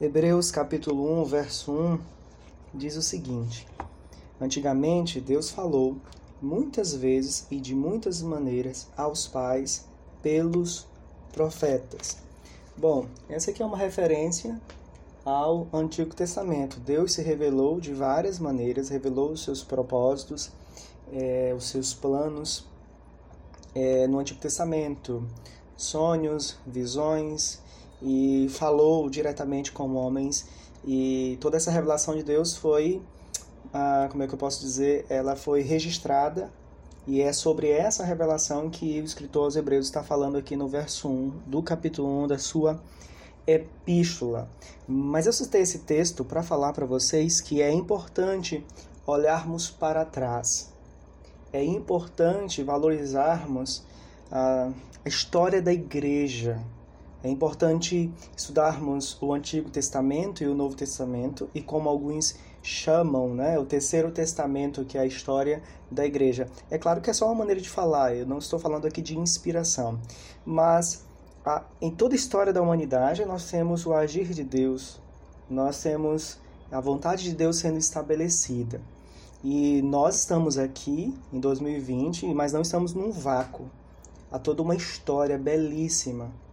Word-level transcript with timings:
Hebreus 0.00 0.50
capítulo 0.50 1.22
1, 1.22 1.24
verso 1.24 1.70
1 1.70 2.00
diz 2.74 2.96
o 2.96 3.02
seguinte: 3.02 3.64
Antigamente 4.40 5.20
Deus 5.20 5.50
falou 5.50 5.96
muitas 6.42 6.92
vezes 6.92 7.46
e 7.48 7.60
de 7.60 7.76
muitas 7.76 8.20
maneiras 8.20 8.88
aos 8.96 9.28
pais 9.28 9.86
pelos 10.20 10.84
profetas. 11.32 12.16
Bom, 12.76 13.06
essa 13.28 13.52
aqui 13.52 13.62
é 13.62 13.64
uma 13.64 13.76
referência 13.76 14.60
ao 15.24 15.68
Antigo 15.72 16.12
Testamento. 16.12 16.80
Deus 16.80 17.12
se 17.12 17.22
revelou 17.22 17.78
de 17.78 17.94
várias 17.94 18.40
maneiras, 18.40 18.88
revelou 18.88 19.30
os 19.30 19.44
seus 19.44 19.62
propósitos, 19.62 20.50
é, 21.12 21.54
os 21.56 21.68
seus 21.68 21.94
planos 21.94 22.66
é, 23.72 24.08
no 24.08 24.18
Antigo 24.18 24.40
Testamento, 24.40 25.24
sonhos, 25.76 26.58
visões, 26.66 27.62
e 28.02 28.46
falou 28.50 29.08
diretamente 29.08 29.72
com 29.72 29.94
homens. 29.94 30.46
E 30.84 31.38
toda 31.40 31.56
essa 31.56 31.70
revelação 31.70 32.14
de 32.14 32.22
Deus 32.22 32.56
foi, 32.56 33.00
ah, 33.72 34.08
como 34.10 34.22
é 34.22 34.26
que 34.26 34.34
eu 34.34 34.38
posso 34.38 34.60
dizer, 34.60 35.06
ela 35.08 35.34
foi 35.36 35.62
registrada 35.62 36.50
e 37.06 37.20
é 37.20 37.32
sobre 37.32 37.68
essa 37.68 38.04
revelação 38.04 38.70
que 38.70 39.00
o 39.00 39.04
escritor 39.04 39.44
aos 39.44 39.56
Hebreus 39.56 39.86
está 39.86 40.02
falando 40.02 40.38
aqui 40.38 40.56
no 40.56 40.68
verso 40.68 41.08
1 41.08 41.32
do 41.46 41.62
capítulo 41.62 42.24
1 42.24 42.28
da 42.28 42.38
sua 42.38 42.80
epístola. 43.46 44.48
Mas 44.88 45.26
eu 45.26 45.32
citei 45.32 45.60
esse 45.60 45.80
texto 45.80 46.24
para 46.24 46.42
falar 46.42 46.72
para 46.72 46.86
vocês 46.86 47.40
que 47.40 47.60
é 47.60 47.70
importante 47.70 48.64
olharmos 49.06 49.68
para 49.68 50.04
trás. 50.04 50.72
É 51.52 51.62
importante 51.62 52.62
valorizarmos 52.62 53.84
a 54.30 54.72
história 55.04 55.60
da 55.60 55.72
igreja. 55.72 56.58
É 57.24 57.28
importante 57.30 58.12
estudarmos 58.36 59.16
o 59.18 59.32
Antigo 59.32 59.70
Testamento 59.70 60.44
e 60.44 60.46
o 60.46 60.54
Novo 60.54 60.76
Testamento 60.76 61.48
e 61.54 61.62
como 61.62 61.88
alguns 61.88 62.36
chamam, 62.62 63.32
né, 63.34 63.58
o 63.58 63.64
Terceiro 63.64 64.10
Testamento, 64.10 64.84
que 64.84 64.98
é 64.98 65.00
a 65.00 65.06
história 65.06 65.62
da 65.90 66.04
igreja. 66.04 66.46
É 66.70 66.76
claro 66.76 67.00
que 67.00 67.08
é 67.08 67.14
só 67.14 67.24
uma 67.24 67.36
maneira 67.36 67.62
de 67.62 67.70
falar, 67.70 68.14
eu 68.14 68.26
não 68.26 68.36
estou 68.36 68.58
falando 68.58 68.86
aqui 68.86 69.00
de 69.00 69.16
inspiração, 69.18 69.98
mas 70.44 71.06
a, 71.42 71.62
em 71.80 71.90
toda 71.90 72.14
a 72.14 72.16
história 72.16 72.52
da 72.52 72.60
humanidade 72.60 73.24
nós 73.24 73.50
temos 73.50 73.86
o 73.86 73.94
agir 73.94 74.28
de 74.28 74.44
Deus, 74.44 75.00
nós 75.48 75.82
temos 75.82 76.38
a 76.70 76.78
vontade 76.78 77.24
de 77.24 77.34
Deus 77.34 77.56
sendo 77.56 77.78
estabelecida. 77.78 78.82
E 79.42 79.80
nós 79.80 80.16
estamos 80.16 80.58
aqui 80.58 81.14
em 81.32 81.40
2020, 81.40 82.26
mas 82.34 82.52
não 82.52 82.60
estamos 82.60 82.92
num 82.92 83.10
vácuo. 83.10 83.70
Há 84.30 84.38
toda 84.38 84.60
uma 84.60 84.74
história 84.74 85.38
belíssima 85.38 86.43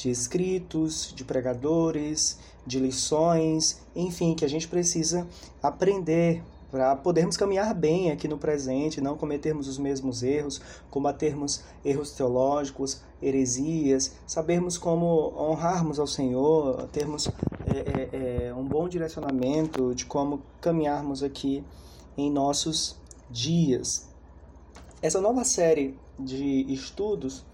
de 0.00 0.10
escritos, 0.10 1.12
de 1.14 1.24
pregadores, 1.24 2.38
de 2.66 2.78
lições, 2.80 3.82
enfim, 3.94 4.34
que 4.34 4.44
a 4.44 4.48
gente 4.48 4.66
precisa 4.66 5.26
aprender 5.62 6.42
para 6.70 6.96
podermos 6.96 7.36
caminhar 7.36 7.74
bem 7.74 8.10
aqui 8.10 8.26
no 8.26 8.38
presente, 8.38 9.00
não 9.00 9.16
cometermos 9.16 9.68
os 9.68 9.76
mesmos 9.76 10.22
erros, 10.22 10.60
combatermos 10.88 11.64
erros 11.84 12.12
teológicos, 12.12 13.02
heresias, 13.20 14.14
sabermos 14.26 14.78
como 14.78 15.34
honrarmos 15.36 15.98
ao 15.98 16.06
Senhor, 16.06 16.88
termos 16.92 17.28
é, 17.66 18.46
é, 18.46 18.46
é, 18.46 18.54
um 18.54 18.64
bom 18.64 18.88
direcionamento 18.88 19.94
de 19.94 20.06
como 20.06 20.40
caminharmos 20.60 21.22
aqui 21.22 21.62
em 22.16 22.30
nossos 22.30 22.96
dias. 23.28 24.08
Essa 25.02 25.20
nova 25.20 25.44
série 25.44 25.98
de 26.18 26.72
estudos 26.72 27.44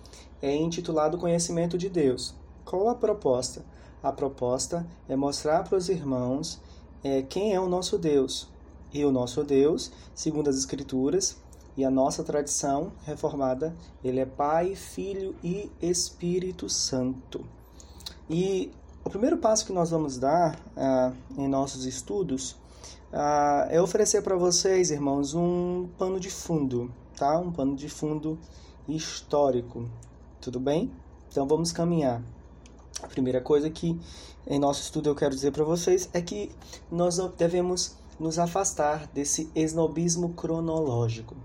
é 0.46 0.54
intitulado 0.54 1.18
Conhecimento 1.18 1.76
de 1.76 1.88
Deus. 1.88 2.34
Qual 2.64 2.88
a 2.88 2.94
proposta? 2.94 3.64
A 4.02 4.12
proposta 4.12 4.86
é 5.08 5.16
mostrar 5.16 5.64
para 5.64 5.76
os 5.76 5.88
irmãos 5.88 6.60
é, 7.02 7.22
quem 7.22 7.52
é 7.52 7.60
o 7.60 7.68
nosso 7.68 7.98
Deus. 7.98 8.48
E 8.92 9.04
o 9.04 9.10
nosso 9.10 9.42
Deus, 9.42 9.90
segundo 10.14 10.48
as 10.48 10.56
Escrituras 10.56 11.36
e 11.76 11.84
a 11.84 11.90
nossa 11.90 12.22
tradição 12.22 12.92
reformada, 13.04 13.74
ele 14.04 14.20
é 14.20 14.24
Pai, 14.24 14.76
Filho 14.76 15.34
e 15.42 15.70
Espírito 15.82 16.68
Santo. 16.68 17.44
E 18.30 18.70
o 19.04 19.10
primeiro 19.10 19.38
passo 19.38 19.66
que 19.66 19.72
nós 19.72 19.90
vamos 19.90 20.16
dar 20.16 20.58
ah, 20.76 21.12
em 21.36 21.48
nossos 21.48 21.84
estudos 21.84 22.56
ah, 23.12 23.66
é 23.68 23.82
oferecer 23.82 24.22
para 24.22 24.36
vocês, 24.36 24.92
irmãos, 24.92 25.34
um 25.34 25.88
pano 25.98 26.20
de 26.20 26.30
fundo, 26.30 26.90
tá? 27.16 27.36
Um 27.38 27.50
pano 27.50 27.74
de 27.74 27.88
fundo 27.88 28.38
histórico. 28.88 29.88
Tudo 30.46 30.60
bem? 30.60 30.92
Então 31.28 31.44
vamos 31.44 31.72
caminhar. 31.72 32.22
A 33.02 33.08
primeira 33.08 33.40
coisa 33.40 33.68
que 33.68 34.00
em 34.46 34.60
nosso 34.60 34.80
estudo 34.80 35.08
eu 35.10 35.14
quero 35.16 35.34
dizer 35.34 35.50
para 35.50 35.64
vocês 35.64 36.08
é 36.12 36.22
que 36.22 36.52
nós 36.88 37.18
devemos 37.36 37.96
nos 38.16 38.38
afastar 38.38 39.08
desse 39.08 39.50
esnobismo 39.56 40.34
cronológico. 40.34 41.36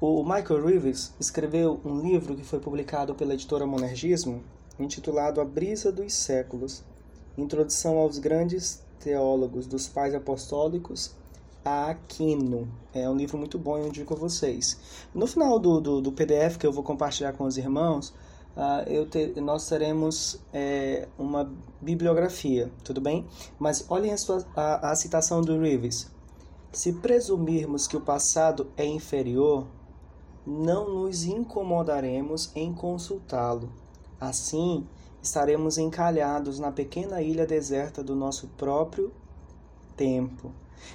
O 0.00 0.22
Michael 0.22 0.64
Reeves 0.64 1.12
escreveu 1.18 1.80
um 1.84 2.00
livro 2.00 2.36
que 2.36 2.44
foi 2.44 2.60
publicado 2.60 3.12
pela 3.12 3.34
editora 3.34 3.66
Monergismo, 3.66 4.44
intitulado 4.78 5.40
A 5.40 5.44
Brisa 5.44 5.90
dos 5.90 6.12
Séculos 6.12 6.84
Introdução 7.36 7.98
aos 7.98 8.20
Grandes 8.20 8.84
Teólogos 9.00 9.66
dos 9.66 9.88
Pais 9.88 10.14
Apostólicos 10.14 11.16
a 11.64 11.90
Aquino. 11.90 12.68
É 12.92 13.08
um 13.08 13.16
livro 13.16 13.38
muito 13.38 13.58
bom, 13.58 13.78
eu 13.78 13.88
indico 13.88 14.14
a 14.14 14.16
vocês. 14.16 14.78
No 15.14 15.26
final 15.26 15.58
do, 15.58 15.80
do, 15.80 16.00
do 16.00 16.12
PDF 16.12 16.56
que 16.58 16.66
eu 16.66 16.72
vou 16.72 16.82
compartilhar 16.82 17.32
com 17.32 17.44
os 17.44 17.56
irmãos, 17.56 18.10
uh, 18.56 18.88
eu 18.88 19.06
te, 19.06 19.40
nós 19.40 19.68
teremos 19.68 20.40
é, 20.52 21.08
uma 21.18 21.50
bibliografia, 21.80 22.70
tudo 22.84 23.00
bem? 23.00 23.26
Mas 23.58 23.84
olhem 23.88 24.12
a, 24.12 24.16
sua, 24.16 24.44
a, 24.54 24.90
a 24.90 24.96
citação 24.96 25.40
do 25.40 25.58
Reeves. 25.58 26.10
Se 26.72 26.92
presumirmos 26.94 27.86
que 27.86 27.96
o 27.96 28.00
passado 28.00 28.70
é 28.76 28.86
inferior, 28.86 29.66
não 30.46 30.88
nos 30.88 31.24
incomodaremos 31.24 32.50
em 32.54 32.72
consultá-lo. 32.72 33.70
Assim, 34.20 34.86
estaremos 35.22 35.78
encalhados 35.78 36.58
na 36.58 36.72
pequena 36.72 37.22
ilha 37.22 37.46
deserta 37.46 38.02
do 38.02 38.16
nosso 38.16 38.48
próprio 38.56 39.12
tempo. 39.96 40.50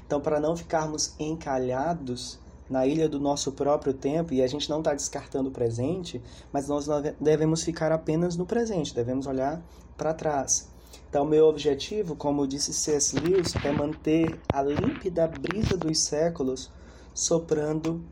Então, 0.06 0.20
para 0.22 0.40
não 0.40 0.56
ficarmos 0.56 1.14
encalhados 1.20 2.40
na 2.70 2.86
ilha 2.86 3.08
do 3.08 3.20
nosso 3.20 3.52
próprio 3.54 3.94
tempo, 3.94 4.34
e 4.34 4.42
a 4.42 4.48
gente 4.48 4.70
não 4.70 4.80
está 4.80 4.94
descartando 4.94 5.50
o 5.50 5.52
presente, 5.52 6.22
mas 6.52 6.68
nós 6.68 6.88
devemos 7.20 7.64
ficar 7.64 7.92
apenas 7.92 8.36
no 8.36 8.46
presente, 8.46 8.94
devemos 8.94 9.26
olhar 9.26 9.62
para 9.96 10.14
trás. 10.14 10.70
Então, 11.10 11.26
meu 11.26 11.46
objetivo, 11.46 12.16
como 12.16 12.46
disse 12.46 12.74
C.S. 12.74 13.18
Lewis, 13.18 13.56
é 13.64 13.72
manter 13.72 14.40
a 14.52 14.62
límpida 14.62 15.28
brisa 15.28 15.78
dos 15.78 16.00
séculos 16.00 16.70
soprando 17.14 18.04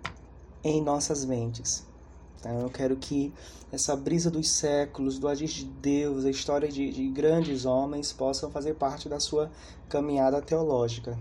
em 0.63 0.81
nossas 0.81 1.25
mentes. 1.25 1.85
Então, 2.39 2.61
eu 2.61 2.69
quero 2.69 2.95
que 2.95 3.33
essa 3.71 3.95
brisa 3.95 4.31
dos 4.31 4.49
séculos, 4.49 5.19
do 5.19 5.27
agir 5.27 5.47
de 5.47 5.65
Deus, 5.65 6.23
a 6.23 6.29
história 6.29 6.69
de, 6.69 6.91
de 6.91 7.09
grandes 7.09 7.65
homens 7.65 8.13
possam 8.13 8.49
fazer 8.49 8.75
parte 8.75 9.09
da 9.09 9.19
sua 9.19 9.51
caminhada 9.89 10.41
teológica. 10.41 11.17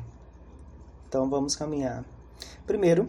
Então 1.15 1.31
vamos 1.31 1.55
caminhar. 1.55 2.05
Primeiro, 2.67 3.09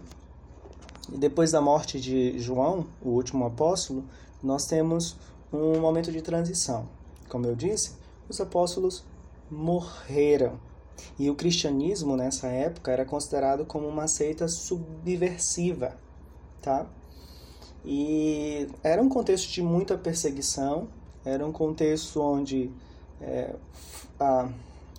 depois 1.09 1.53
da 1.53 1.59
morte 1.59 1.99
de 1.99 2.38
João, 2.38 2.85
o 3.01 3.09
último 3.09 3.47
apóstolo, 3.47 4.03
nós 4.43 4.67
temos 4.67 5.17
um 5.51 5.79
momento 5.79 6.11
de 6.11 6.21
transição. 6.21 6.88
Como 7.27 7.47
eu 7.47 7.55
disse, 7.55 7.94
os 8.29 8.39
apóstolos 8.39 9.03
morreram. 9.49 10.59
E 11.17 11.31
o 11.31 11.35
cristianismo 11.35 12.15
nessa 12.15 12.45
época 12.45 12.91
era 12.91 13.03
considerado 13.05 13.65
como 13.65 13.88
uma 13.88 14.07
seita 14.07 14.47
subversiva, 14.47 15.97
tá? 16.61 16.85
E 17.83 18.69
era 18.83 19.01
um 19.01 19.09
contexto 19.09 19.51
de 19.51 19.63
muita 19.63 19.97
perseguição, 19.97 20.88
era 21.25 21.44
um 21.44 21.51
contexto 21.51 22.21
onde 22.21 22.69
é, 23.19 23.55
a, 24.19 24.47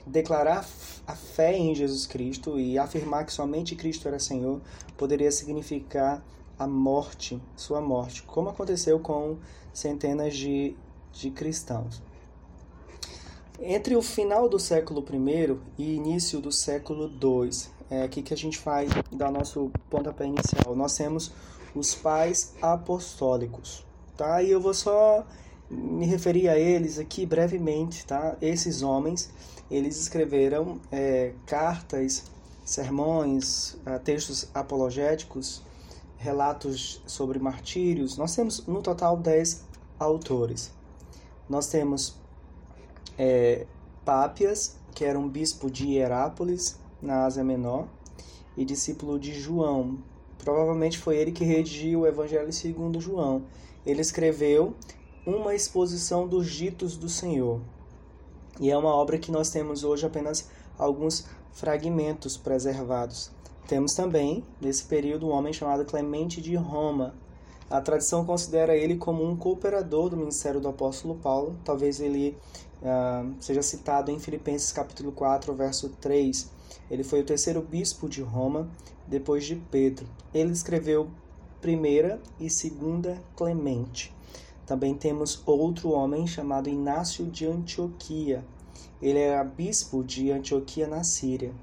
declarar 0.06 0.67
a 1.06 1.14
fé 1.14 1.56
em 1.56 1.75
Jesus 1.75 2.06
Cristo 2.06 2.58
e 2.58 2.79
afirmar 2.79 3.26
que 3.26 3.32
somente 3.32 3.75
Cristo 3.75 4.06
era 4.06 4.19
Senhor 4.19 4.61
poderia 4.97 5.32
significar 5.32 6.23
a 6.58 6.67
morte, 6.67 7.41
sua 7.56 7.81
morte, 7.81 8.23
como 8.23 8.49
aconteceu 8.49 8.99
com 8.99 9.37
centenas 9.75 10.37
de, 10.37 10.75
de 11.12 11.31
cristãos. 11.31 12.03
Entre 13.61 13.97
o 13.97 14.03
final 14.03 14.49
do 14.49 14.58
século 14.58 15.05
I 15.12 15.58
e 15.79 15.94
início 15.94 16.41
do 16.41 16.53
século 16.53 17.11
II, 17.11 17.50
é 17.91 18.03
aqui 18.03 18.23
que 18.23 18.35
a 18.35 18.37
gente 18.37 18.58
vai 18.61 18.87
dar 19.11 19.31
nosso 19.31 19.70
pontapé 19.88 20.26
inicial. 20.26 20.75
Nós 20.76 20.97
temos 20.97 21.32
os 21.75 21.94
pais 21.94 22.55
apostólicos, 22.61 23.85
tá? 24.17 24.43
E 24.43 24.50
eu 24.50 24.61
vou 24.61 24.75
só 24.75 25.26
me 25.70 26.06
referir 26.06 26.48
a 26.48 26.58
eles 26.58 26.98
aqui 26.98 27.26
brevemente, 27.26 28.06
tá? 28.06 28.36
Esses 28.40 28.82
homens 28.82 29.30
eles 29.70 30.00
escreveram 30.00 30.80
é, 30.92 31.32
cartas, 31.44 32.24
sermões, 32.64 33.76
é, 33.84 33.98
textos 33.98 34.48
apologéticos, 34.54 35.62
relatos 36.16 37.02
sobre 37.06 37.38
martírios. 37.38 38.16
Nós 38.16 38.34
temos 38.34 38.66
no 38.66 38.80
total 38.80 39.16
10 39.16 39.64
autores. 39.98 40.72
Nós 41.48 41.69
temos 41.69 42.16
é, 43.19 43.66
Pápias, 44.04 44.76
que 44.94 45.04
era 45.04 45.19
um 45.19 45.28
bispo 45.28 45.70
de 45.70 45.86
Hierápolis, 45.88 46.78
na 47.02 47.24
Ásia 47.24 47.44
Menor, 47.44 47.88
e 48.56 48.64
discípulo 48.64 49.19
de 49.19 49.34
João. 49.38 49.98
Provavelmente 50.38 50.98
foi 50.98 51.16
ele 51.16 51.32
que 51.32 51.44
redigiu 51.44 52.00
o 52.00 52.06
Evangelho 52.06 52.52
segundo 52.52 53.00
João. 53.00 53.42
Ele 53.84 54.00
escreveu 54.00 54.74
uma 55.26 55.56
exposição 55.56 56.28
dos 56.28 56.49
ditos 56.49 56.96
do 56.96 57.08
Senhor. 57.08 57.61
E 58.61 58.70
é 58.70 58.78
uma 58.78 58.94
obra 58.94 59.19
que 59.19 59.32
nós 59.32 59.50
temos 59.50 59.82
hoje 59.82 60.06
apenas 60.06 60.49
alguns 60.78 61.26
fragmentos 61.52 62.37
preservados. 62.37 63.32
Temos 63.67 63.94
também, 63.94 64.44
nesse 64.61 64.84
período, 64.84 65.26
um 65.26 65.32
homem 65.32 65.52
chamado 65.52 65.84
Clemente 65.84 66.40
de 66.40 66.55
Roma. 66.55 67.12
A 67.69 67.81
tradição 67.81 68.25
considera 68.25 68.76
ele 68.76 68.96
como 68.96 69.28
um 69.28 69.37
cooperador 69.37 70.08
do 70.08 70.17
ministério 70.17 70.61
do 70.61 70.69
apóstolo 70.69 71.17
Paulo. 71.17 71.56
Talvez 71.64 71.99
ele 71.99 72.38
uh, 72.81 73.34
seja 73.40 73.62
citado 73.62 74.12
em 74.12 74.20
Filipenses 74.20 74.70
capítulo 74.70 75.11
4, 75.11 75.52
verso 75.52 75.88
3. 76.00 76.49
Ele 76.88 77.02
foi 77.02 77.22
o 77.22 77.25
terceiro 77.25 77.61
bispo 77.61 78.08
de 78.08 78.22
Roma, 78.22 78.69
depois 79.08 79.44
de 79.44 79.56
Pedro. 79.56 80.06
Ele 80.32 80.52
escreveu 80.52 81.11
primeira 81.61 82.20
e 82.38 82.49
segunda 82.49 83.20
Clemente. 83.34 84.14
Também 84.66 84.94
temos 84.94 85.40
outro 85.46 85.90
homem 85.90 86.26
chamado 86.26 86.68
Inácio 86.68 87.24
de 87.26 87.46
Antioquia. 87.46 88.44
Ele 89.00 89.20
era 89.20 89.44
bispo 89.44 90.02
de 90.02 90.32
Antioquia 90.32 90.88
na 90.88 91.04
Síria. 91.04 91.54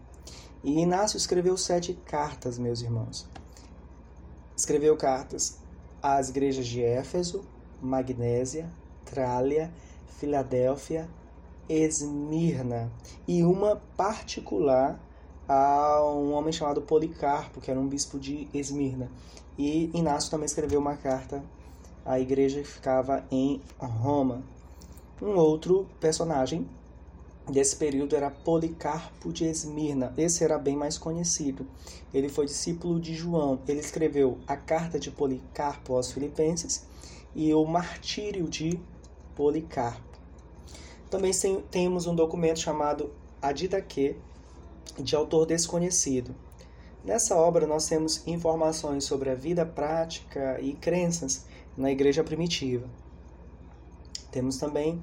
E 0.63 0.79
Inácio 0.79 1.17
escreveu 1.17 1.57
sete 1.57 1.94
cartas, 2.05 2.57
meus 2.57 2.81
irmãos. 2.81 3.27
Escreveu 4.55 4.95
cartas 4.95 5.59
às 6.01 6.29
igrejas 6.29 6.65
de 6.65 6.81
Éfeso, 6.81 7.44
Magnésia, 7.81 8.71
Trália, 9.03 9.69
Filadélfia, 10.17 11.09
Esmirna 11.67 12.89
e 13.27 13.44
uma 13.44 13.81
particular 13.97 14.97
a 15.47 16.01
um 16.06 16.31
homem 16.31 16.53
chamado 16.53 16.81
Policarpo, 16.81 17.59
que 17.59 17.69
era 17.69 17.79
um 17.79 17.88
bispo 17.88 18.17
de 18.17 18.47
Esmirna. 18.53 19.11
E 19.57 19.91
Inácio 19.94 20.31
também 20.31 20.45
escreveu 20.45 20.79
uma 20.79 20.95
carta 20.95 21.44
à 22.05 22.19
igreja 22.19 22.61
que 22.61 22.67
ficava 22.67 23.23
em 23.31 23.61
Roma. 23.77 24.44
Um 25.21 25.35
outro 25.35 25.88
personagem 26.00 26.67
desse 27.50 27.75
período 27.75 28.15
era 28.15 28.31
Policarpo 28.31 29.31
de 29.31 29.45
Esmirna. 29.45 30.13
Esse 30.17 30.44
era 30.44 30.57
bem 30.57 30.75
mais 30.75 30.97
conhecido. 30.97 31.65
Ele 32.13 32.29
foi 32.29 32.45
discípulo 32.45 33.00
de 33.00 33.13
João. 33.13 33.59
Ele 33.67 33.79
escreveu 33.79 34.38
a 34.47 34.55
carta 34.55 35.00
de 35.00 35.11
Policarpo 35.11 35.95
aos 35.95 36.11
Filipenses 36.11 36.85
e 37.35 37.53
o 37.53 37.65
martírio 37.65 38.47
de 38.47 38.79
Policarpo. 39.35 40.19
Também 41.09 41.31
temos 41.69 42.07
um 42.07 42.15
documento 42.15 42.59
chamado 42.59 43.11
Adidaque, 43.41 44.15
de 44.97 45.15
autor 45.15 45.45
desconhecido. 45.45 46.35
Nessa 47.03 47.35
obra 47.35 47.67
nós 47.67 47.88
temos 47.88 48.25
informações 48.27 49.03
sobre 49.03 49.29
a 49.29 49.35
vida 49.35 49.65
prática 49.65 50.59
e 50.61 50.73
crenças 50.73 51.45
na 51.77 51.91
igreja 51.91 52.23
primitiva. 52.23 52.87
Temos 54.31 54.57
também 54.57 55.01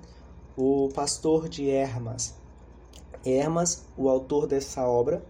o 0.56 0.88
pastor 0.94 1.48
de 1.48 1.68
Hermas. 1.68 2.34
Hermas, 3.24 3.86
o 3.96 4.08
autor 4.08 4.46
dessa 4.46 4.86
obra, 4.86 5.24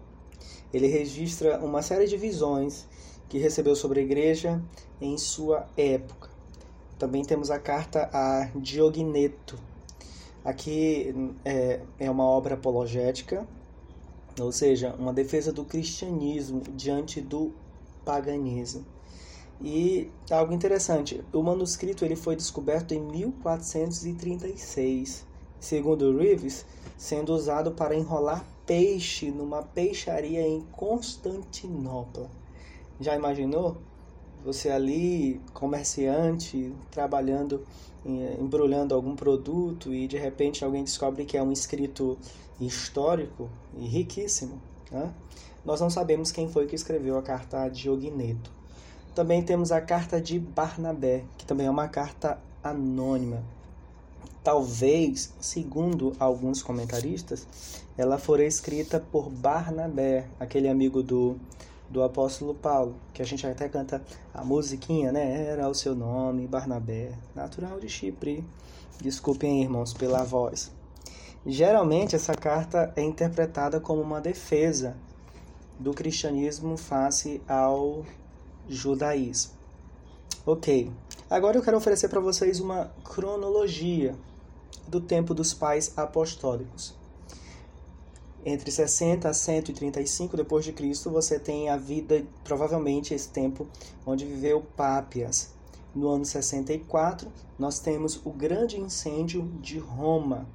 ele 0.73 0.87
registra 0.87 1.59
uma 1.59 1.81
série 1.81 2.07
de 2.07 2.17
visões 2.17 2.87
que 3.29 3.37
recebeu 3.37 3.75
sobre 3.75 3.99
a 3.99 4.03
igreja 4.03 4.61
em 4.99 5.17
sua 5.17 5.67
época. 5.77 6.29
Também 6.97 7.23
temos 7.23 7.49
a 7.51 7.59
carta 7.59 8.09
a 8.13 8.49
Diogneto. 8.55 9.57
Aqui 10.43 11.13
é, 11.45 11.81
é 11.99 12.09
uma 12.09 12.25
obra 12.25 12.55
apologética 12.55 13.47
ou 14.39 14.51
seja, 14.51 14.95
uma 14.97 15.11
defesa 15.11 15.51
do 15.51 15.65
cristianismo 15.65 16.61
diante 16.75 17.19
do 17.19 17.51
paganismo. 18.05 18.85
E 19.63 20.09
algo 20.31 20.51
interessante, 20.53 21.23
o 21.31 21.43
manuscrito 21.43 22.03
ele 22.03 22.15
foi 22.15 22.35
descoberto 22.35 22.93
em 22.93 22.99
1436, 22.99 25.23
segundo 25.59 26.17
Reeves, 26.17 26.65
sendo 26.97 27.31
usado 27.31 27.71
para 27.71 27.95
enrolar 27.95 28.43
peixe 28.65 29.29
numa 29.29 29.61
peixaria 29.61 30.41
em 30.41 30.61
Constantinopla. 30.71 32.27
Já 32.99 33.15
imaginou? 33.15 33.77
Você 34.43 34.71
ali, 34.71 35.39
comerciante, 35.53 36.73
trabalhando, 36.89 37.63
embrulhando 38.39 38.95
algum 38.95 39.15
produto 39.15 39.93
e 39.93 40.07
de 40.07 40.17
repente 40.17 40.65
alguém 40.65 40.83
descobre 40.83 41.23
que 41.23 41.37
é 41.37 41.43
um 41.43 41.51
escrito 41.51 42.17
histórico 42.59 43.47
e 43.77 43.85
riquíssimo. 43.85 44.59
Né? 44.89 45.13
Nós 45.63 45.79
não 45.79 45.91
sabemos 45.91 46.31
quem 46.31 46.49
foi 46.49 46.65
que 46.65 46.73
escreveu 46.73 47.15
a 47.19 47.21
carta 47.21 47.61
a 47.61 47.69
Diogneto. 47.69 48.60
Também 49.13 49.43
temos 49.43 49.71
a 49.71 49.81
carta 49.81 50.21
de 50.21 50.39
Barnabé, 50.39 51.25
que 51.37 51.45
também 51.45 51.67
é 51.67 51.69
uma 51.69 51.87
carta 51.89 52.39
anônima. 52.63 53.43
Talvez, 54.41 55.33
segundo 55.39 56.15
alguns 56.17 56.63
comentaristas, 56.63 57.45
ela 57.97 58.17
fora 58.17 58.45
escrita 58.45 58.99
por 58.99 59.29
Barnabé, 59.29 60.27
aquele 60.39 60.69
amigo 60.69 61.03
do, 61.03 61.35
do 61.89 62.01
apóstolo 62.01 62.55
Paulo, 62.55 62.95
que 63.13 63.21
a 63.21 63.25
gente 63.25 63.45
até 63.45 63.67
canta 63.67 64.01
a 64.33 64.45
musiquinha, 64.45 65.11
né? 65.11 65.45
Era 65.45 65.67
o 65.67 65.75
seu 65.75 65.93
nome, 65.93 66.47
Barnabé, 66.47 67.11
natural 67.35 67.79
de 67.79 67.89
Chipre. 67.89 68.43
Desculpem, 69.01 69.61
irmãos, 69.61 69.93
pela 69.93 70.23
voz. 70.23 70.71
Geralmente, 71.45 72.15
essa 72.15 72.33
carta 72.33 72.93
é 72.95 73.01
interpretada 73.01 73.79
como 73.79 74.01
uma 74.01 74.21
defesa 74.21 74.95
do 75.77 75.93
cristianismo 75.93 76.77
face 76.77 77.41
ao 77.47 78.05
judaísmo. 78.69 79.53
Ok, 80.45 80.91
agora 81.29 81.57
eu 81.57 81.61
quero 81.61 81.77
oferecer 81.77 82.07
para 82.09 82.19
vocês 82.19 82.59
uma 82.59 82.91
cronologia 83.03 84.15
do 84.87 84.99
tempo 84.99 85.33
dos 85.33 85.53
pais 85.53 85.93
apostólicos. 85.95 86.95
Entre 88.43 88.71
60 88.71 89.29
a 89.29 89.33
135 89.33 90.35
depois 90.35 90.65
de 90.65 90.73
Cristo, 90.73 91.11
você 91.11 91.37
tem 91.37 91.69
a 91.69 91.77
vida, 91.77 92.25
provavelmente 92.43 93.13
esse 93.13 93.29
tempo 93.29 93.67
onde 94.03 94.25
viveu 94.25 94.65
Pápias. 94.75 95.51
No 95.93 96.07
ano 96.07 96.25
64, 96.25 97.31
nós 97.59 97.79
temos 97.79 98.19
o 98.25 98.31
grande 98.31 98.79
incêndio 98.79 99.43
de 99.61 99.77
Roma, 99.77 100.47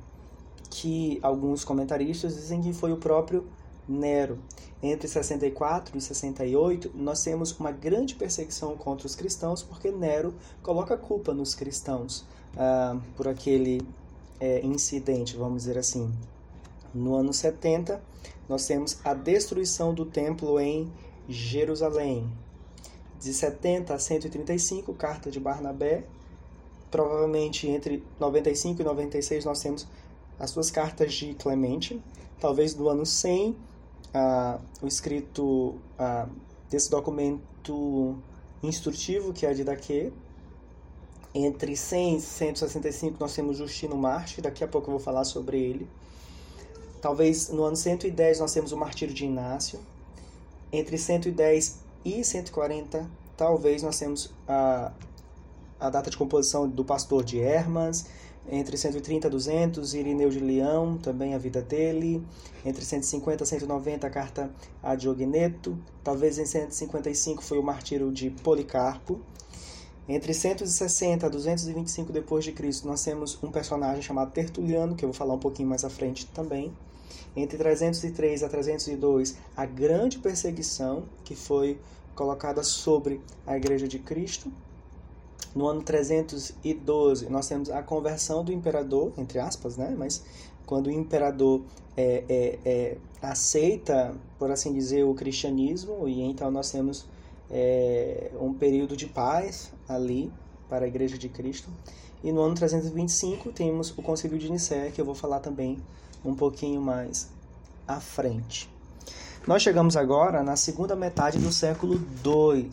que 0.68 1.20
alguns 1.22 1.64
comentaristas 1.64 2.34
dizem 2.34 2.60
que 2.60 2.72
foi 2.72 2.90
o 2.90 2.96
próprio 2.96 3.46
Nero. 3.88 4.38
Entre 4.82 5.08
64 5.08 5.96
e 5.96 6.00
68, 6.00 6.92
nós 6.94 7.22
temos 7.22 7.58
uma 7.58 7.72
grande 7.72 8.14
perseguição 8.14 8.76
contra 8.76 9.06
os 9.06 9.14
cristãos, 9.14 9.62
porque 9.62 9.90
Nero 9.90 10.34
coloca 10.62 10.94
a 10.94 10.98
culpa 10.98 11.32
nos 11.32 11.54
cristãos 11.54 12.24
ah, 12.56 12.98
por 13.16 13.26
aquele 13.28 13.80
é, 14.40 14.60
incidente, 14.64 15.36
vamos 15.36 15.62
dizer 15.62 15.78
assim. 15.78 16.12
No 16.94 17.14
ano 17.14 17.32
70, 17.32 18.00
nós 18.48 18.66
temos 18.66 18.98
a 19.04 19.12
destruição 19.14 19.92
do 19.92 20.04
templo 20.04 20.60
em 20.60 20.90
Jerusalém. 21.28 22.30
De 23.20 23.32
70 23.32 23.94
a 23.94 23.98
135, 23.98 24.92
carta 24.94 25.30
de 25.30 25.40
Barnabé. 25.40 26.04
Provavelmente 26.90 27.68
entre 27.68 28.02
95 28.20 28.80
e 28.80 28.84
96 28.84 29.44
nós 29.44 29.60
temos 29.60 29.86
as 30.38 30.50
suas 30.50 30.70
cartas 30.70 31.14
de 31.14 31.34
Clemente, 31.34 32.00
talvez 32.38 32.74
do 32.74 32.88
ano 32.88 33.04
100, 33.04 33.56
ah, 34.16 34.58
o 34.80 34.86
escrito 34.86 35.74
ah, 35.98 36.26
desse 36.70 36.90
documento 36.90 38.16
instrutivo, 38.62 39.32
que 39.32 39.44
é 39.44 39.50
a 39.50 39.52
de 39.52 39.62
Daque. 39.62 40.12
Entre 41.34 41.76
100 41.76 42.16
e 42.16 42.20
165 42.20 43.16
nós 43.20 43.34
temos 43.34 43.58
Justino 43.58 43.94
Marte, 43.94 44.40
daqui 44.40 44.64
a 44.64 44.68
pouco 44.68 44.88
eu 44.88 44.92
vou 44.92 45.00
falar 45.00 45.24
sobre 45.24 45.60
ele. 45.60 45.86
Talvez 47.02 47.50
no 47.50 47.62
ano 47.62 47.76
110 47.76 48.40
nós 48.40 48.54
temos 48.54 48.72
o 48.72 48.76
Martírio 48.76 49.14
de 49.14 49.26
Inácio. 49.26 49.78
Entre 50.72 50.96
110 50.96 51.80
e 52.02 52.24
140, 52.24 53.08
talvez 53.36 53.82
nós 53.82 53.98
temos 53.98 54.32
a, 54.48 54.92
a 55.78 55.90
data 55.90 56.10
de 56.10 56.16
composição 56.16 56.66
do 56.66 56.84
pastor 56.84 57.22
de 57.22 57.38
Hermas, 57.38 58.06
entre 58.48 58.76
130 58.76 59.26
e 59.26 59.30
200, 59.30 59.94
Irineu 59.94 60.30
de 60.30 60.38
Leão, 60.38 60.96
também 60.98 61.34
a 61.34 61.38
vida 61.38 61.60
dele. 61.60 62.22
Entre 62.64 62.84
150 62.84 63.42
e 63.42 63.46
190, 63.46 64.06
a 64.06 64.10
carta 64.10 64.50
a 64.82 64.94
Diogneto. 64.94 65.76
Talvez 66.04 66.38
em 66.38 66.46
155 66.46 67.42
foi 67.42 67.58
o 67.58 67.62
martírio 67.62 68.12
de 68.12 68.30
Policarpo. 68.30 69.20
Entre 70.08 70.32
160 70.32 71.26
a 71.26 71.28
225 71.28 72.12
depois 72.12 72.44
de 72.44 72.52
Cristo, 72.52 72.86
nós 72.86 73.02
temos 73.02 73.42
um 73.42 73.50
personagem 73.50 74.02
chamado 74.02 74.30
Tertuliano, 74.30 74.94
que 74.94 75.04
eu 75.04 75.08
vou 75.08 75.14
falar 75.14 75.34
um 75.34 75.38
pouquinho 75.38 75.68
mais 75.68 75.84
à 75.84 75.90
frente 75.90 76.26
também. 76.26 76.72
Entre 77.34 77.58
303 77.58 78.44
a 78.44 78.48
302, 78.48 79.36
a 79.56 79.66
grande 79.66 80.18
perseguição 80.18 81.04
que 81.24 81.34
foi 81.34 81.78
colocada 82.14 82.62
sobre 82.62 83.20
a 83.44 83.56
Igreja 83.56 83.88
de 83.88 83.98
Cristo. 83.98 84.50
No 85.54 85.66
ano 85.68 85.82
312, 85.82 87.30
nós 87.30 87.48
temos 87.48 87.70
a 87.70 87.82
conversão 87.82 88.44
do 88.44 88.52
imperador, 88.52 89.12
entre 89.16 89.38
aspas, 89.38 89.76
né? 89.76 89.94
Mas 89.96 90.22
quando 90.66 90.88
o 90.88 90.90
imperador 90.90 91.62
é, 91.96 92.24
é, 92.28 92.58
é, 92.64 92.96
aceita, 93.22 94.14
por 94.38 94.50
assim 94.50 94.72
dizer, 94.72 95.04
o 95.04 95.14
cristianismo, 95.14 96.06
e 96.06 96.20
então 96.20 96.50
nós 96.50 96.70
temos 96.70 97.06
é, 97.50 98.30
um 98.40 98.52
período 98.52 98.96
de 98.96 99.06
paz 99.06 99.72
ali 99.88 100.30
para 100.68 100.84
a 100.84 100.88
Igreja 100.88 101.16
de 101.16 101.28
Cristo. 101.28 101.70
E 102.22 102.32
no 102.32 102.42
ano 102.42 102.54
325 102.54 103.52
temos 103.52 103.96
o 103.96 104.02
Concílio 104.02 104.38
de 104.38 104.50
Nicéia, 104.50 104.90
que 104.90 105.00
eu 105.00 105.04
vou 105.04 105.14
falar 105.14 105.40
também 105.40 105.78
um 106.24 106.34
pouquinho 106.34 106.80
mais 106.80 107.30
à 107.86 108.00
frente. 108.00 108.68
Nós 109.46 109.62
chegamos 109.62 109.96
agora 109.96 110.42
na 110.42 110.56
segunda 110.56 110.96
metade 110.96 111.38
do 111.38 111.52
século 111.52 111.94
II, 112.24 112.68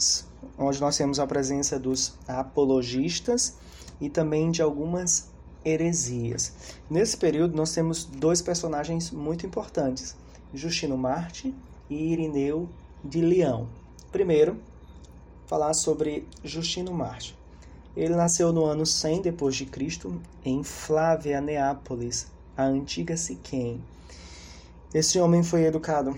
onde 0.58 0.80
nós 0.80 0.98
temos 0.98 1.20
a 1.20 1.28
presença 1.28 1.80
dos 1.80 2.14
apologistas 2.28 3.56
e 4.00 4.10
também 4.10 4.52
de 4.52 4.62
algumas 4.62 5.30
heresias. 5.64 6.54
Nesse 6.90 7.18
período 7.18 7.56
nós 7.56 7.74
temos 7.74 8.06
dois 8.06 8.42
personagens 8.42 9.12
muito 9.12 9.46
importantes, 9.46 10.16
Justino 10.54 10.98
Marte 10.98 11.54
e 11.90 12.12
Irineu 12.12 12.70
de 13.04 13.22
Leão. 13.22 13.68
Primeiro, 14.12 14.60
falar 15.46 15.74
sobre 15.74 16.28
Justino 16.44 16.94
Marte. 16.94 17.38
Ele 17.96 18.16
nasceu 18.16 18.52
no 18.52 18.66
ano 18.66 18.86
100 18.86 19.22
depois 19.22 19.56
de 19.56 19.66
Cristo 19.66 20.20
em 20.44 20.64
Flávia 20.64 21.40
Neápolis, 21.40 22.28
a 22.58 22.64
antiga 22.64 23.16
Siquém. 23.16 23.82
Esse 24.94 25.20
homem 25.20 25.44
foi 25.44 25.64
educado 25.64 26.18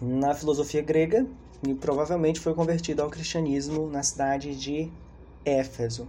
na 0.00 0.34
filosofia 0.34 0.82
grega 0.82 1.26
e 1.66 1.74
provavelmente 1.74 2.40
foi 2.40 2.54
convertido 2.54 3.02
ao 3.02 3.10
cristianismo 3.10 3.88
na 3.88 4.02
cidade 4.02 4.54
de 4.54 4.90
Éfeso. 5.44 6.08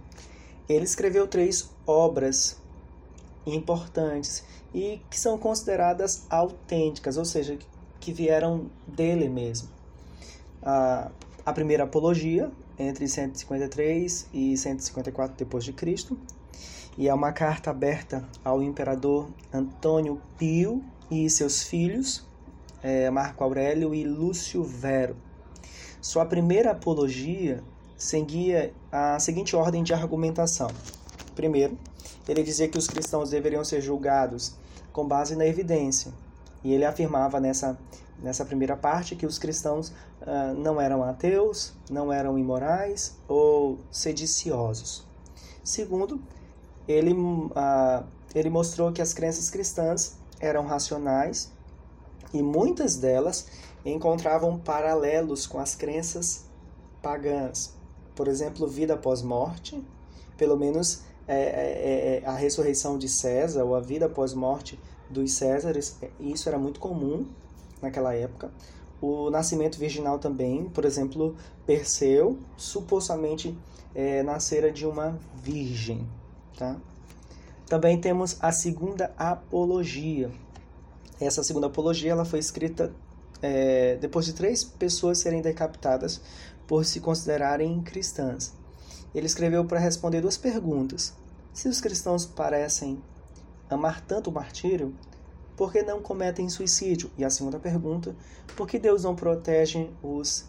Ele 0.68 0.84
escreveu 0.84 1.26
três 1.26 1.70
obras 1.86 2.56
importantes 3.46 4.44
e 4.74 5.00
que 5.08 5.18
são 5.18 5.38
consideradas 5.38 6.26
autênticas, 6.28 7.16
ou 7.16 7.24
seja, 7.24 7.58
que 8.00 8.12
vieram 8.12 8.66
dele 8.86 9.28
mesmo. 9.28 9.68
A, 10.62 11.10
primeira 11.52 11.84
apologia, 11.84 12.50
entre 12.78 13.06
153 13.06 14.28
e 14.32 14.56
154 14.56 15.36
depois 15.36 15.64
de 15.64 15.72
Cristo, 15.72 16.18
e 16.96 17.08
é 17.08 17.14
uma 17.14 17.32
carta 17.32 17.70
aberta 17.70 18.24
ao 18.44 18.62
imperador 18.62 19.28
Antônio 19.52 20.20
Pio 20.38 20.82
e 21.10 21.28
seus 21.28 21.62
filhos, 21.62 22.26
é, 22.82 23.10
Marco 23.10 23.44
Aurélio 23.44 23.94
e 23.94 24.04
Lúcio 24.04 24.62
Vero. 24.64 25.16
Sua 26.04 26.26
primeira 26.26 26.72
apologia 26.72 27.64
seguia 27.96 28.74
a 28.92 29.18
seguinte 29.18 29.56
ordem 29.56 29.82
de 29.82 29.94
argumentação. 29.94 30.68
Primeiro, 31.34 31.78
ele 32.28 32.42
dizia 32.42 32.68
que 32.68 32.76
os 32.76 32.86
cristãos 32.86 33.30
deveriam 33.30 33.64
ser 33.64 33.80
julgados 33.80 34.54
com 34.92 35.08
base 35.08 35.34
na 35.34 35.46
evidência. 35.46 36.12
E 36.62 36.74
ele 36.74 36.84
afirmava 36.84 37.40
nessa, 37.40 37.78
nessa 38.22 38.44
primeira 38.44 38.76
parte 38.76 39.16
que 39.16 39.24
os 39.24 39.38
cristãos 39.38 39.88
uh, 40.20 40.52
não 40.58 40.78
eram 40.78 41.02
ateus, 41.02 41.72
não 41.90 42.12
eram 42.12 42.38
imorais 42.38 43.16
ou 43.26 43.78
sediciosos. 43.90 45.06
Segundo, 45.64 46.20
ele, 46.86 47.14
uh, 47.14 48.04
ele 48.34 48.50
mostrou 48.50 48.92
que 48.92 49.00
as 49.00 49.14
crenças 49.14 49.48
cristãs 49.48 50.18
eram 50.38 50.66
racionais 50.66 51.50
e 52.30 52.42
muitas 52.42 52.96
delas 52.96 53.46
encontravam 53.84 54.58
paralelos 54.58 55.46
com 55.46 55.58
as 55.58 55.74
crenças 55.74 56.44
pagãs. 57.02 57.74
Por 58.14 58.28
exemplo, 58.28 58.66
vida 58.66 58.94
após 58.94 59.22
morte, 59.22 59.82
pelo 60.36 60.56
menos 60.56 61.02
é, 61.26 61.36
é, 61.36 61.38
é, 61.38 62.22
é, 62.22 62.26
a 62.26 62.34
ressurreição 62.34 62.98
de 62.98 63.08
César 63.08 63.64
ou 63.64 63.74
a 63.74 63.80
vida 63.80 64.06
após 64.06 64.34
morte 64.34 64.78
dos 65.10 65.32
Césares, 65.32 65.96
isso 66.20 66.48
era 66.48 66.58
muito 66.58 66.80
comum 66.80 67.26
naquela 67.80 68.14
época. 68.14 68.50
O 69.00 69.30
nascimento 69.30 69.78
virginal 69.78 70.18
também, 70.18 70.64
por 70.64 70.84
exemplo, 70.84 71.36
Perseu 71.66 72.38
supostamente 72.56 73.56
é, 73.94 74.22
nascera 74.22 74.70
de 74.70 74.86
uma 74.86 75.18
virgem. 75.34 76.06
Tá? 76.56 76.76
Também 77.66 78.00
temos 78.00 78.36
a 78.40 78.52
segunda 78.52 79.12
apologia, 79.16 80.30
essa 81.20 81.42
segunda 81.42 81.68
apologia 81.68 82.10
ela 82.10 82.24
foi 82.24 82.38
escrita 82.38 82.92
é, 83.44 83.98
depois 84.00 84.24
de 84.24 84.32
três 84.32 84.64
pessoas 84.64 85.18
serem 85.18 85.42
decapitadas 85.42 86.18
por 86.66 86.82
se 86.82 86.98
considerarem 86.98 87.82
cristãs. 87.82 88.54
Ele 89.14 89.26
escreveu 89.26 89.66
para 89.66 89.78
responder 89.78 90.22
duas 90.22 90.38
perguntas. 90.38 91.12
Se 91.52 91.68
os 91.68 91.78
cristãos 91.78 92.24
parecem 92.24 92.98
amar 93.68 94.00
tanto 94.00 94.30
o 94.30 94.32
martírio, 94.32 94.94
por 95.58 95.70
que 95.70 95.82
não 95.82 96.00
cometem 96.00 96.48
suicídio? 96.48 97.10
E 97.18 97.24
a 97.24 97.28
segunda 97.28 97.58
pergunta, 97.58 98.16
por 98.56 98.66
que 98.66 98.78
Deus 98.78 99.04
não 99.04 99.14
protege 99.14 99.90
os 100.02 100.46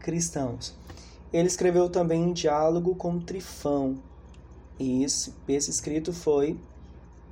cristãos? 0.00 0.74
Ele 1.32 1.46
escreveu 1.46 1.88
também 1.88 2.20
um 2.20 2.32
diálogo 2.32 2.96
com 2.96 3.20
Trifão. 3.20 3.96
E 4.76 5.04
esse, 5.04 5.32
esse 5.46 5.70
escrito 5.70 6.12
foi 6.12 6.58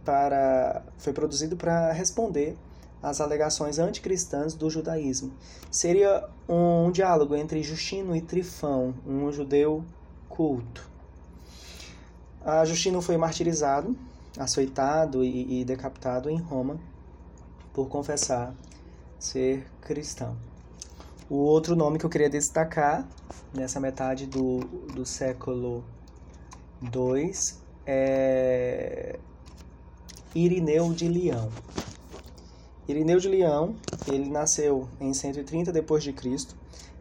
para 0.04 0.84
foi 0.96 1.12
produzido 1.12 1.56
para 1.56 1.90
responder 1.90 2.56
às 3.02 3.20
alegações 3.20 3.78
anticristãs 3.78 4.54
do 4.54 4.70
judaísmo. 4.70 5.32
Seria 5.70 6.28
um 6.48 6.90
diálogo 6.90 7.34
entre 7.34 7.62
Justino 7.62 8.14
e 8.14 8.20
Trifão, 8.20 8.94
um 9.06 9.32
judeu 9.32 9.84
culto. 10.28 10.88
A 12.44 12.64
Justino 12.64 13.02
foi 13.02 13.16
martirizado, 13.16 13.96
açoitado 14.38 15.24
e, 15.24 15.60
e 15.60 15.64
decapitado 15.64 16.30
em 16.30 16.38
Roma 16.38 16.78
por 17.72 17.88
confessar 17.88 18.54
ser 19.18 19.66
cristão. 19.80 20.36
O 21.30 21.36
outro 21.36 21.74
nome 21.74 21.98
que 21.98 22.04
eu 22.04 22.10
queria 22.10 22.28
destacar 22.28 23.06
nessa 23.54 23.80
metade 23.80 24.26
do, 24.26 24.58
do 24.94 25.06
século 25.06 25.84
II 26.82 27.32
é 27.86 29.18
Irineu 30.34 30.92
de 30.92 31.08
Leão. 31.08 31.50
Irineu 32.88 33.20
de 33.20 33.28
Leão, 33.28 33.76
ele 34.08 34.28
nasceu 34.28 34.88
em 35.00 35.14
130 35.14 35.70
depois 35.70 36.02
de 36.02 36.12
Cristo, 36.12 36.56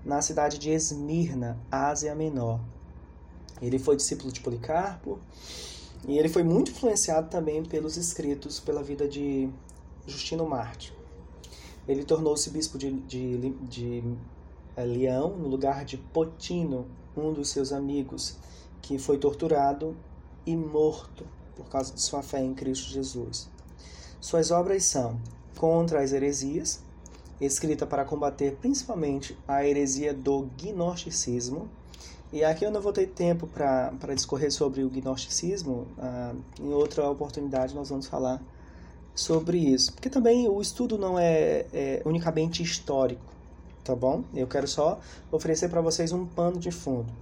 na 0.06 0.22
cidade 0.22 0.60
de 0.60 0.70
Esmirna, 0.70 1.60
Ásia 1.72 2.14
Menor. 2.14 2.60
Ele 3.60 3.80
foi 3.80 3.96
discípulo 3.96 4.32
de 4.32 4.42
Policarpo 4.42 5.20
e 6.08 6.20
ele 6.20 6.30
foi 6.30 6.44
muito 6.44 6.70
influenciado 6.70 7.30
também 7.30 7.64
pelos 7.64 7.98
escritos 7.98 8.60
pela 8.60 8.84
vida 8.84 9.08
de 9.08 9.50
Justino 10.06 10.48
Marte. 10.48 10.94
Ele 11.88 12.04
tornou-se 12.04 12.50
bispo 12.52 12.78
de, 12.78 12.92
de, 12.92 13.50
de 13.50 14.04
é, 14.76 14.86
Leão 14.86 15.36
no 15.36 15.48
lugar 15.48 15.84
de 15.84 15.98
Potino, 15.98 16.86
um 17.18 17.34
dos 17.34 17.50
seus 17.50 17.72
amigos, 17.72 18.38
que 18.84 19.00
foi 19.00 19.18
torturado 19.18 19.98
e 20.46 20.56
morto 20.56 21.26
por 21.56 21.68
causa 21.70 21.92
de 21.92 22.02
sua 22.02 22.22
fé 22.22 22.44
em 22.44 22.54
Cristo 22.54 22.88
Jesus. 22.90 23.50
Suas 24.20 24.52
obras 24.52 24.86
são 24.86 25.20
Contra 25.62 26.02
as 26.02 26.12
Heresias, 26.12 26.80
escrita 27.40 27.86
para 27.86 28.04
combater 28.04 28.58
principalmente 28.60 29.38
a 29.48 29.64
heresia 29.64 30.12
do 30.12 30.50
gnosticismo. 30.58 31.70
E 32.34 32.44
aqui 32.44 32.66
eu 32.66 32.72
não 32.72 32.82
vou 32.82 32.92
ter 32.92 33.06
tempo 33.06 33.46
para 33.46 34.16
discorrer 34.16 34.52
sobre 34.52 34.84
o 34.84 34.90
gnosticismo, 34.90 35.86
ah, 36.00 36.34
em 36.60 36.74
outra 36.74 37.08
oportunidade 37.08 37.76
nós 37.76 37.90
vamos 37.90 38.08
falar 38.08 38.42
sobre 39.14 39.60
isso. 39.60 39.94
Porque 39.94 40.10
também 40.10 40.50
o 40.50 40.60
estudo 40.60 40.98
não 40.98 41.20
é, 41.20 41.68
é 41.72 42.02
unicamente 42.06 42.64
histórico, 42.64 43.32
tá 43.84 43.96
bom? 43.96 44.24
Eu 44.34 44.48
quero 44.48 44.68
só 44.68 45.00
oferecer 45.32 45.70
para 45.70 45.80
vocês 45.80 46.12
um 46.12 46.26
pano 46.26 46.58
de 46.58 46.72
fundo. 46.72 47.14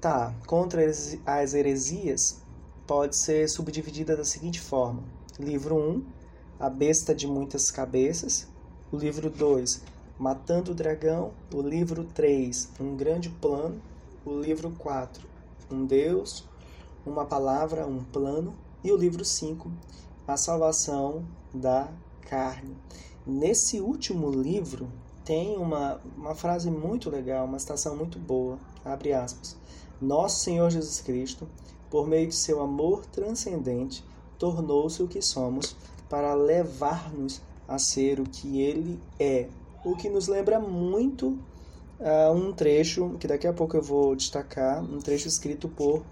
Tá, 0.00 0.34
contra 0.48 0.84
as 1.24 1.54
heresias, 1.54 2.40
pode 2.84 3.14
ser 3.14 3.48
subdividida 3.48 4.16
da 4.16 4.24
seguinte 4.24 4.60
forma: 4.60 5.04
livro 5.38 5.76
1, 5.76 6.23
A 6.58 6.70
Besta 6.70 7.14
de 7.14 7.26
Muitas 7.26 7.70
Cabeças, 7.70 8.46
o 8.92 8.96
livro 8.96 9.28
2, 9.28 9.82
Matando 10.18 10.72
o 10.72 10.74
Dragão, 10.74 11.32
o 11.52 11.60
livro 11.60 12.04
3, 12.04 12.70
Um 12.80 12.96
Grande 12.96 13.28
Plano, 13.28 13.80
o 14.24 14.38
livro 14.38 14.70
4, 14.78 15.26
Um 15.70 15.84
Deus, 15.84 16.44
Uma 17.04 17.24
Palavra, 17.24 17.86
Um 17.86 18.04
Plano, 18.04 18.54
e 18.82 18.92
o 18.92 18.96
livro 18.96 19.24
5, 19.24 19.70
A 20.26 20.36
Salvação 20.36 21.24
da 21.52 21.88
Carne. 22.22 22.76
Nesse 23.26 23.80
último 23.80 24.30
livro 24.30 24.88
tem 25.24 25.56
uma, 25.56 26.00
uma 26.16 26.34
frase 26.34 26.70
muito 26.70 27.10
legal, 27.10 27.46
uma 27.46 27.58
citação 27.58 27.96
muito 27.96 28.18
boa, 28.18 28.58
abre 28.84 29.12
aspas. 29.12 29.56
Nosso 30.00 30.40
Senhor 30.44 30.70
Jesus 30.70 31.00
Cristo 31.00 31.48
por 31.94 32.08
meio 32.08 32.26
de 32.26 32.34
seu 32.34 32.60
amor 32.60 33.06
transcendente, 33.06 34.04
tornou-se 34.36 35.00
o 35.00 35.06
que 35.06 35.22
somos 35.22 35.76
para 36.14 36.32
levar-nos 36.32 37.42
a 37.66 37.76
ser 37.76 38.20
o 38.20 38.24
que 38.24 38.60
ele 38.60 39.00
é. 39.18 39.48
O 39.84 39.96
que 39.96 40.08
nos 40.08 40.28
lembra 40.28 40.60
muito 40.60 41.36
uh, 41.98 42.30
um 42.32 42.52
trecho 42.52 43.16
que 43.18 43.26
daqui 43.26 43.48
a 43.48 43.52
pouco 43.52 43.76
eu 43.76 43.82
vou 43.82 44.14
destacar, 44.14 44.80
um 44.80 45.00
trecho 45.00 45.26
escrito 45.26 45.68
por 45.68 46.04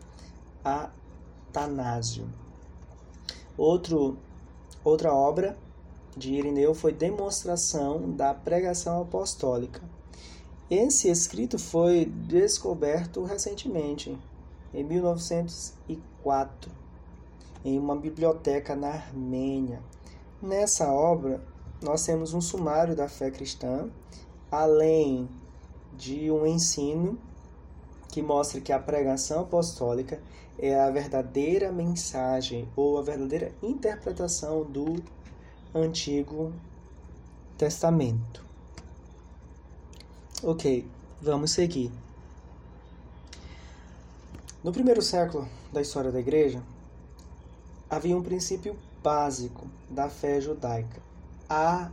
Atanásio. 0.64 2.28
Outro 3.56 4.18
Outra 4.82 5.14
obra 5.14 5.56
de 6.16 6.34
Irineu 6.34 6.74
foi 6.74 6.92
Demonstração 6.92 8.10
da 8.10 8.34
Pregação 8.34 9.02
Apostólica. 9.02 9.80
Esse 10.68 11.08
escrito 11.08 11.60
foi 11.60 12.06
descoberto 12.06 13.22
recentemente, 13.22 14.18
em 14.74 14.82
1904, 14.82 16.81
em 17.64 17.78
uma 17.78 17.96
biblioteca 17.96 18.74
na 18.74 18.88
Armênia. 18.88 19.80
Nessa 20.40 20.90
obra, 20.90 21.40
nós 21.80 22.04
temos 22.04 22.34
um 22.34 22.40
sumário 22.40 22.94
da 22.96 23.08
fé 23.08 23.30
cristã, 23.30 23.88
além 24.50 25.28
de 25.96 26.30
um 26.30 26.46
ensino 26.46 27.18
que 28.08 28.22
mostra 28.22 28.60
que 28.60 28.72
a 28.72 28.78
pregação 28.78 29.40
apostólica 29.40 30.20
é 30.58 30.78
a 30.78 30.90
verdadeira 30.90 31.72
mensagem 31.72 32.68
ou 32.76 32.98
a 32.98 33.02
verdadeira 33.02 33.52
interpretação 33.62 34.64
do 34.64 35.02
Antigo 35.74 36.52
Testamento. 37.56 38.44
Ok, 40.42 40.86
vamos 41.20 41.52
seguir. 41.52 41.90
No 44.62 44.72
primeiro 44.72 45.00
século 45.00 45.48
da 45.72 45.80
história 45.80 46.12
da 46.12 46.20
Igreja, 46.20 46.62
havia 47.92 48.16
um 48.16 48.22
princípio 48.22 48.74
básico 49.02 49.66
da 49.90 50.08
fé 50.08 50.40
judaica: 50.40 51.00
há 51.48 51.90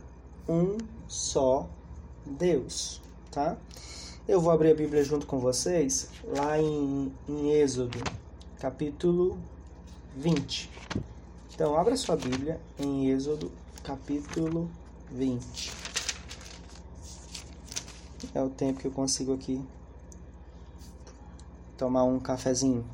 um 0.48 0.78
só 1.06 1.68
Deus, 2.24 3.02
tá? 3.30 3.58
Eu 4.26 4.40
vou 4.40 4.50
abrir 4.50 4.70
a 4.70 4.74
Bíblia 4.74 5.04
junto 5.04 5.26
com 5.26 5.38
vocês 5.38 6.08
lá 6.24 6.58
em, 6.58 7.12
em 7.28 7.50
Êxodo, 7.52 7.98
capítulo 8.58 9.38
20. 10.16 10.70
Então, 11.52 11.76
abra 11.76 11.94
sua 11.96 12.16
Bíblia 12.16 12.58
em 12.78 13.10
Êxodo, 13.10 13.52
capítulo 13.82 14.70
20. 15.10 15.72
É 18.34 18.42
o 18.42 18.48
tempo 18.48 18.80
que 18.80 18.86
eu 18.86 18.92
consigo 18.92 19.34
aqui 19.34 19.62
tomar 21.76 22.04
um 22.04 22.18
cafezinho. 22.18 22.84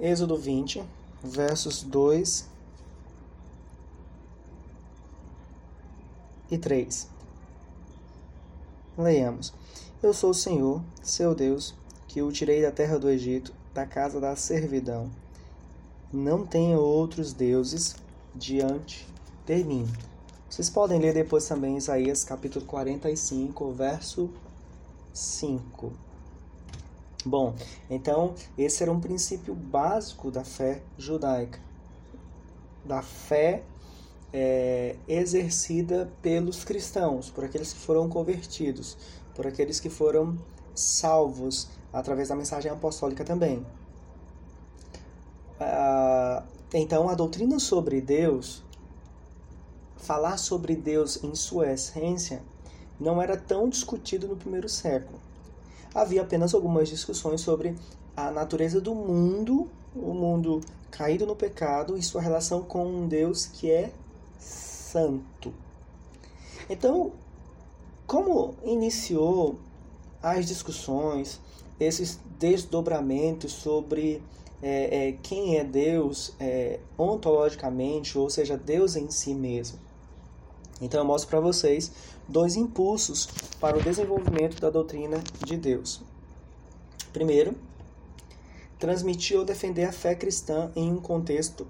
Êxodo 0.00 0.34
20, 0.34 0.82
versos 1.22 1.82
2 1.82 2.48
e 6.50 6.56
3. 6.56 7.06
Leiamos. 8.96 9.52
Eu 10.02 10.14
sou 10.14 10.30
o 10.30 10.34
Senhor, 10.34 10.82
seu 11.02 11.34
Deus, 11.34 11.74
que 12.08 12.22
o 12.22 12.32
tirei 12.32 12.62
da 12.62 12.72
terra 12.72 12.98
do 12.98 13.10
Egito, 13.10 13.52
da 13.74 13.84
casa 13.84 14.18
da 14.18 14.34
servidão. 14.36 15.10
Não 16.10 16.46
tenha 16.46 16.78
outros 16.78 17.34
deuses 17.34 17.94
diante 18.34 19.06
de 19.44 19.62
mim. 19.62 19.86
Vocês 20.48 20.70
podem 20.70 20.98
ler 20.98 21.12
depois 21.12 21.46
também 21.46 21.76
Isaías 21.76 22.24
capítulo 22.24 22.64
45, 22.64 23.70
verso 23.72 24.30
5. 25.12 26.09
Bom, 27.24 27.54
então 27.90 28.34
esse 28.56 28.82
era 28.82 28.90
um 28.90 28.98
princípio 28.98 29.54
básico 29.54 30.30
da 30.30 30.42
fé 30.42 30.82
judaica, 30.96 31.60
da 32.84 33.02
fé 33.02 33.62
é, 34.32 34.96
exercida 35.06 36.10
pelos 36.22 36.64
cristãos, 36.64 37.28
por 37.28 37.44
aqueles 37.44 37.72
que 37.74 37.78
foram 37.78 38.08
convertidos, 38.08 38.96
por 39.34 39.46
aqueles 39.46 39.78
que 39.78 39.90
foram 39.90 40.38
salvos 40.74 41.68
através 41.92 42.28
da 42.28 42.36
mensagem 42.36 42.70
apostólica 42.70 43.24
também. 43.24 43.66
Ah, 45.58 46.42
então, 46.72 47.10
a 47.10 47.14
doutrina 47.14 47.58
sobre 47.58 48.00
Deus, 48.00 48.62
falar 49.98 50.38
sobre 50.38 50.74
Deus 50.74 51.22
em 51.22 51.34
sua 51.34 51.72
essência, 51.72 52.42
não 52.98 53.20
era 53.20 53.36
tão 53.36 53.68
discutido 53.68 54.26
no 54.26 54.36
primeiro 54.36 54.68
século. 54.68 55.20
Havia 55.94 56.22
apenas 56.22 56.54
algumas 56.54 56.88
discussões 56.88 57.40
sobre 57.40 57.76
a 58.16 58.30
natureza 58.30 58.80
do 58.80 58.94
mundo, 58.94 59.68
o 59.94 60.14
mundo 60.14 60.60
caído 60.90 61.26
no 61.26 61.34
pecado 61.34 61.96
e 61.96 62.02
sua 62.02 62.20
relação 62.20 62.62
com 62.62 62.86
um 62.86 63.08
Deus 63.08 63.46
que 63.46 63.70
é 63.70 63.92
santo. 64.38 65.52
Então, 66.68 67.12
como 68.06 68.54
iniciou 68.64 69.58
as 70.22 70.46
discussões, 70.46 71.40
esses 71.78 72.20
desdobramentos 72.38 73.52
sobre 73.52 74.22
é, 74.62 75.08
é, 75.08 75.12
quem 75.22 75.56
é 75.56 75.64
Deus 75.64 76.34
é, 76.38 76.78
ontologicamente, 76.98 78.18
ou 78.18 78.28
seja, 78.28 78.56
Deus 78.56 78.96
em 78.96 79.10
si 79.10 79.34
mesmo. 79.34 79.78
Então 80.80 81.00
eu 81.00 81.04
mostro 81.04 81.28
para 81.28 81.40
vocês 81.40 81.92
dois 82.28 82.56
impulsos 82.56 83.28
para 83.60 83.76
o 83.76 83.82
desenvolvimento 83.82 84.60
da 84.60 84.70
doutrina 84.70 85.22
de 85.44 85.56
Deus. 85.56 86.02
Primeiro, 87.12 87.54
transmitir 88.78 89.38
ou 89.38 89.44
defender 89.44 89.84
a 89.84 89.92
fé 89.92 90.14
cristã 90.14 90.70
em 90.74 90.90
um 90.90 91.00
contexto 91.00 91.66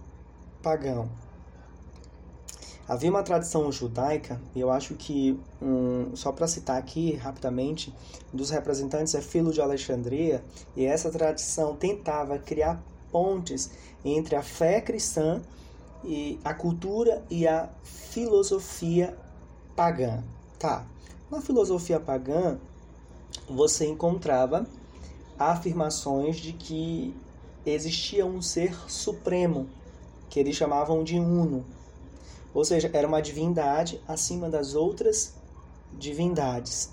pagão. 0.63 1.09
Havia 2.87 3.11
uma 3.11 3.23
tradição 3.23 3.71
judaica, 3.71 4.41
e 4.53 4.61
eu 4.61 4.69
acho 4.69 4.95
que, 4.95 5.39
um, 5.63 6.15
só 6.17 6.33
para 6.33 6.49
citar 6.49 6.77
aqui 6.77 7.15
rapidamente, 7.15 7.95
um 8.35 8.37
dos 8.37 8.51
representantes 8.51 9.15
é 9.15 9.21
Filo 9.21 9.53
de 9.53 9.61
Alexandria, 9.61 10.43
e 10.75 10.85
essa 10.85 11.09
tradição 11.09 11.77
tentava 11.77 12.37
criar 12.37 12.83
pontes 13.13 13.71
entre 14.05 14.35
a 14.35 14.43
fé 14.43 14.81
cristã 14.81 15.41
e 16.05 16.39
a 16.45 16.55
cultura 16.55 17.23
e 17.31 17.47
a 17.47 17.69
filosofia 17.83 19.17
pagã. 19.77 20.23
Tá. 20.59 20.85
Na 21.31 21.41
filosofia 21.41 22.01
pagã, 22.01 22.59
você 23.49 23.87
encontrava 23.87 24.67
afirmações 25.39 26.37
de 26.37 26.53
que 26.53 27.15
existia 27.65 28.27
um 28.27 28.43
ser 28.43 28.75
supremo, 28.89 29.69
que 30.29 30.41
eles 30.41 30.57
chamavam 30.57 31.05
de 31.05 31.19
Uno 31.19 31.65
ou 32.53 32.65
seja, 32.65 32.91
era 32.93 33.07
uma 33.07 33.23
divindade 33.23 34.01
acima 34.09 34.49
das 34.49 34.75
outras 34.75 35.35
divindades. 35.93 36.91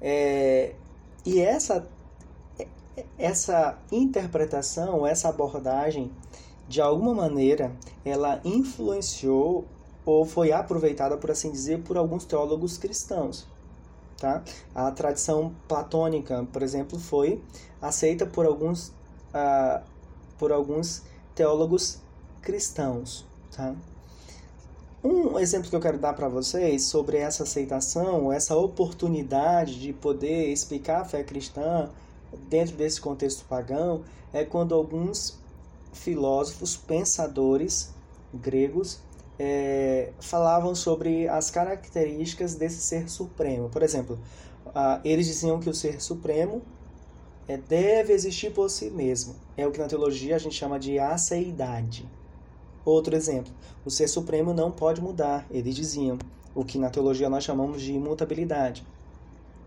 É, 0.00 0.74
e 1.24 1.40
essa, 1.40 1.86
essa 3.18 3.78
interpretação, 3.92 5.06
essa 5.06 5.28
abordagem, 5.28 6.10
de 6.68 6.80
alguma 6.80 7.14
maneira, 7.14 7.72
ela 8.04 8.40
influenciou 8.44 9.64
ou 10.04 10.24
foi 10.24 10.52
aproveitada, 10.52 11.16
por 11.16 11.30
assim 11.30 11.50
dizer, 11.50 11.82
por 11.82 11.96
alguns 11.96 12.24
teólogos 12.24 12.76
cristãos. 12.76 13.46
Tá? 14.18 14.42
A 14.74 14.90
tradição 14.90 15.54
platônica, 15.66 16.46
por 16.52 16.62
exemplo, 16.62 16.98
foi 16.98 17.42
aceita 17.80 18.24
por 18.24 18.46
alguns, 18.46 18.88
uh, 18.88 19.82
por 20.38 20.52
alguns 20.52 21.02
teólogos 21.34 21.98
cristãos. 22.40 23.24
Tá? 23.54 23.74
Um 25.02 25.38
exemplo 25.38 25.68
que 25.68 25.76
eu 25.76 25.80
quero 25.80 25.98
dar 25.98 26.14
para 26.14 26.28
vocês 26.28 26.84
sobre 26.84 27.18
essa 27.18 27.42
aceitação, 27.42 28.32
essa 28.32 28.56
oportunidade 28.56 29.78
de 29.78 29.92
poder 29.92 30.50
explicar 30.50 31.02
a 31.02 31.04
fé 31.04 31.22
cristã 31.22 31.90
dentro 32.48 32.76
desse 32.76 33.00
contexto 33.00 33.44
pagão, 33.44 34.02
é 34.32 34.44
quando 34.44 34.74
alguns 34.74 35.38
filósofos, 35.94 36.76
pensadores 36.76 37.94
gregos, 38.32 39.00
é, 39.38 40.12
falavam 40.20 40.74
sobre 40.74 41.28
as 41.28 41.50
características 41.50 42.54
desse 42.54 42.80
ser 42.80 43.08
supremo. 43.08 43.68
Por 43.68 43.82
exemplo, 43.82 44.18
uh, 44.66 45.00
eles 45.04 45.26
diziam 45.26 45.58
que 45.58 45.68
o 45.68 45.74
ser 45.74 46.00
supremo 46.00 46.62
é, 47.48 47.56
deve 47.56 48.12
existir 48.12 48.52
por 48.52 48.68
si 48.70 48.90
mesmo. 48.90 49.34
É 49.56 49.66
o 49.66 49.70
que 49.70 49.78
na 49.78 49.86
teologia 49.86 50.36
a 50.36 50.38
gente 50.38 50.54
chama 50.54 50.78
de 50.78 50.98
aceidade. 50.98 52.08
Outro 52.84 53.16
exemplo, 53.16 53.52
o 53.84 53.90
ser 53.90 54.08
supremo 54.08 54.52
não 54.52 54.70
pode 54.70 55.00
mudar, 55.00 55.46
eles 55.50 55.74
diziam, 55.74 56.18
o 56.54 56.64
que 56.64 56.78
na 56.78 56.90
teologia 56.90 57.30
nós 57.30 57.42
chamamos 57.42 57.80
de 57.80 57.94
imutabilidade. 57.94 58.86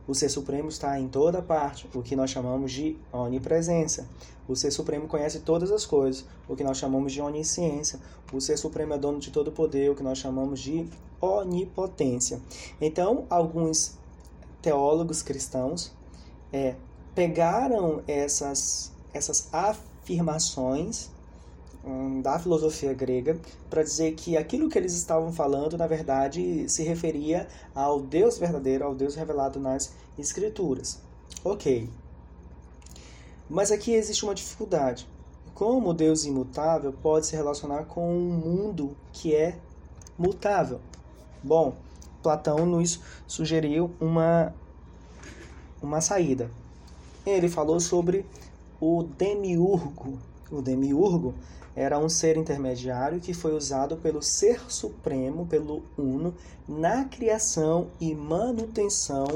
O 0.07 0.15
ser 0.15 0.29
supremo 0.29 0.69
está 0.69 0.97
em 0.99 1.07
toda 1.07 1.41
parte, 1.41 1.89
o 1.93 2.01
que 2.01 2.15
nós 2.15 2.29
chamamos 2.29 2.71
de 2.71 2.95
onipresença. 3.11 4.07
O 4.47 4.55
ser 4.55 4.71
supremo 4.71 5.07
conhece 5.07 5.41
todas 5.41 5.69
as 5.69 5.85
coisas, 5.85 6.25
o 6.47 6.55
que 6.55 6.63
nós 6.63 6.77
chamamos 6.77 7.11
de 7.11 7.21
onisciência. 7.21 7.99
O 8.31 8.39
ser 8.39 8.57
supremo 8.57 8.93
é 8.93 8.97
dono 8.97 9.19
de 9.19 9.31
todo 9.31 9.49
o 9.49 9.51
poder, 9.51 9.91
o 9.91 9.95
que 9.95 10.03
nós 10.03 10.17
chamamos 10.17 10.61
de 10.61 10.87
onipotência. 11.19 12.39
Então, 12.79 13.25
alguns 13.29 13.97
teólogos 14.61 15.21
cristãos 15.21 15.91
é, 16.53 16.75
pegaram 17.13 18.01
essas, 18.07 18.93
essas 19.13 19.53
afirmações 19.53 21.09
da 22.21 22.37
filosofia 22.39 22.93
grega 22.93 23.39
para 23.69 23.83
dizer 23.83 24.13
que 24.15 24.35
aquilo 24.35 24.69
que 24.69 24.77
eles 24.77 24.93
estavam 24.93 25.31
falando, 25.31 25.77
na 25.77 25.87
verdade, 25.87 26.67
se 26.69 26.83
referia 26.83 27.47
ao 27.73 28.01
Deus 28.01 28.37
verdadeiro, 28.37 28.85
ao 28.85 28.95
Deus 28.95 29.15
revelado 29.15 29.59
nas 29.59 29.93
Escrituras. 30.17 30.99
Ok. 31.43 31.89
Mas 33.49 33.71
aqui 33.71 33.93
existe 33.93 34.23
uma 34.25 34.35
dificuldade. 34.35 35.07
Como 35.53 35.93
Deus 35.93 36.25
imutável 36.25 36.91
pode 36.91 37.27
se 37.27 37.35
relacionar 37.35 37.85
com 37.85 38.11
um 38.11 38.29
mundo 38.29 38.95
que 39.13 39.33
é 39.33 39.57
mutável? 40.17 40.79
Bom, 41.43 41.75
Platão 42.21 42.65
nos 42.65 42.99
sugeriu 43.25 43.91
uma, 43.99 44.53
uma 45.81 46.01
saída. 46.01 46.51
Ele 47.25 47.47
falou 47.47 47.79
sobre 47.79 48.25
o 48.79 49.03
demiurgo. 49.03 50.19
O 50.51 50.61
demiurgo 50.61 51.33
era 51.77 51.99
um 51.99 52.09
ser 52.09 52.37
intermediário 52.37 53.19
que 53.19 53.35
foi 53.35 53.53
usado 53.53 53.97
pelo 53.97 54.19
Ser 54.19 54.59
Supremo, 54.67 55.45
pelo 55.45 55.83
Uno, 55.95 56.33
na 56.67 57.05
criação 57.05 57.89
e 58.01 58.15
manutenção 58.15 59.27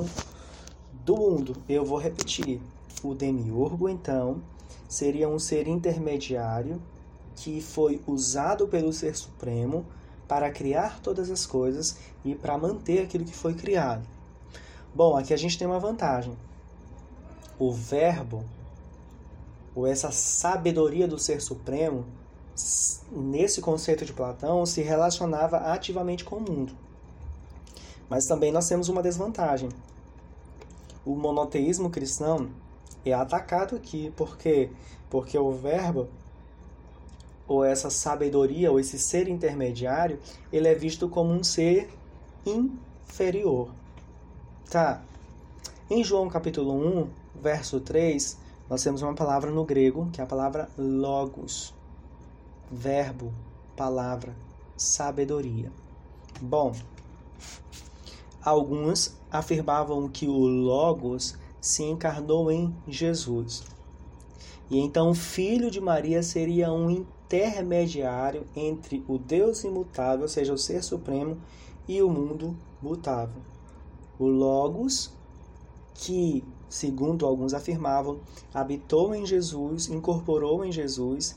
do 1.06 1.16
mundo. 1.16 1.56
Eu 1.70 1.86
vou 1.86 2.00
repetir. 2.00 2.60
O 3.04 3.14
demiurgo, 3.14 3.88
então, 3.88 4.42
seria 4.90 5.30
um 5.30 5.38
ser 5.38 5.68
intermediário 5.68 6.82
que 7.36 7.62
foi 7.62 8.02
usado 8.08 8.68
pelo 8.68 8.92
Ser 8.92 9.16
Supremo 9.16 9.86
para 10.28 10.50
criar 10.50 11.00
todas 11.00 11.30
as 11.30 11.46
coisas 11.46 11.98
e 12.26 12.34
para 12.34 12.58
manter 12.58 13.04
aquilo 13.04 13.24
que 13.24 13.36
foi 13.36 13.54
criado. 13.54 14.04
Bom, 14.96 15.16
aqui 15.16 15.32
a 15.32 15.38
gente 15.38 15.60
tem 15.60 15.68
uma 15.68 15.80
vantagem. 15.80 16.36
O 17.60 17.72
verbo, 17.72 18.44
ou 19.76 19.86
essa 19.86 20.10
sabedoria 20.10 21.08
do 21.08 21.20
Ser 21.20 21.40
Supremo, 21.40 22.04
nesse 23.12 23.62
conceito 23.62 24.06
de 24.06 24.14
Platão, 24.14 24.66
se 24.66 24.82
relacionava 24.82 25.58
ativamente 25.58 26.24
com 26.24 26.38
o 26.38 26.42
mundo. 26.42 26.74
Mas 28.10 28.26
também 28.26 28.52
nós 28.52 28.68
temos 28.68 28.90
uma 28.90 29.02
desvantagem. 29.02 29.70
O 31.06 31.16
monoteísmo 31.16 31.90
cristão 31.90 32.50
é 33.06 33.14
atacado 33.14 33.76
aqui, 33.76 34.12
por 34.16 34.38
quê? 34.38 34.70
Porque 35.10 35.38
o 35.38 35.52
verbo 35.52 36.08
ou 37.48 37.66
essa 37.66 37.90
sabedoria, 37.90 38.72
ou 38.72 38.80
esse 38.80 38.98
ser 38.98 39.28
intermediário, 39.28 40.20
ele 40.54 40.70
é 40.70 40.74
visto 40.74 41.10
como 41.10 41.34
um 41.34 41.44
ser 41.44 41.90
inferior. 42.46 43.70
Tá? 44.70 45.02
Em 45.90 46.02
João 46.02 46.30
capítulo 46.30 46.74
1, 46.74 47.10
verso 47.42 47.82
3, 47.82 48.38
nós 48.70 48.82
temos 48.82 49.02
uma 49.02 49.14
palavra 49.14 49.52
no 49.52 49.66
grego, 49.66 50.10
que 50.14 50.22
é 50.22 50.24
a 50.24 50.28
palavra 50.28 50.70
logos. 50.78 51.74
Verbo, 52.72 53.34
palavra, 53.76 54.34
sabedoria. 54.78 55.70
Bom, 56.40 56.74
alguns 58.42 59.18
afirmavam 59.30 60.08
que 60.08 60.26
o 60.26 60.38
logos 60.48 61.38
se 61.60 61.84
encarnou 61.84 62.50
em 62.50 62.74
Jesus. 62.88 63.64
E 64.70 64.80
então 64.80 65.10
o 65.10 65.14
filho 65.14 65.70
de 65.70 65.82
Maria 65.82 66.24
seria 66.24 66.72
um 66.72 66.90
intermediário 66.90 68.46
entre 68.56 69.04
o 69.06 69.18
Deus 69.18 69.66
imutável, 69.66 70.22
ou 70.22 70.30
seja, 70.30 70.54
o 70.54 70.58
Ser 70.58 70.82
Supremo, 70.82 71.38
e 71.90 72.02
o 72.02 72.10
mundo 72.10 72.56
mutável. 72.82 73.42
O 74.18 74.28
Logos, 74.28 75.12
que, 75.94 76.42
segundo 76.70 77.26
alguns 77.26 77.54
afirmavam, 77.54 78.22
habitou 78.54 79.14
em 79.14 79.26
Jesus, 79.26 79.90
incorporou 79.90 80.64
em 80.64 80.72
Jesus, 80.72 81.36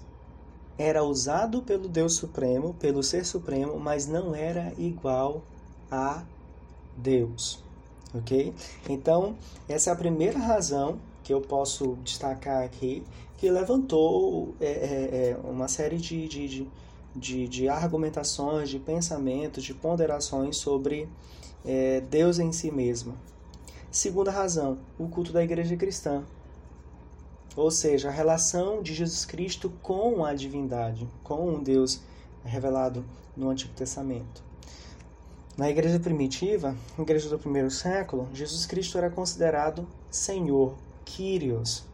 era 0.78 1.04
usado 1.04 1.62
pelo 1.62 1.88
Deus 1.88 2.14
Supremo, 2.14 2.74
pelo 2.74 3.02
Ser 3.02 3.24
Supremo, 3.24 3.78
mas 3.78 4.06
não 4.06 4.34
era 4.34 4.72
igual 4.76 5.42
a 5.90 6.24
Deus. 6.96 7.62
Ok? 8.14 8.54
Então, 8.88 9.36
essa 9.68 9.90
é 9.90 9.92
a 9.92 9.96
primeira 9.96 10.38
razão 10.38 10.98
que 11.22 11.32
eu 11.32 11.40
posso 11.40 11.96
destacar 12.04 12.62
aqui 12.62 13.02
que 13.38 13.50
levantou 13.50 14.54
é, 14.60 14.66
é, 14.66 15.30
é, 15.30 15.36
uma 15.44 15.68
série 15.68 15.96
de, 15.96 16.28
de, 16.28 16.68
de, 17.14 17.48
de, 17.48 17.68
argumentações, 17.68 18.70
de 18.70 18.78
pensamentos, 18.78 19.64
de 19.64 19.74
ponderações 19.74 20.56
sobre 20.56 21.08
é, 21.64 22.00
Deus 22.00 22.38
em 22.38 22.52
si 22.52 22.70
mesmo. 22.70 23.14
Segunda 23.90 24.30
razão, 24.30 24.78
o 24.98 25.08
culto 25.08 25.32
da 25.32 25.42
igreja 25.42 25.76
cristã. 25.76 26.24
Ou 27.56 27.70
seja, 27.70 28.08
a 28.08 28.12
relação 28.12 28.82
de 28.82 28.92
Jesus 28.92 29.24
Cristo 29.24 29.72
com 29.82 30.24
a 30.24 30.34
divindade, 30.34 31.08
com 31.22 31.48
um 31.48 31.62
Deus 31.62 32.00
revelado 32.44 33.04
no 33.36 33.48
Antigo 33.48 33.72
Testamento. 33.74 34.42
Na 35.56 35.70
igreja 35.70 36.00
primitiva, 36.00 36.74
igreja 36.98 37.28
do 37.28 37.38
primeiro 37.38 37.70
século, 37.70 38.28
Jesus 38.34 38.66
Cristo 38.66 38.98
era 38.98 39.08
considerado 39.08 39.86
Senhor, 40.10 40.74
Kyrios, 41.04 41.84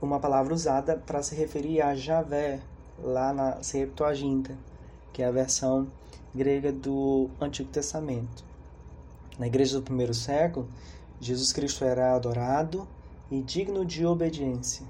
uma 0.00 0.20
palavra 0.20 0.52
usada 0.52 0.96
para 0.96 1.22
se 1.22 1.34
referir 1.34 1.80
a 1.80 1.94
Javé, 1.94 2.60
lá 3.02 3.32
na 3.32 3.62
Septuaginta, 3.62 4.56
que 5.12 5.22
é 5.22 5.26
a 5.26 5.30
versão 5.30 5.88
grega 6.34 6.70
do 6.70 7.30
Antigo 7.40 7.70
Testamento. 7.70 8.44
Na 9.38 9.46
igreja 9.46 9.78
do 9.78 9.82
primeiro 9.82 10.12
século, 10.12 10.68
Jesus 11.20 11.52
Cristo 11.52 11.84
era 11.84 12.14
adorado 12.14 12.86
e 13.30 13.40
digno 13.42 13.84
de 13.84 14.04
obediência. 14.04 14.86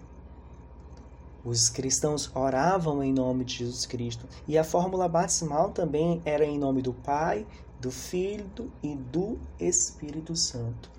Os 1.45 1.69
cristãos 1.69 2.31
oravam 2.35 3.03
em 3.03 3.13
nome 3.13 3.45
de 3.45 3.57
Jesus 3.59 3.85
Cristo 3.85 4.27
e 4.49 4.57
a 4.57 4.65
fórmula 4.65 5.07
batismal 5.07 5.71
também 5.71 6.23
era 6.25 6.45
em 6.45 6.59
nome 6.59 6.81
do 6.81 6.95
Pai, 6.95 7.47
do 7.81 7.91
Filho 7.91 8.73
e 8.83 8.95
do 8.95 9.39
Espírito 9.61 10.35
Santo. 10.35 10.91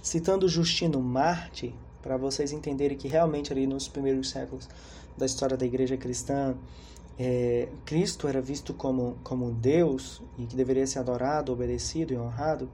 Citando 0.00 0.48
Justino 0.48 1.00
Marte, 1.00 1.74
para 2.00 2.16
vocês 2.16 2.52
entenderem 2.52 2.96
que 2.96 3.08
realmente 3.08 3.52
ali 3.52 3.66
nos 3.66 3.88
primeiros 3.88 4.30
séculos 4.30 4.68
da 5.16 5.26
história 5.26 5.56
da 5.56 5.66
igreja 5.66 5.96
cristã, 5.96 6.54
é, 7.18 7.68
Cristo 7.84 8.28
era 8.28 8.40
visto 8.40 8.72
como, 8.72 9.18
como 9.24 9.50
Deus 9.50 10.22
e 10.38 10.46
que 10.46 10.54
deveria 10.54 10.86
ser 10.86 11.00
adorado, 11.00 11.52
obedecido 11.52 12.14
e 12.14 12.16
honrado, 12.16 12.68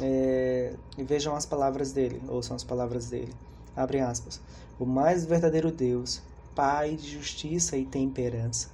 é, 0.00 0.74
vejam 0.98 1.34
as 1.34 1.46
palavras 1.46 1.92
dele, 1.92 2.20
ouçam 2.28 2.56
as 2.56 2.64
palavras 2.64 3.08
dele. 3.08 3.32
Abre 3.76 4.00
aspas. 4.00 4.40
O 4.78 4.84
mais 4.84 5.24
verdadeiro 5.24 5.70
Deus, 5.70 6.22
Pai 6.54 6.96
de 6.96 7.08
justiça 7.08 7.76
e 7.76 7.84
temperança, 7.84 8.68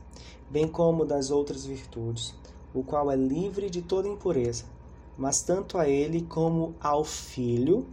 bem 0.51 0.67
como 0.67 1.05
das 1.05 1.31
outras 1.31 1.67
virtudes, 1.67 2.35
o 2.75 2.83
qual 2.83 3.11
é 3.11 3.17
livre 3.17 3.69
de 3.69 3.83
toda 3.83 4.09
impureza, 4.09 4.65
mas 5.17 5.43
tanto 5.43 5.79
a 5.79 5.89
ele 5.89 6.23
como 6.23 6.75
ao 6.81 7.05
Filho, 7.05 7.87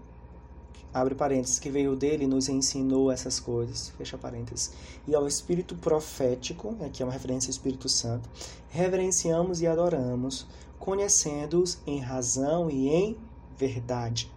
abre 0.93 1.15
parênteses, 1.15 1.59
que 1.59 1.69
veio 1.69 1.95
dele 1.95 2.23
e 2.23 2.27
nos 2.27 2.49
ensinou 2.49 3.11
essas 3.11 3.39
coisas, 3.39 3.89
fecha 3.89 4.17
parênteses, 4.17 4.71
e 5.07 5.13
ao 5.13 5.27
Espírito 5.27 5.75
profético, 5.75 6.75
aqui 6.81 7.01
é 7.01 7.05
uma 7.05 7.11
referência 7.11 7.49
ao 7.49 7.51
Espírito 7.51 7.89
Santo, 7.89 8.29
reverenciamos 8.69 9.61
e 9.61 9.67
adoramos, 9.67 10.47
conhecendo-os 10.83 11.79
em 11.87 12.01
razão 12.01 12.69
e 12.69 12.89
em 12.89 13.17
verdade. 13.57 14.29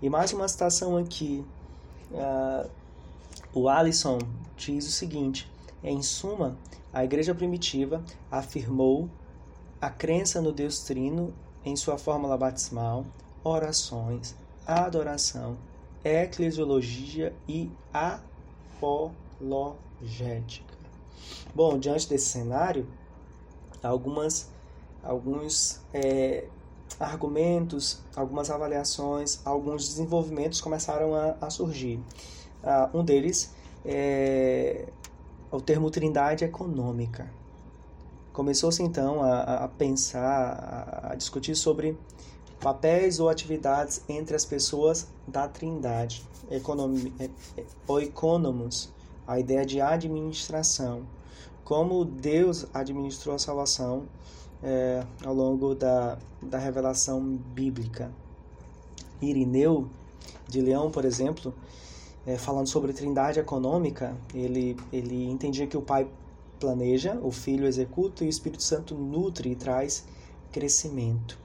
E 0.00 0.08
mais 0.08 0.32
uma 0.32 0.48
citação 0.48 0.96
aqui, 0.96 1.44
uh, 2.10 2.66
o 3.52 3.68
Alisson 3.68 4.16
diz 4.56 4.88
o 4.88 4.90
seguinte, 4.90 5.46
em 5.84 6.00
suma, 6.00 6.56
a 6.90 7.04
igreja 7.04 7.34
primitiva 7.34 8.02
afirmou 8.30 9.10
a 9.78 9.90
crença 9.90 10.40
no 10.40 10.52
Deus 10.52 10.80
Trino 10.80 11.34
em 11.62 11.76
sua 11.76 11.98
fórmula 11.98 12.38
batismal, 12.38 13.04
orações, 13.44 14.34
adoração, 14.66 15.58
eclesiologia 16.02 17.36
e 17.46 17.70
apologética. 17.92 20.72
Bom, 21.54 21.78
diante 21.78 22.08
desse 22.08 22.30
cenário, 22.30 22.88
algumas, 23.82 24.49
alguns 25.02 25.80
é, 25.92 26.44
argumentos, 26.98 28.00
algumas 28.14 28.50
avaliações, 28.50 29.40
alguns 29.44 29.88
desenvolvimentos 29.88 30.60
começaram 30.60 31.14
a, 31.14 31.36
a 31.40 31.50
surgir. 31.50 32.00
Uh, 32.62 32.98
um 32.98 33.04
deles 33.04 33.54
é 33.84 34.86
o 35.50 35.60
termo 35.60 35.90
trindade 35.90 36.44
econômica. 36.44 37.30
Começou-se 38.32 38.82
então 38.82 39.22
a, 39.22 39.64
a 39.64 39.68
pensar, 39.68 40.22
a, 40.22 41.12
a 41.12 41.14
discutir 41.14 41.56
sobre 41.56 41.98
papéis 42.60 43.18
ou 43.18 43.28
atividades 43.28 44.02
entre 44.08 44.36
as 44.36 44.44
pessoas 44.44 45.08
da 45.26 45.48
Trindade, 45.48 46.22
economi, 46.50 47.12
é, 47.18 47.28
é, 47.56 48.02
economos, 48.02 48.92
a 49.26 49.40
ideia 49.40 49.64
de 49.64 49.80
administração, 49.80 51.02
como 51.64 52.04
Deus 52.04 52.66
administrou 52.74 53.34
a 53.34 53.38
salvação 53.38 54.06
é, 54.62 55.04
ao 55.24 55.34
longo 55.34 55.74
da, 55.74 56.18
da 56.42 56.58
revelação 56.58 57.20
bíblica. 57.22 58.10
Irineu 59.20 59.88
de 60.48 60.60
Leão, 60.60 60.90
por 60.90 61.04
exemplo, 61.04 61.54
é, 62.26 62.36
falando 62.36 62.68
sobre 62.68 62.92
trindade 62.92 63.38
econômica, 63.38 64.16
ele, 64.34 64.76
ele 64.92 65.30
entendia 65.30 65.66
que 65.66 65.76
o 65.76 65.82
Pai 65.82 66.08
planeja, 66.58 67.18
o 67.22 67.30
Filho 67.30 67.66
executa 67.66 68.24
e 68.24 68.26
o 68.26 68.30
Espírito 68.30 68.62
Santo 68.62 68.94
nutre 68.94 69.50
e 69.50 69.54
traz 69.54 70.04
crescimento. 70.52 71.38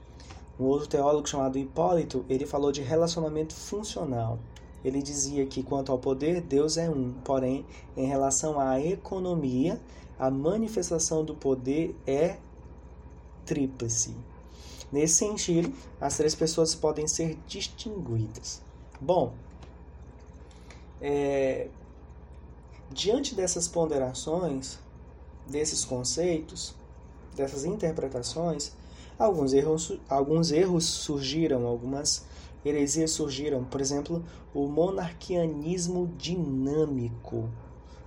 Um 0.58 0.64
outro 0.64 0.88
teólogo 0.88 1.28
chamado 1.28 1.58
Hipólito, 1.58 2.24
ele 2.28 2.46
falou 2.46 2.72
de 2.72 2.82
relacionamento 2.82 3.54
funcional. 3.54 4.38
Ele 4.84 5.02
dizia 5.02 5.44
que 5.46 5.62
quanto 5.62 5.90
ao 5.90 5.98
poder, 5.98 6.40
Deus 6.40 6.76
é 6.76 6.88
um, 6.88 7.12
porém, 7.24 7.66
em 7.96 8.06
relação 8.06 8.58
à 8.60 8.80
economia, 8.80 9.80
a 10.18 10.30
manifestação 10.30 11.24
do 11.24 11.34
poder 11.34 11.94
é 12.06 12.36
tríplice. 13.46 14.14
Nesse 14.92 15.14
sentido, 15.14 15.72
as 16.00 16.16
três 16.16 16.34
pessoas 16.34 16.74
podem 16.74 17.08
ser 17.08 17.38
distinguidas. 17.46 18.60
Bom, 19.00 19.34
é, 21.00 21.68
diante 22.90 23.34
dessas 23.34 23.68
ponderações, 23.68 24.78
desses 25.48 25.84
conceitos, 25.84 26.74
dessas 27.34 27.64
interpretações, 27.64 28.72
alguns 29.18 29.52
erros, 29.52 29.98
alguns 30.08 30.50
erros 30.50 30.84
surgiram, 30.84 31.66
algumas 31.66 32.24
heresias 32.64 33.10
surgiram. 33.10 33.64
Por 33.64 33.80
exemplo, 33.80 34.24
o 34.54 34.66
monarquianismo 34.66 36.08
dinâmico, 36.16 37.50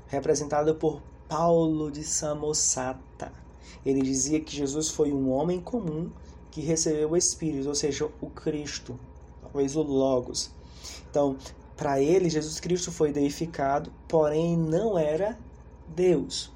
representado 0.07 0.75
por 0.75 1.01
Paulo 1.27 1.91
de 1.91 2.03
Samosata. 2.03 3.31
Ele 3.85 4.01
dizia 4.01 4.39
que 4.39 4.55
Jesus 4.55 4.89
foi 4.89 5.11
um 5.11 5.31
homem 5.31 5.59
comum 5.59 6.09
que 6.51 6.61
recebeu 6.61 7.11
o 7.11 7.17
Espírito, 7.17 7.67
ou 7.67 7.75
seja, 7.75 8.09
o 8.21 8.29
Cristo, 8.29 8.99
talvez 9.41 9.75
o 9.75 9.81
Logos. 9.81 10.51
Então, 11.09 11.37
para 11.75 12.01
ele, 12.01 12.29
Jesus 12.29 12.59
Cristo 12.59 12.91
foi 12.91 13.11
deificado, 13.11 13.91
porém 14.07 14.57
não 14.57 14.97
era 14.97 15.37
Deus. 15.87 16.51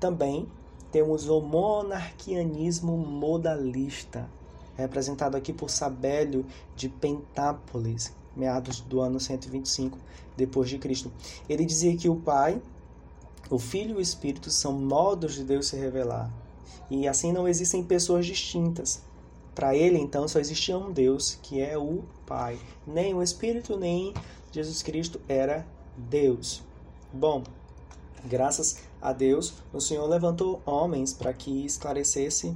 Também 0.00 0.48
temos 0.90 1.28
o 1.28 1.40
monarquianismo 1.40 2.96
modalista, 2.96 4.28
representado 4.76 5.36
aqui 5.36 5.52
por 5.52 5.70
Sabélio 5.70 6.44
de 6.74 6.88
Pentápolis, 6.88 8.12
meados 8.34 8.80
do 8.80 9.00
ano 9.00 9.20
125 9.20 9.98
depois 10.36 10.68
de 10.68 10.78
Cristo. 10.78 11.12
Ele 11.48 11.64
dizia 11.64 11.96
que 11.96 12.08
o 12.08 12.16
Pai, 12.16 12.60
o 13.48 13.58
Filho 13.58 13.92
e 13.92 13.98
o 13.98 14.00
Espírito 14.00 14.50
são 14.50 14.72
modos 14.72 15.34
de 15.34 15.44
Deus 15.44 15.68
se 15.68 15.76
revelar. 15.76 16.30
E 16.90 17.08
assim 17.08 17.32
não 17.32 17.48
existem 17.48 17.82
pessoas 17.82 18.26
distintas. 18.26 19.02
Para 19.54 19.74
ele, 19.74 19.98
então, 19.98 20.28
só 20.28 20.38
existia 20.38 20.76
um 20.76 20.92
Deus, 20.92 21.38
que 21.42 21.60
é 21.60 21.78
o 21.78 22.04
Pai. 22.26 22.58
Nem 22.86 23.14
o 23.14 23.22
Espírito, 23.22 23.76
nem 23.76 24.12
Jesus 24.52 24.82
Cristo 24.82 25.20
era 25.26 25.66
Deus. 25.96 26.62
Bom, 27.12 27.42
graças 28.24 28.82
a 29.00 29.12
Deus, 29.12 29.54
o 29.72 29.80
Senhor 29.80 30.06
levantou 30.06 30.60
homens 30.66 31.14
para 31.14 31.32
que 31.32 31.64
esclarecesse 31.64 32.54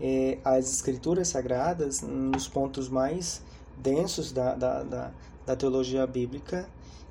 é, 0.00 0.38
as 0.44 0.70
escrituras 0.72 1.28
sagradas 1.28 2.02
nos 2.02 2.46
pontos 2.48 2.88
mais 2.88 3.42
densos 3.76 4.32
da, 4.32 4.54
da, 4.54 4.82
da, 4.82 5.12
da 5.46 5.56
teologia 5.56 6.06
bíblica 6.06 6.68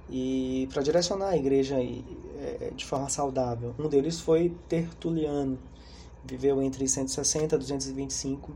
e 0.09 0.67
para 0.71 0.81
direcionar 0.81 1.29
a 1.29 1.37
igreja 1.37 1.77
é, 1.81 2.71
de 2.75 2.85
forma 2.85 3.09
saudável. 3.09 3.73
Um 3.79 3.87
deles 3.87 4.19
foi 4.19 4.55
Tertuliano, 4.67 5.57
viveu 6.25 6.61
entre 6.61 6.87
160 6.87 7.55
e 7.55 7.57
225 7.57 8.51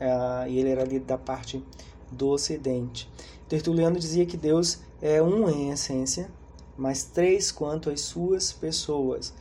é, 0.00 0.48
e 0.48 0.58
ele 0.58 0.70
era 0.70 0.82
ali 0.82 0.98
da 0.98 1.18
parte 1.18 1.62
do 2.10 2.28
Ocidente. 2.28 3.10
Tertuliano 3.48 3.98
dizia 3.98 4.26
que 4.26 4.36
Deus 4.36 4.80
é 5.00 5.22
um 5.22 5.48
em 5.48 5.70
essência, 5.70 6.30
mas 6.76 7.04
três 7.04 7.52
quanto 7.52 7.90
às 7.90 8.00
suas 8.00 8.52
pessoas. 8.52 9.32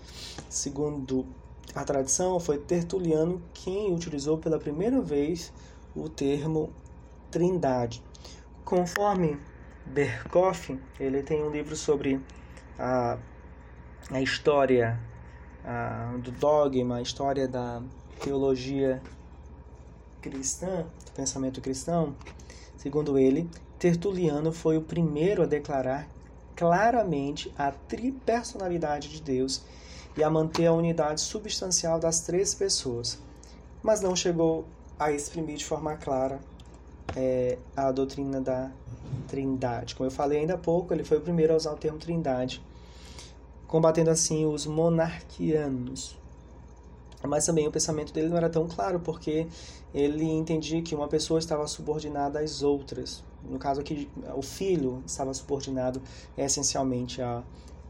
Segundo 0.50 1.26
a 1.74 1.84
tradição, 1.84 2.40
foi 2.40 2.58
Tertuliano 2.58 3.42
quem 3.54 3.94
utilizou 3.94 4.38
pela 4.38 4.60
primeira 4.60 5.02
vez 5.02 5.52
o 5.96 6.10
termo 6.10 6.70
trindade. 7.32 8.04
Conforme 8.64 9.40
Berkoff, 9.86 10.80
ele 11.00 11.24
tem 11.24 11.44
um 11.44 11.50
livro 11.50 11.76
sobre 11.76 12.20
a, 12.78 13.18
a 14.12 14.22
história 14.22 15.00
do 16.22 16.32
dogma, 16.32 16.98
a 16.98 17.02
história 17.02 17.48
da 17.48 17.82
teologia 18.22 19.02
cristã, 20.22 20.86
do 21.06 21.12
pensamento 21.12 21.62
cristão. 21.62 22.16
Segundo 22.78 23.18
ele, 23.18 23.50
Tertuliano 23.80 24.52
foi 24.52 24.78
o 24.78 24.82
primeiro 24.82 25.44
a 25.44 25.46
declarar 25.46 26.08
claramente 26.56 27.54
a 27.58 27.72
tripersonalidade 27.72 29.10
de 29.10 29.22
Deus 29.22 29.64
e 30.16 30.24
a 30.24 30.30
manter 30.30 30.68
a 30.68 30.74
unidade 30.74 31.22
substancial 31.22 32.00
das 32.00 32.22
três 32.22 32.54
pessoas, 32.54 33.20
mas 33.82 34.02
não 34.02 34.16
chegou 34.16 34.66
a 35.00 35.12
exprimir 35.12 35.58
de 35.58 35.66
forma 35.66 35.96
clara 35.96 36.40
é, 37.16 37.58
a 37.76 37.92
doutrina 37.92 38.40
da 38.40 38.72
Trindade. 39.28 39.96
Como 39.96 40.08
eu 40.08 40.12
falei 40.12 40.40
ainda 40.40 40.54
há 40.54 40.58
pouco, 40.58 40.94
ele 40.94 41.04
foi 41.04 41.18
o 41.18 41.22
primeiro 41.22 41.54
a 41.54 41.56
usar 41.58 41.72
o 41.72 41.78
termo 41.78 41.98
Trindade, 41.98 42.62
combatendo 43.74 44.12
assim 44.12 44.46
os 44.46 44.68
monarquianos. 44.68 46.16
Mas 47.28 47.44
também 47.44 47.68
o 47.68 47.72
pensamento 47.72 48.14
dele 48.14 48.30
não 48.30 48.38
era 48.38 48.48
tão 48.48 48.68
claro, 48.68 49.00
porque 49.00 49.48
ele 49.92 50.26
entendia 50.26 50.80
que 50.84 50.94
uma 50.94 51.08
pessoa 51.08 51.40
estava 51.40 51.66
subordinada 51.66 52.40
às 52.40 52.62
outras. 52.62 53.24
No 53.44 53.58
caso 53.58 53.82
aqui, 53.82 54.08
o 54.36 54.44
filho 54.44 55.02
estava 55.08 55.34
subordinado 55.34 56.00
essencialmente 56.38 57.20
a, 57.20 57.42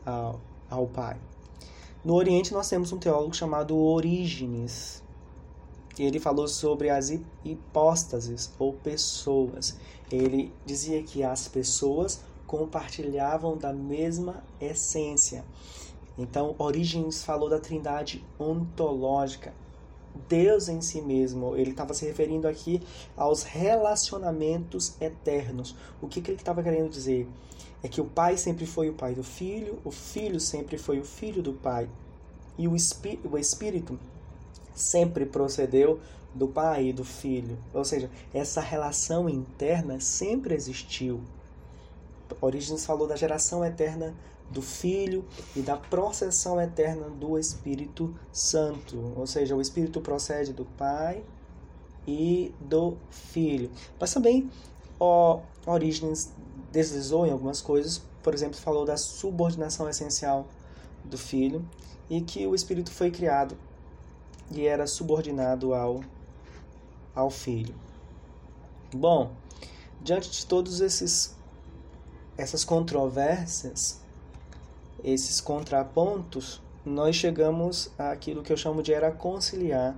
a, 0.06 0.34
ao 0.70 0.88
pai. 0.88 1.18
No 2.02 2.14
Oriente 2.14 2.54
nós 2.54 2.70
temos 2.70 2.94
um 2.94 2.98
teólogo 2.98 3.36
chamado 3.36 3.78
Orígenes. 3.78 5.04
Ele 6.00 6.18
falou 6.18 6.48
sobre 6.48 6.90
as 6.90 7.10
hipóstases 7.44 8.54
ou 8.58 8.72
pessoas. 8.72 9.78
Ele 10.10 10.50
dizia 10.66 11.04
que 11.04 11.26
as 11.26 11.50
pessoas 11.50 12.22
compartilhavam 12.54 13.58
da 13.58 13.74
mesma 13.74 14.44
essência. 14.62 15.44
Então, 16.16 16.54
Orígenes 16.60 17.24
falou 17.24 17.50
da 17.50 17.60
trindade 17.60 18.24
ontológica. 18.38 19.52
Deus 20.30 20.70
em 20.70 20.80
si 20.80 21.02
mesmo, 21.02 21.56
ele 21.56 21.72
estava 21.72 21.96
se 21.96 22.06
referindo 22.06 22.48
aqui 22.48 22.80
aos 23.18 23.42
relacionamentos 23.42 24.96
eternos. 25.02 25.76
O 26.00 26.08
que, 26.08 26.22
que 26.22 26.30
ele 26.30 26.38
estava 26.38 26.62
querendo 26.62 26.92
dizer? 26.92 27.28
é 27.82 27.88
que 27.88 28.00
o 28.00 28.06
pai 28.06 28.38
sempre 28.38 28.68
foi 28.68 28.88
o 28.88 28.94
pai 28.94 29.16
do 29.16 29.24
filho, 29.24 29.80
o 29.84 29.90
filho 29.90 30.40
sempre 30.40 30.78
foi 30.78 31.00
o 31.00 31.04
filho 31.04 31.42
do 31.42 31.54
pai, 31.54 31.90
e 32.58 32.66
o, 32.66 32.76
espí 32.76 33.20
o 33.30 33.36
espírito 33.38 34.00
sempre 34.76 35.26
procedeu 35.26 36.00
do 36.34 36.48
pai 36.48 36.90
e 36.90 36.94
do 36.94 37.04
filho. 37.04 37.58
Ou 37.74 37.84
seja, 37.84 38.10
essa 38.34 38.62
relação 38.62 39.28
interna 39.28 40.00
sempre 40.00 40.56
existiu. 40.56 41.20
Orígenes 42.42 42.86
falou 42.86 43.08
da 43.08 43.16
geração 43.16 43.64
eterna 43.64 44.14
do 44.50 44.62
Filho 44.62 45.26
e 45.56 45.62
da 45.62 45.78
processão 45.78 46.60
eterna 46.62 47.10
do 47.10 47.38
Espírito 47.40 48.14
Santo. 48.32 49.14
Ou 49.16 49.26
seja, 49.26 49.56
o 49.56 49.62
Espírito 49.62 50.02
procede 50.02 50.54
do 50.54 50.66
Pai 50.66 51.24
e 52.08 52.54
do 52.60 52.98
Filho. 53.10 53.72
Mas 54.00 54.14
também 54.14 54.50
Orígenes 55.66 56.32
deslizou 56.72 57.26
em 57.26 57.32
algumas 57.32 57.62
coisas, 57.62 58.02
por 58.22 58.34
exemplo, 58.34 58.58
falou 58.58 58.86
da 58.86 58.98
subordinação 58.98 59.90
essencial 59.90 60.48
do 61.04 61.18
filho 61.18 61.66
e 62.10 62.22
que 62.22 62.48
o 62.48 62.56
espírito 62.56 62.92
foi 62.92 63.12
criado 63.12 63.58
e 64.52 64.66
era 64.66 64.88
subordinado 64.88 65.74
ao 65.74 66.02
ao 67.16 67.30
filho. 67.30 67.76
Bom, 68.92 69.32
diante 70.02 70.32
de 70.32 70.46
todos 70.46 70.82
esses 70.82 71.36
essas 72.38 72.64
controvérsias, 72.64 74.00
esses 75.04 75.40
contrapontos, 75.40 76.62
nós 76.86 77.16
chegamos 77.16 77.92
àquilo 77.98 78.44
que 78.44 78.52
eu 78.52 78.58
chamo 78.58 78.82
de 78.82 78.94
era 78.94 79.12
conciliar, 79.12 79.96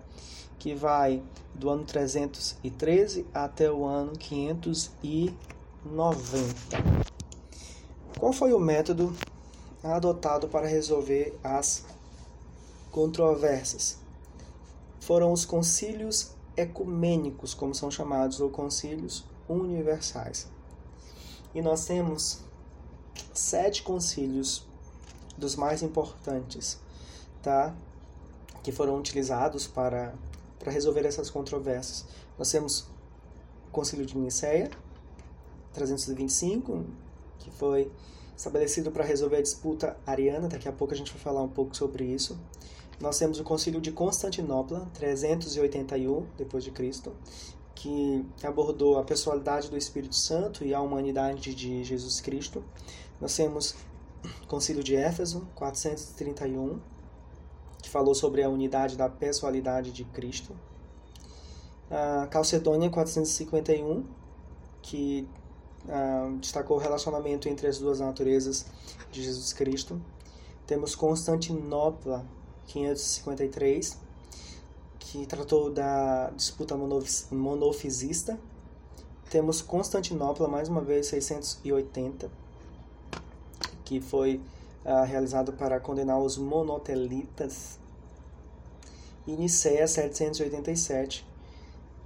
que 0.59 0.75
vai 0.75 1.21
do 1.53 1.69
ano 1.69 1.83
313 1.83 3.25
até 3.33 3.71
o 3.71 3.85
ano 3.85 4.13
500 4.13 4.91
90. 5.85 6.25
Qual 8.17 8.33
foi 8.33 8.53
o 8.53 8.59
método 8.59 9.15
adotado 9.83 10.47
para 10.47 10.67
resolver 10.67 11.37
as 11.43 11.85
controvérsias? 12.91 13.97
Foram 14.99 15.31
os 15.31 15.45
concílios 15.45 16.31
ecumênicos, 16.57 17.53
como 17.53 17.75
são 17.75 17.91
chamados, 17.91 18.39
ou 18.39 18.49
concílios 18.49 19.23
universais. 19.47 20.47
E 21.55 21.61
nós 21.61 21.85
temos 21.85 22.39
sete 23.33 23.81
concílios 23.81 24.65
dos 25.37 25.55
mais 25.55 25.81
importantes, 25.81 26.77
tá? 27.41 27.73
Que 28.61 28.73
foram 28.73 28.97
utilizados 28.99 29.65
para, 29.65 30.13
para 30.59 30.69
resolver 30.69 31.05
essas 31.05 31.29
controvérsias. 31.29 32.05
Nós 32.37 32.51
temos 32.51 32.81
o 33.69 33.71
concílio 33.71 34.05
de 34.05 34.17
Nicéia, 34.17 34.69
325, 35.71 36.83
que 37.39 37.49
foi 37.51 37.89
estabelecido 38.35 38.91
para 38.91 39.05
resolver 39.05 39.37
a 39.37 39.41
disputa 39.41 39.95
ariana, 40.05 40.49
daqui 40.49 40.67
a 40.67 40.73
pouco 40.73 40.93
a 40.93 40.97
gente 40.97 41.13
vai 41.13 41.21
falar 41.21 41.41
um 41.41 41.47
pouco 41.47 41.75
sobre 41.75 42.03
isso. 42.03 42.37
Nós 42.99 43.17
temos 43.17 43.39
o 43.39 43.43
Concílio 43.43 43.79
de 43.79 43.93
Constantinopla, 43.93 44.89
381 44.93 46.25
depois 46.37 46.63
de 46.63 46.71
Cristo, 46.71 47.13
que 47.75 48.25
abordou 48.41 48.97
a 48.97 49.03
personalidade 49.03 49.69
do 49.69 49.77
Espírito 49.77 50.15
Santo 50.15 50.63
e 50.63 50.73
a 50.73 50.81
humanidade 50.81 51.53
de 51.53 51.83
Jesus 51.83 52.21
Cristo. 52.21 52.63
Nós 53.19 53.35
temos 53.35 53.75
o 54.43 54.47
Concílio 54.47 54.83
de 54.83 54.95
Éfeso, 54.95 55.47
431, 55.53 56.79
que 57.81 57.89
falou 57.89 58.15
sobre 58.15 58.41
a 58.41 58.49
unidade 58.49 58.95
da 58.95 59.09
pessoalidade 59.09 59.91
de 59.91 60.05
Cristo. 60.05 60.55
A 61.91 62.27
Calcedônia, 62.27 62.89
451, 62.89 64.05
que 64.81 65.27
uh, 65.85 66.38
destacou 66.38 66.77
o 66.77 66.79
relacionamento 66.79 67.47
entre 67.47 67.67
as 67.67 67.77
duas 67.77 67.99
naturezas 67.99 68.65
de 69.11 69.21
Jesus 69.21 69.53
Cristo. 69.53 70.01
Temos 70.65 70.95
Constantinopla, 70.95 72.25
553, 72.67 73.99
que 75.15 75.25
tratou 75.25 75.71
da 75.71 76.30
disputa 76.32 76.75
monofisista. 77.32 78.38
Temos 79.30 79.62
Constantinopla, 79.62 80.45
mais 80.45 80.67
uma 80.67 80.82
vez, 80.82 81.08
680, 81.08 82.30
que 83.86 84.01
foi 84.01 84.41
uh, 84.84 85.06
realizado 85.06 85.54
para 85.54 85.80
condenar 85.80 86.19
os 86.19 86.38
monotelitas. 86.38 87.80
E 89.25 89.32
Nicéia, 89.32 89.88
787, 89.88 91.25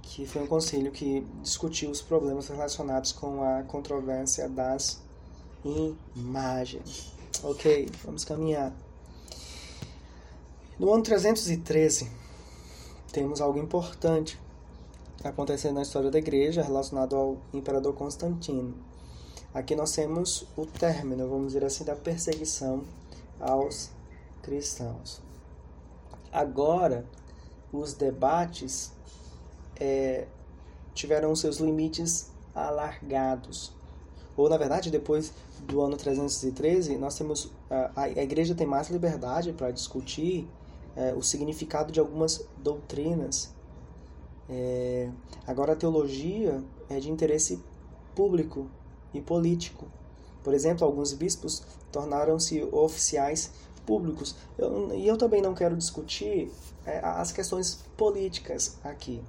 que 0.02 0.24
foi 0.24 0.42
um 0.42 0.46
concílio 0.46 0.92
que 0.92 1.26
discutiu 1.42 1.90
os 1.90 2.00
problemas 2.00 2.48
relacionados 2.48 3.10
com 3.10 3.42
a 3.42 3.64
controvérsia 3.64 4.48
das 4.48 5.02
imagens. 6.14 7.12
Ok, 7.42 7.88
vamos 8.04 8.24
caminhar. 8.24 8.72
No 10.78 10.94
ano 10.94 11.02
313, 11.02 12.19
temos 13.12 13.40
algo 13.40 13.58
importante 13.58 14.38
acontecendo 15.24 15.74
na 15.74 15.82
história 15.82 16.10
da 16.10 16.18
igreja 16.18 16.62
relacionado 16.62 17.16
ao 17.16 17.36
imperador 17.52 17.94
Constantino. 17.94 18.74
Aqui 19.52 19.74
nós 19.74 19.92
temos 19.92 20.46
o 20.56 20.64
término, 20.64 21.28
vamos 21.28 21.48
dizer 21.48 21.64
assim, 21.64 21.84
da 21.84 21.96
perseguição 21.96 22.84
aos 23.40 23.90
cristãos. 24.42 25.20
Agora, 26.32 27.04
os 27.72 27.94
debates 27.94 28.92
é, 29.78 30.26
tiveram 30.94 31.34
seus 31.34 31.56
limites 31.58 32.30
alargados. 32.54 33.72
Ou, 34.36 34.48
na 34.48 34.56
verdade, 34.56 34.90
depois 34.90 35.32
do 35.66 35.82
ano 35.82 35.96
313, 35.96 36.96
nós 36.96 37.18
temos 37.18 37.50
a, 37.68 38.02
a 38.02 38.08
igreja 38.22 38.54
tem 38.54 38.66
mais 38.66 38.88
liberdade 38.88 39.52
para 39.52 39.72
discutir 39.72 40.48
é, 40.96 41.14
o 41.14 41.22
significado 41.22 41.92
de 41.92 42.00
algumas 42.00 42.46
doutrinas. 42.58 43.54
É, 44.48 45.08
agora, 45.46 45.72
a 45.72 45.76
teologia 45.76 46.62
é 46.88 46.98
de 46.98 47.10
interesse 47.10 47.62
público 48.14 48.66
e 49.14 49.20
político. 49.20 49.86
Por 50.42 50.54
exemplo, 50.54 50.84
alguns 50.84 51.12
bispos 51.12 51.62
tornaram-se 51.92 52.62
oficiais 52.72 53.52
públicos. 53.86 54.34
Eu, 54.56 54.94
e 54.94 55.06
eu 55.06 55.16
também 55.16 55.42
não 55.42 55.54
quero 55.54 55.76
discutir 55.76 56.50
é, 56.84 57.00
as 57.02 57.32
questões 57.32 57.84
políticas 57.96 58.78
aqui. 58.82 59.22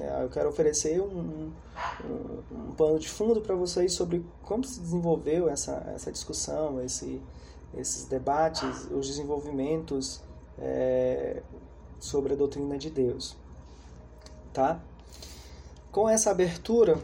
É, 0.00 0.24
eu 0.24 0.30
quero 0.30 0.48
oferecer 0.48 1.00
um, 1.00 1.52
um, 2.04 2.42
um 2.50 2.72
pano 2.72 2.98
de 2.98 3.08
fundo 3.08 3.40
para 3.40 3.54
vocês 3.54 3.92
sobre 3.92 4.24
como 4.42 4.64
se 4.64 4.80
desenvolveu 4.80 5.48
essa, 5.48 5.92
essa 5.94 6.10
discussão, 6.10 6.80
esse, 6.80 7.20
esses 7.76 8.06
debates, 8.06 8.88
os 8.90 9.06
desenvolvimentos 9.06 10.22
é, 10.62 11.42
sobre 12.00 12.32
a 12.32 12.36
doutrina 12.36 12.78
de 12.78 12.88
Deus. 12.88 13.36
Tá? 14.52 14.80
Com 15.90 16.08
essa 16.08 16.30
abertura 16.30 16.98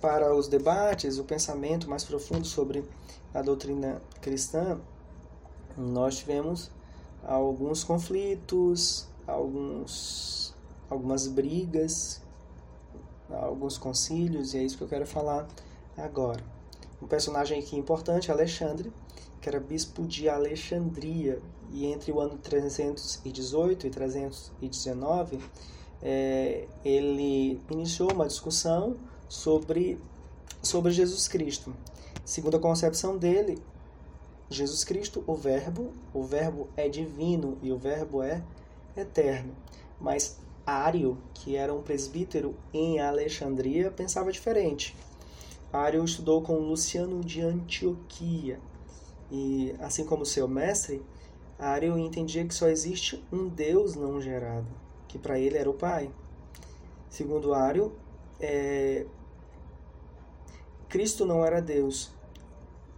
para 0.00 0.34
os 0.34 0.48
debates, 0.48 1.18
o 1.18 1.24
pensamento 1.24 1.88
mais 1.88 2.04
profundo 2.04 2.46
sobre 2.46 2.84
a 3.32 3.40
doutrina 3.40 4.02
cristã, 4.20 4.78
nós 5.76 6.18
tivemos 6.18 6.70
alguns 7.24 7.84
conflitos, 7.84 9.06
alguns, 9.26 10.54
algumas 10.90 11.26
brigas 11.26 12.20
alguns 13.30 13.76
concílios, 13.78 14.54
e 14.54 14.58
é 14.58 14.62
isso 14.62 14.76
que 14.76 14.84
eu 14.84 14.88
quero 14.88 15.06
falar 15.06 15.46
agora. 15.96 16.42
Um 17.00 17.06
personagem 17.06 17.58
aqui 17.58 17.76
importante, 17.76 18.30
Alexandre, 18.30 18.92
que 19.40 19.48
era 19.48 19.60
bispo 19.60 20.04
de 20.04 20.28
Alexandria, 20.28 21.40
e 21.72 21.86
entre 21.86 22.12
o 22.12 22.20
ano 22.20 22.36
318 22.38 23.86
e 23.86 23.90
319, 23.90 25.38
é, 26.02 26.66
ele 26.84 27.60
iniciou 27.70 28.12
uma 28.12 28.26
discussão 28.26 28.96
sobre, 29.28 29.98
sobre 30.62 30.92
Jesus 30.92 31.28
Cristo. 31.28 31.74
Segundo 32.24 32.56
a 32.56 32.60
concepção 32.60 33.16
dele, 33.16 33.58
Jesus 34.48 34.84
Cristo, 34.84 35.24
o 35.26 35.34
Verbo, 35.34 35.92
o 36.14 36.22
Verbo 36.22 36.68
é 36.76 36.88
divino 36.88 37.58
e 37.62 37.72
o 37.72 37.78
Verbo 37.78 38.22
é 38.22 38.42
eterno. 38.96 39.54
Mas 40.00 40.38
Ário, 40.64 41.18
que 41.34 41.56
era 41.56 41.72
um 41.72 41.82
presbítero 41.82 42.54
em 42.72 43.00
Alexandria, 43.00 43.90
pensava 43.90 44.32
diferente. 44.32 44.96
Ário 45.72 46.04
estudou 46.04 46.42
com 46.42 46.58
Luciano 46.58 47.22
de 47.22 47.40
Antioquia 47.40 48.58
e, 49.30 49.74
assim 49.80 50.04
como 50.04 50.24
seu 50.24 50.48
mestre, 50.48 51.02
Ário 51.58 51.98
entendia 51.98 52.46
que 52.46 52.54
só 52.54 52.68
existe 52.68 53.22
um 53.32 53.48
Deus 53.48 53.94
não 53.94 54.20
gerado, 54.20 54.66
que 55.08 55.18
para 55.18 55.38
ele 55.38 55.56
era 55.56 55.70
o 55.70 55.74
Pai. 55.74 56.10
Segundo 57.08 57.54
Ário, 57.54 57.92
é... 58.38 59.06
Cristo 60.88 61.24
não 61.24 61.44
era 61.44 61.60
Deus 61.60 62.10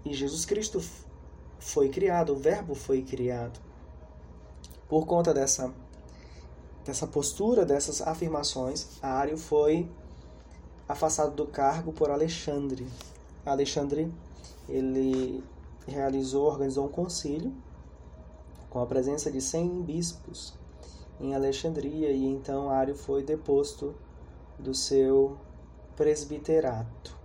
e 0.05 0.13
Jesus 0.13 0.45
Cristo 0.45 0.83
foi 1.59 1.89
criado, 1.89 2.33
o 2.33 2.37
Verbo 2.37 2.75
foi 2.75 3.03
criado. 3.03 3.61
Por 4.89 5.07
conta 5.07 5.35
dessa 5.35 5.73
dessa 6.85 7.07
postura, 7.07 7.67
dessas 7.67 8.01
afirmações, 8.01 8.89
Ário 9.03 9.37
foi 9.37 9.87
afastado 10.89 11.35
do 11.35 11.47
cargo 11.47 11.93
por 11.93 12.11
Alexandre. 12.11 12.87
Alexandre 13.45 14.11
ele 14.67 15.45
realizou, 15.87 16.47
organizou 16.47 16.87
um 16.87 16.89
concílio 16.89 17.53
com 18.71 18.81
a 18.81 18.87
presença 18.87 19.31
de 19.31 19.41
100 19.41 19.83
bispos 19.83 20.55
em 21.21 21.35
Alexandria 21.35 22.11
e 22.11 22.25
então 22.25 22.71
Ário 22.71 22.95
foi 22.95 23.23
deposto 23.23 23.95
do 24.59 24.75
seu 24.75 25.37
presbiterato. 25.97 27.17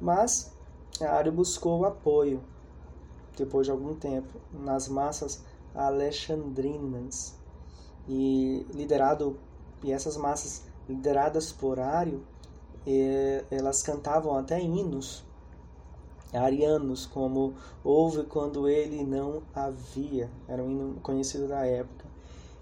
Mas 0.00 0.52
Ário 1.00 1.32
buscou 1.32 1.84
apoio 1.84 2.42
depois 3.36 3.66
de 3.66 3.70
algum 3.70 3.94
tempo 3.94 4.38
nas 4.52 4.88
massas 4.88 5.42
alexandrinas 5.74 7.34
e 8.08 8.66
liderado 8.74 9.38
e 9.82 9.92
essas 9.92 10.16
massas 10.16 10.64
lideradas 10.88 11.52
por 11.52 11.78
Ário 11.78 12.22
eh, 12.86 13.44
elas 13.50 13.82
cantavam 13.82 14.36
até 14.36 14.60
hinos 14.60 15.24
arianos 16.32 17.06
como 17.06 17.54
houve 17.82 18.24
quando 18.24 18.68
ele 18.68 19.04
não 19.04 19.42
havia 19.54 20.30
era 20.48 20.62
um 20.62 20.70
hino 20.70 21.00
conhecido 21.02 21.48
da 21.48 21.66
época 21.66 22.04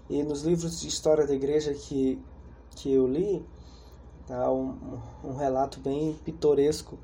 e 0.09 0.23
nos 0.23 0.41
livros 0.43 0.79
de 0.81 0.87
história 0.87 1.27
da 1.27 1.33
igreja 1.33 1.73
que 1.73 2.19
que 2.75 2.91
eu 2.91 3.07
li 3.07 3.45
tá 4.27 4.51
um, 4.51 4.99
um 5.23 5.35
relato 5.35 5.79
bem 5.79 6.13
pitoresco 6.25 6.97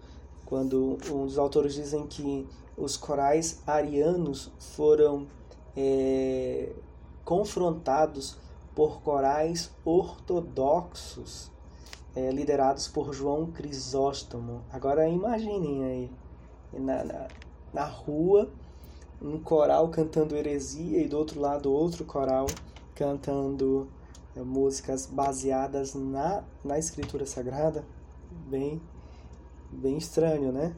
quando 0.46 0.98
dos 0.98 1.38
autores 1.38 1.74
dizem 1.74 2.06
que 2.08 2.48
os 2.78 2.98
corais 2.98 3.62
arianos 3.66 4.52
foram 4.60 5.28
é, 5.76 6.72
confrontados 7.24 8.38
por 8.76 9.02
corais 9.02 9.72
ortodoxos 9.84 11.52
é, 12.16 12.30
liderados 12.32 12.88
por 12.88 13.14
João 13.14 13.48
Crisóstomo. 13.48 14.62
Agora 14.72 15.08
imaginem 15.08 15.84
aí, 15.84 16.12
na, 16.80 17.04
na, 17.04 17.28
na 17.74 17.86
rua, 17.86 18.50
um 19.22 19.40
coral 19.40 19.90
cantando 19.90 20.36
heresia 20.36 21.02
e 21.02 21.08
do 21.08 21.18
outro 21.18 21.40
lado 21.40 21.72
outro 21.72 22.06
coral 22.06 22.48
cantando 22.94 23.88
é, 24.36 24.42
músicas 24.42 25.06
baseadas 25.06 25.94
na, 25.94 26.44
na 26.64 26.78
escritura 26.78 27.26
sagrada. 27.26 27.84
Bem, 28.48 28.82
bem 29.72 29.98
estranho, 29.98 30.52
né? 30.52 30.76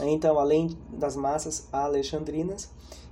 Então, 0.00 0.38
além 0.38 0.76
das 0.90 1.16
massas 1.16 1.68
alexandrinas, 1.72 2.70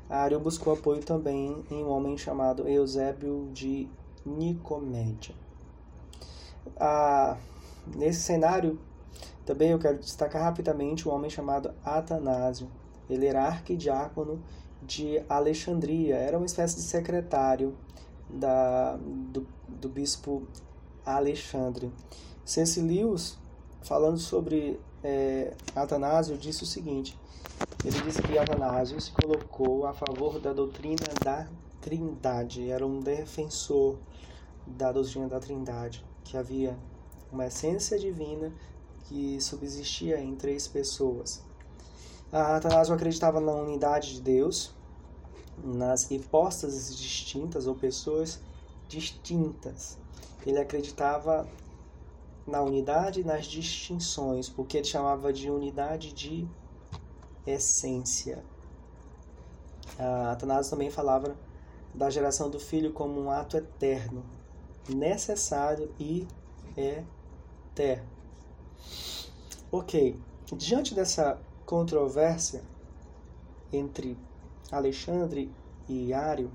Ário 0.09 0.39
buscou 0.39 0.75
apoio 0.75 1.03
também 1.03 1.65
em 1.71 1.83
um 1.83 1.89
homem 1.89 2.19
chamado 2.19 2.69
Eusébio 2.69 3.49
de 3.53 3.89
Nicomédia. 4.27 5.35
Ah, 6.79 7.37
nesse 7.97 8.21
cenário, 8.21 8.79
também 9.45 9.71
eu 9.71 9.79
quero 9.79 9.99
destacar 9.99 10.43
rapidamente 10.43 11.09
um 11.09 11.13
homem 11.13 11.31
chamado 11.31 11.75
Atanásio. 11.85 12.69
Ele 13.09 13.27
era 13.27 13.45
arquidiácono 13.45 14.43
de 14.83 15.23
Alexandria, 15.29 16.17
era 16.17 16.37
uma 16.37 16.47
espécie 16.47 16.77
de 16.77 16.83
secretário 16.83 17.77
da, 18.29 18.97
do, 18.97 19.47
do 19.69 19.89
bispo 19.89 20.47
Alexandre. 21.05 21.93
Lewis, 22.77 23.39
falando 23.83 24.19
sobre 24.19 24.81
é, 25.03 25.55
Atanásio, 25.75 26.37
disse 26.37 26.63
o 26.63 26.67
seguinte: 26.67 27.19
ele 27.85 28.01
disse 28.03 28.23
que 28.23 28.39
Atanásio 28.39 29.01
se 29.01 29.11
colocou 29.13 29.87
a 29.87 29.93
favor 29.93 30.39
da 30.39 30.53
doutrina 30.53 31.05
da 31.23 31.49
Trindade, 31.81 32.71
era 32.71 32.87
um 32.87 33.01
defensor 33.01 33.99
da 34.67 34.93
doutrina 34.93 35.29
da 35.29 35.41
Trindade, 35.41 36.05
que 36.23 36.37
havia 36.37 36.79
uma 37.33 37.47
essência 37.47 37.99
divina 37.99 38.53
que 39.13 39.39
subsistia 39.43 40.19
em 40.19 40.35
três 40.35 40.67
pessoas. 40.67 41.43
Atanásio 42.33 42.95
acreditava 42.95 43.41
na 43.41 43.53
unidade 43.53 44.15
de 44.15 44.23
Deus, 44.23 44.75
nas 45.63 46.11
hipóstases 46.11 46.97
distintas 46.97 47.67
ou 47.67 47.75
pessoas 47.75 48.41
distintas. 48.89 49.99
Ele 50.47 50.59
acreditava 50.59 51.47
na 52.47 52.63
unidade 52.63 53.21
e 53.21 53.25
nas 53.25 53.45
distinções, 53.45 54.51
o 54.57 54.65
que 54.65 54.79
ele 54.79 54.87
chamava 54.87 55.31
de 55.31 55.51
unidade 55.51 56.13
de 56.15 56.49
essência. 57.47 58.43
Atanásio 60.31 60.71
também 60.71 60.91
falava 60.91 61.37
da 61.95 62.09
geração 62.09 62.49
do 62.49 62.59
filho 62.59 62.95
como 62.95 63.21
um 63.21 63.31
ato 63.31 63.59
eterno, 63.59 64.25
necessário 64.89 65.95
e 66.01 66.27
eterno. 66.75 68.22
Ok, 69.71 70.17
diante 70.57 70.95
dessa 70.95 71.41
controvérsia 71.65 72.63
entre 73.73 74.19
Alexandre 74.71 75.51
e 75.89 76.13
Ário, 76.13 76.51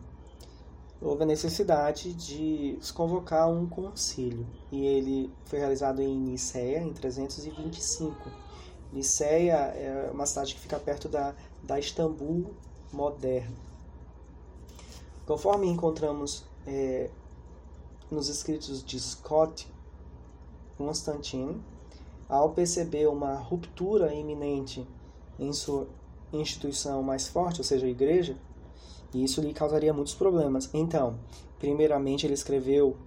houve 1.01 1.23
a 1.23 1.25
necessidade 1.25 2.13
de 2.13 2.77
se 2.81 2.93
convocar 2.93 3.49
um 3.49 3.67
concílio 3.67 4.45
e 4.71 4.85
ele 4.85 5.31
foi 5.45 5.59
realizado 5.59 6.01
em 6.01 6.15
Niceia 6.15 6.79
em 6.79 6.93
325. 6.93 8.31
Niceia 8.91 9.55
é 9.55 10.09
uma 10.11 10.25
cidade 10.25 10.55
que 10.55 10.59
fica 10.59 10.79
perto 10.79 11.09
da, 11.09 11.35
da 11.63 11.79
Istambul 11.79 12.53
moderna. 12.91 13.55
Conforme 15.25 15.67
encontramos 15.67 16.45
é, 16.65 17.09
nos 18.09 18.29
escritos 18.29 18.83
de 18.83 18.99
Scott 18.99 19.67
Constantino, 20.77 21.63
ao 22.27 22.51
perceber 22.51 23.07
uma 23.07 23.35
ruptura 23.35 24.13
iminente 24.13 24.85
em 25.39 25.53
sua 25.53 25.87
instituição 26.33 27.01
mais 27.01 27.27
forte, 27.27 27.59
ou 27.59 27.63
seja, 27.63 27.85
a 27.85 27.89
igreja, 27.89 28.37
e 29.13 29.23
isso 29.23 29.39
lhe 29.41 29.53
causaria 29.53 29.93
muitos 29.93 30.13
problemas. 30.13 30.69
Então, 30.73 31.17
primeiramente, 31.59 32.25
ele 32.25 32.33
escreveu 32.33 32.97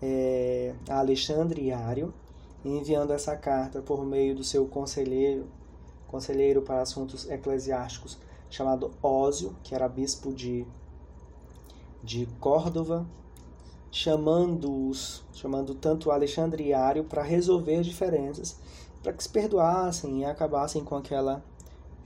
é, 0.00 0.74
a 0.88 0.98
Alexandre 0.98 1.62
Iário, 1.62 2.14
enviando 2.64 3.12
essa 3.12 3.36
carta 3.36 3.82
por 3.82 4.04
meio 4.04 4.36
do 4.36 4.44
seu 4.44 4.66
conselheiro, 4.66 5.46
conselheiro 6.06 6.62
para 6.62 6.82
assuntos 6.82 7.28
eclesiásticos, 7.28 8.18
chamado 8.48 8.92
Ósio, 9.02 9.56
que 9.64 9.74
era 9.74 9.88
bispo 9.88 10.32
de, 10.32 10.64
de 12.02 12.26
Córdova, 12.38 13.04
chamando-os, 13.92 15.22
chamando 15.34 15.74
tanto 15.74 16.10
Alexandre 16.10 16.64
e 16.64 16.72
Ário 16.72 17.04
para 17.04 17.22
resolver 17.22 17.82
diferenças, 17.82 18.56
para 19.02 19.12
que 19.12 19.22
se 19.22 19.28
perdoassem 19.28 20.20
e 20.20 20.24
acabassem 20.24 20.82
com 20.82 20.96
aquela 20.96 21.44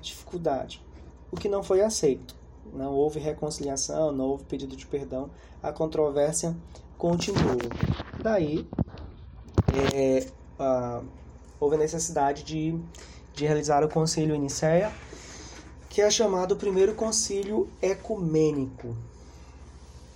dificuldade. 0.03 0.85
O 1.31 1.37
que 1.37 1.49
não 1.49 1.63
foi 1.63 1.81
aceito. 1.81 2.35
Não 2.73 2.93
houve 2.93 3.21
reconciliação, 3.21 4.11
não 4.11 4.27
houve 4.27 4.45
pedido 4.45 4.77
de 4.77 4.85
perdão, 4.85 5.31
a 5.63 5.73
controvérsia 5.73 6.55
continuou. 6.99 7.59
Daí, 8.21 8.67
é, 9.95 10.27
houve 11.61 11.77
a 11.77 11.79
necessidade 11.79 12.43
de, 12.43 12.77
de 13.33 13.47
realizar 13.47 13.85
o 13.85 13.89
concílio 13.89 14.35
em 14.35 14.49
que 15.89 16.03
é 16.03 16.11
chamado 16.11 16.53
o 16.53 16.57
primeiro 16.57 16.95
concílio 16.95 17.71
ecumênico. 17.81 18.97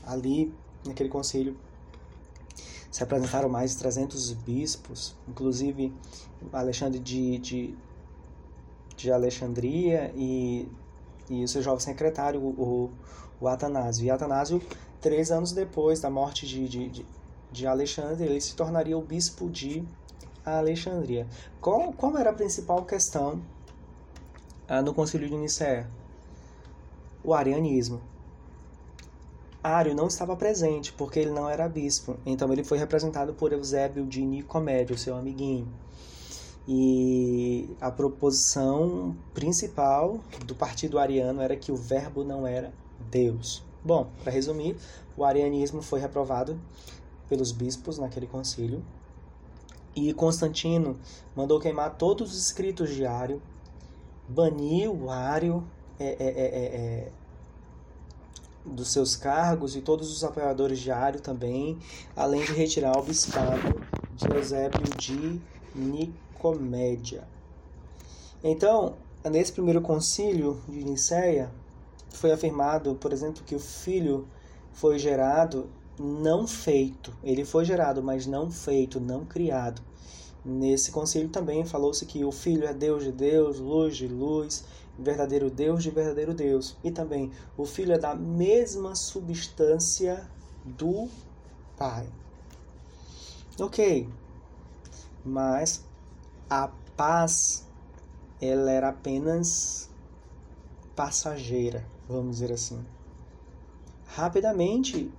Ali, 0.04 0.52
naquele 0.84 1.08
concílio, 1.08 1.56
se 2.90 3.02
apresentaram 3.02 3.48
mais 3.48 3.72
de 3.72 3.78
300 3.78 4.32
bispos, 4.32 5.14
inclusive 5.28 5.92
Alexandre 6.52 6.98
de, 6.98 7.38
de, 7.38 7.74
de 8.96 9.12
Alexandria 9.12 10.12
e, 10.16 10.68
e 11.28 11.44
o 11.44 11.48
seu 11.48 11.62
jovem 11.62 11.80
secretário, 11.80 12.40
o, 12.40 12.90
o 13.40 13.46
Atanásio. 13.46 14.04
E 14.04 14.10
Atanásio, 14.10 14.60
três 15.00 15.30
anos 15.30 15.52
depois 15.52 16.00
da 16.00 16.10
morte 16.10 16.46
de, 16.46 16.68
de, 16.68 17.06
de, 17.52 17.66
Alexandre, 17.66 18.24
ele 18.24 18.40
se 18.40 18.56
tornaria 18.56 18.98
o 18.98 19.02
bispo 19.02 19.48
de 19.48 19.84
Alexandria. 20.44 21.28
Qual, 21.60 21.92
qual 21.92 22.16
era 22.18 22.30
a 22.30 22.34
principal 22.34 22.84
questão 22.84 23.40
ah, 24.66 24.82
no 24.82 24.92
concílio 24.92 25.28
de 25.28 25.36
Nicéia? 25.36 25.88
O 27.22 27.34
arianismo. 27.34 28.00
Ário 29.62 29.94
não 29.94 30.06
estava 30.06 30.34
presente, 30.36 30.92
porque 30.92 31.18
ele 31.18 31.30
não 31.30 31.48
era 31.48 31.68
bispo. 31.68 32.16
Então 32.24 32.52
ele 32.52 32.64
foi 32.64 32.78
representado 32.78 33.34
por 33.34 33.52
Eusébio 33.52 34.06
de 34.06 34.24
Nicomédio, 34.24 34.96
seu 34.96 35.16
amiguinho. 35.16 35.68
E 36.66 37.68
a 37.80 37.90
proposição 37.90 39.16
principal 39.34 40.20
do 40.46 40.54
partido 40.54 40.98
ariano 40.98 41.42
era 41.42 41.56
que 41.56 41.72
o 41.72 41.76
verbo 41.76 42.24
não 42.24 42.46
era 42.46 42.72
Deus. 43.11 43.62
Bom, 43.84 44.11
para 44.22 44.32
resumir, 44.32 44.76
o 45.16 45.24
arianismo 45.24 45.82
foi 45.82 46.00
reprovado 46.00 46.58
pelos 47.28 47.52
bispos 47.52 47.98
naquele 47.98 48.26
concílio. 48.26 48.82
E 49.94 50.14
Constantino 50.14 50.96
mandou 51.34 51.58
queimar 51.58 51.96
todos 51.96 52.32
os 52.32 52.46
escritos 52.46 52.94
de 52.94 53.04
Ário, 53.04 53.42
baniu 54.28 54.94
o 54.94 55.11
Ário 55.11 55.64
é, 55.98 56.06
é, 56.06 56.28
é, 56.28 56.76
é 57.06 57.12
dos 58.70 58.92
seus 58.92 59.16
cargos 59.16 59.76
e 59.76 59.80
todos 59.80 60.10
os 60.10 60.24
apoiadores 60.24 60.78
de 60.78 60.90
Ário 60.90 61.20
também, 61.20 61.78
além 62.16 62.44
de 62.44 62.52
retirar 62.52 62.96
o 62.98 63.02
bispado 63.02 63.80
de 64.14 64.34
Eusébio 64.34 64.82
de 64.96 65.40
Nicomédia. 65.74 67.24
Então, 68.42 68.94
nesse 69.30 69.52
primeiro 69.52 69.80
concílio 69.80 70.60
de 70.68 70.84
Nicéia, 70.84 71.50
foi 72.10 72.32
afirmado, 72.32 72.94
por 72.94 73.12
exemplo, 73.12 73.42
que 73.44 73.54
o 73.54 73.60
filho 73.60 74.26
foi 74.72 74.98
gerado 74.98 75.68
não 75.98 76.46
feito. 76.46 77.12
Ele 77.22 77.44
foi 77.44 77.64
gerado, 77.64 78.02
mas 78.02 78.26
não 78.26 78.50
feito, 78.50 78.98
não 78.98 79.24
criado. 79.24 79.82
Nesse 80.42 80.90
concílio 80.90 81.28
também 81.28 81.66
falou-se 81.66 82.06
que 82.06 82.24
o 82.24 82.32
filho 82.32 82.66
é 82.66 82.72
Deus 82.72 83.04
de 83.04 83.12
Deus, 83.12 83.58
luz 83.58 83.96
de 83.96 84.08
luz, 84.08 84.64
verdadeiro 85.01 85.51
Deus 85.51 85.82
de 85.82 85.90
verdadeiro 85.90 86.34
Deus. 86.34 86.76
E 86.84 86.90
também 86.90 87.30
o 87.57 87.64
Filho 87.64 87.92
é 87.92 87.98
da 87.98 88.14
mesma 88.14 88.94
substância 88.94 90.28
do 90.64 91.09
Pai. 91.76 92.07
Ok, 93.59 94.09
mas 95.24 95.84
a 96.48 96.68
paz 96.96 97.66
ela 98.40 98.70
era 98.70 98.88
apenas 98.88 99.90
passageira, 100.96 101.84
vamos 102.09 102.32
dizer 102.32 102.53
assim. 102.53 102.84
Rapidamente, 104.07 105.11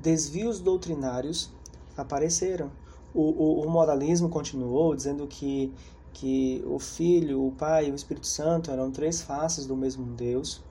desvios 0.00 0.60
doutrinários 0.60 1.50
apareceram. 1.96 2.70
O, 3.14 3.22
o, 3.22 3.66
o 3.66 3.70
moralismo 3.70 4.28
continuou 4.28 4.94
dizendo 4.94 5.26
que 5.26 5.72
que 6.16 6.64
o 6.66 6.78
Filho, 6.78 7.46
o 7.46 7.52
Pai 7.52 7.88
e 7.88 7.90
o 7.90 7.94
Espírito 7.94 8.26
Santo 8.26 8.70
eram 8.70 8.90
três 8.90 9.20
faces 9.20 9.66
do 9.66 9.76
mesmo 9.76 10.06
Deus. 10.14 10.62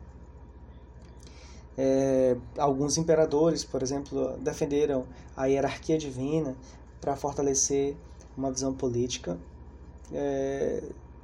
É, 1.77 2.35
alguns 2.57 2.97
imperadores, 2.97 3.63
por 3.63 3.83
exemplo, 3.83 4.35
defenderam 4.39 5.05
a 5.37 5.45
hierarquia 5.45 5.99
divina 5.99 6.55
para 6.99 7.15
fortalecer 7.15 7.95
uma 8.35 8.51
visão 8.51 8.73
política. 8.73 9.37
É, 10.11 10.81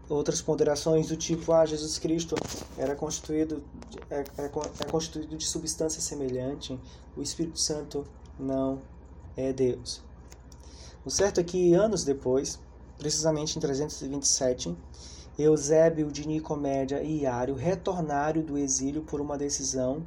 outras 0.08 0.40
ponderações 0.40 1.08
do 1.08 1.18
tipo, 1.18 1.52
ah, 1.52 1.66
Jesus 1.66 1.98
Cristo 1.98 2.36
era 2.78 2.94
constituído, 2.94 3.64
é, 4.08 4.24
é, 4.38 4.46
é 4.46 4.86
constituído 4.86 5.36
de 5.36 5.48
substância 5.48 6.00
semelhante, 6.00 6.80
o 7.18 7.24
Espírito 7.24 7.60
Santo 7.60 8.06
não 8.40 8.80
é 9.36 9.52
Deus. 9.52 10.00
O 11.04 11.10
certo 11.10 11.40
é 11.40 11.44
que 11.44 11.74
anos 11.74 12.04
depois, 12.04 12.60
precisamente 13.02 13.58
em 13.58 13.60
327, 13.60 14.78
Eusébio 15.36 16.12
de 16.12 16.28
Nicomédia 16.28 17.02
e 17.02 17.22
Iário 17.22 17.56
retornaram 17.56 18.44
do 18.44 18.60
exílio 18.60 19.02
por 19.02 19.20
uma 19.20 19.40
decisão 19.40 20.04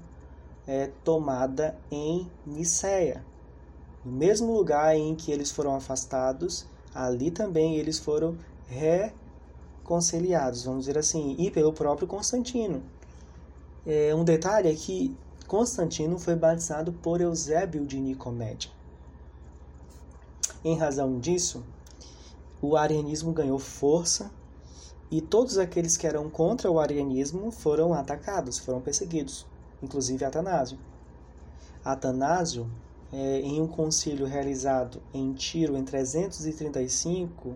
é, 0.64 0.88
tomada 1.02 1.76
em 1.90 2.30
Nicéia. 2.46 3.24
No 4.04 4.12
mesmo 4.12 4.56
lugar 4.56 4.94
em 4.94 5.16
que 5.16 5.32
eles 5.32 5.50
foram 5.50 5.74
afastados, 5.74 6.66
ali 6.94 7.32
também 7.32 7.74
eles 7.78 7.98
foram 7.98 8.38
reconciliados, 8.68 10.62
vamos 10.62 10.84
dizer 10.86 10.96
assim, 10.96 11.34
e 11.36 11.50
pelo 11.50 11.72
próprio 11.72 12.06
Constantino. 12.06 12.80
É, 13.84 14.14
um 14.14 14.22
detalhe 14.22 14.70
é 14.70 14.74
que 14.74 15.12
Constantino 15.48 16.16
foi 16.16 16.36
batizado 16.36 16.92
por 16.92 17.20
Eusébio 17.20 17.84
de 17.84 17.98
Nicomédia. 17.98 18.70
Em 20.64 20.78
razão 20.78 21.18
disso, 21.18 21.64
o 22.64 22.76
arianismo 22.76 23.32
ganhou 23.32 23.58
força 23.58 24.30
e 25.10 25.20
todos 25.20 25.58
aqueles 25.58 25.96
que 25.96 26.06
eram 26.06 26.30
contra 26.30 26.70
o 26.70 26.80
arianismo 26.80 27.50
foram 27.50 27.92
atacados, 27.92 28.58
foram 28.58 28.80
perseguidos, 28.80 29.46
inclusive 29.82 30.24
Atanásio. 30.24 30.78
Atanásio, 31.84 32.70
é, 33.12 33.40
em 33.40 33.60
um 33.60 33.68
concílio 33.68 34.26
realizado 34.26 35.02
em 35.12 35.32
Tiro 35.34 35.76
em 35.76 35.84
335, 35.84 37.54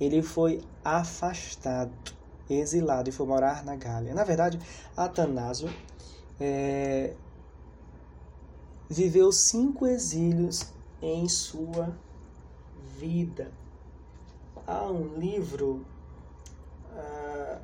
ele 0.00 0.22
foi 0.22 0.62
afastado, 0.82 1.92
exilado 2.48 3.10
e 3.10 3.12
foi 3.12 3.26
morar 3.26 3.64
na 3.64 3.76
Gália. 3.76 4.14
Na 4.14 4.24
verdade, 4.24 4.58
Atanásio 4.96 5.68
é, 6.40 7.14
viveu 8.88 9.30
cinco 9.30 9.86
exílios 9.86 10.72
em 11.02 11.28
sua 11.28 11.94
vida. 12.98 13.52
Há 14.66 14.82
um 14.84 15.16
livro, 15.16 15.86
uh, 16.92 17.60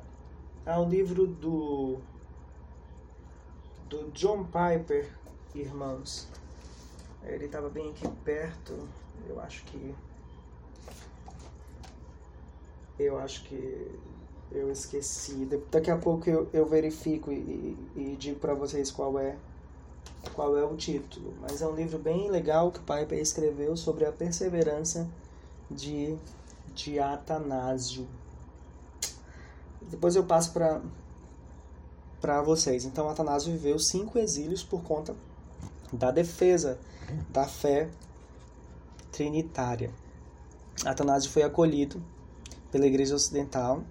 há 0.65 0.79
um 0.79 0.87
livro 0.87 1.27
do 1.27 1.97
do 3.89 4.09
John 4.11 4.45
Piper, 4.45 5.09
irmãos. 5.53 6.29
Ele 7.23 7.45
estava 7.45 7.69
bem 7.69 7.89
aqui 7.89 8.07
perto. 8.23 8.87
Eu 9.27 9.37
acho 9.41 9.65
que 9.65 9.93
eu 12.97 13.17
acho 13.17 13.43
que 13.43 13.99
eu 14.49 14.71
esqueci. 14.71 15.45
Daqui 15.69 15.91
a 15.91 15.97
pouco 15.97 16.29
eu, 16.29 16.49
eu 16.53 16.65
verifico 16.65 17.33
e, 17.33 17.77
e 17.97 18.15
digo 18.17 18.39
para 18.39 18.53
vocês 18.53 18.89
qual 18.89 19.19
é 19.19 19.35
qual 20.33 20.57
é 20.57 20.63
o 20.63 20.75
título. 20.77 21.33
Mas 21.41 21.61
é 21.61 21.67
um 21.67 21.75
livro 21.75 21.99
bem 21.99 22.31
legal 22.31 22.71
que 22.71 22.79
Piper 22.79 23.19
escreveu 23.19 23.75
sobre 23.75 24.05
a 24.05 24.11
perseverança 24.11 25.05
de, 25.69 26.17
de 26.73 26.99
Atanásio. 26.99 28.07
Depois 29.81 30.15
eu 30.15 30.23
passo 30.23 30.51
para 30.51 30.81
para 32.23 32.41
vocês. 32.41 32.85
Então, 32.85 33.09
Atanásio 33.09 33.51
viveu 33.51 33.77
cinco 33.77 34.17
exílios 34.17 34.63
por 34.63 34.81
conta 34.81 35.13
da 35.91 36.09
defesa 36.09 36.79
da 37.29 37.45
fé 37.45 37.89
trinitária. 39.11 39.91
Atanásio 40.85 41.29
foi 41.29 41.43
acolhido 41.43 42.01
pela 42.71 42.87
Igreja 42.87 43.13
Ocidental. 43.13 43.83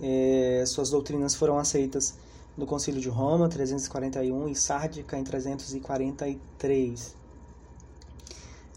É, 0.00 0.64
suas 0.66 0.88
doutrinas 0.88 1.34
foram 1.34 1.58
aceitas 1.58 2.14
no 2.56 2.66
Concílio 2.66 3.02
de 3.02 3.10
Roma, 3.10 3.50
341, 3.50 4.48
e 4.48 4.56
Sárdica, 4.56 5.18
em 5.18 5.22
343. 5.22 7.14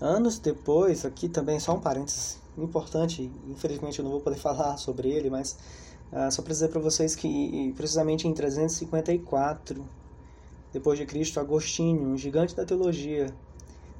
Anos 0.02 0.38
depois, 0.38 1.06
aqui 1.06 1.30
também 1.30 1.60
só 1.62 1.76
um 1.76 1.80
parênteses 1.80 2.40
importante, 2.58 3.32
infelizmente 3.47 3.99
eu 3.99 4.03
não 4.03 4.12
vou 4.12 4.22
poder 4.22 4.38
falar 4.38 4.78
sobre 4.78 5.10
ele, 5.10 5.30
mas 5.30 5.58
uh, 6.12 6.32
só 6.32 6.41
para 6.41 6.51
dizer 6.51 6.70
para 6.70 6.80
vocês 6.80 7.16
que 7.16 7.74
precisamente 7.76 8.28
em 8.28 8.34
354 8.34 9.86
depois 10.76 10.99
de 10.99 11.06
Cristo, 11.06 11.39
Agostinho, 11.39 12.01
um 12.01 12.18
gigante 12.18 12.53
da 12.53 12.66
teologia, 12.66 13.34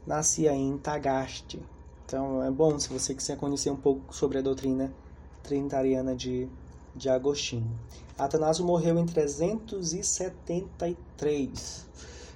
nascia 0.06 0.54
em 0.54 0.78
Tagaste. 0.78 1.58
Então 2.06 2.44
é 2.44 2.52
bom 2.52 2.78
se 2.78 2.90
você 2.90 3.16
quiser 3.16 3.38
conhecer 3.38 3.70
um 3.70 3.78
pouco 3.78 4.14
sobre 4.14 4.40
a 4.40 4.42
doutrina 4.42 4.94
trinitariana 5.42 6.14
de, 6.14 6.50
de 6.94 7.08
Agostinho. 7.08 7.72
Atanásio 8.18 8.66
morreu 8.66 9.00
em 9.00 9.06
373. 9.06 11.88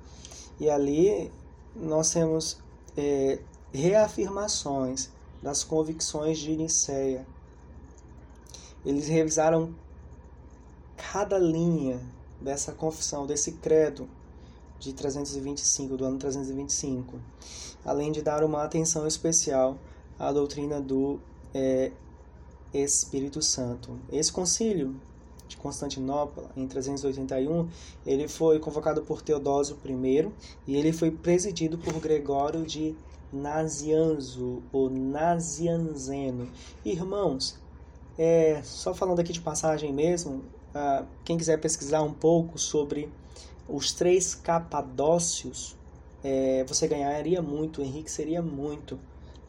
E 0.60 0.70
ali 0.70 1.32
nós 1.76 2.12
temos 2.12 2.58
é, 2.96 3.40
reafirmações 3.74 5.10
das 5.42 5.64
convicções 5.64 6.40
de 6.40 6.56
Nicéia. 6.56 7.26
Eles 8.86 9.08
revisaram 9.08 9.74
cada 10.98 11.38
linha 11.38 12.00
dessa 12.40 12.72
confissão, 12.72 13.26
desse 13.26 13.54
credo 13.54 14.08
de 14.80 14.94
325, 14.94 15.96
do 15.96 16.06
ano 16.06 16.18
325, 16.18 17.20
além 17.86 18.12
de 18.12 18.22
dar 18.22 18.44
uma 18.44 18.64
atenção 18.64 19.06
especial 19.06 19.78
à 20.18 20.32
doutrina 20.32 20.82
do 20.82 21.20
é, 21.54 21.92
Espírito 22.74 23.42
Santo. 23.42 24.00
Esse 24.12 24.32
concílio 24.32 24.96
de 25.48 25.58
Constantinopla, 25.58 26.50
em 26.56 26.66
381, 26.66 27.70
ele 28.06 28.28
foi 28.28 28.60
convocado 28.60 29.02
por 29.02 29.22
Teodósio 29.22 29.78
I 29.86 30.32
e 30.66 30.76
ele 30.76 30.94
foi 30.94 31.12
presidido 31.12 31.78
por 31.78 31.94
Gregório 32.00 32.66
de 32.66 32.96
Nazianzo, 33.32 34.64
ou 34.72 34.90
Nazianzeno. 34.90 36.50
Irmãos, 36.84 37.60
é, 38.24 38.62
só 38.64 38.94
falando 38.94 39.20
aqui 39.20 39.34
de 39.34 39.42
passagem 39.42 39.92
mesmo, 39.92 40.44
uh, 40.76 41.04
quem 41.26 41.40
quiser 41.40 41.60
pesquisar 41.60 42.04
um 42.04 42.14
pouco 42.14 42.60
sobre 42.60 43.12
os 43.68 43.94
três 43.94 44.36
capadócios, 44.36 45.76
é, 46.24 46.64
você 46.68 46.88
ganharia 46.88 47.42
muito, 47.42 47.82
enriqueceria 47.82 48.40
muito 48.40 49.00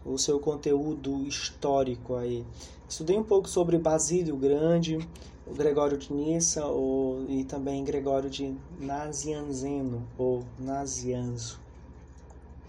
o 0.06 0.16
seu 0.16 0.40
conteúdo 0.40 1.22
histórico 1.28 2.14
aí. 2.14 2.46
Estudei 2.88 3.18
um 3.18 3.22
pouco 3.22 3.46
sobre 3.46 3.76
Basílio 3.76 4.36
Grande, 4.36 5.06
o 5.46 5.52
Gregório 5.52 5.98
de 5.98 6.10
Nissa 6.10 6.64
ou, 6.64 7.26
e 7.28 7.44
também 7.44 7.84
Gregório 7.84 8.30
de 8.30 8.56
Nazianzeno 8.80 10.02
ou 10.16 10.44
Nazianzo. 10.58 11.60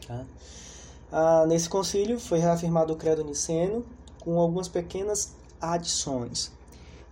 Tá? 0.06 0.26
Ah, 1.10 1.46
nesse 1.48 1.70
concílio 1.70 2.20
foi 2.20 2.40
reafirmado 2.40 2.92
o 2.92 2.98
credo 2.98 3.24
niceno 3.24 3.86
com 4.20 4.38
algumas 4.38 4.68
pequenas 4.68 5.34
adições. 5.64 6.52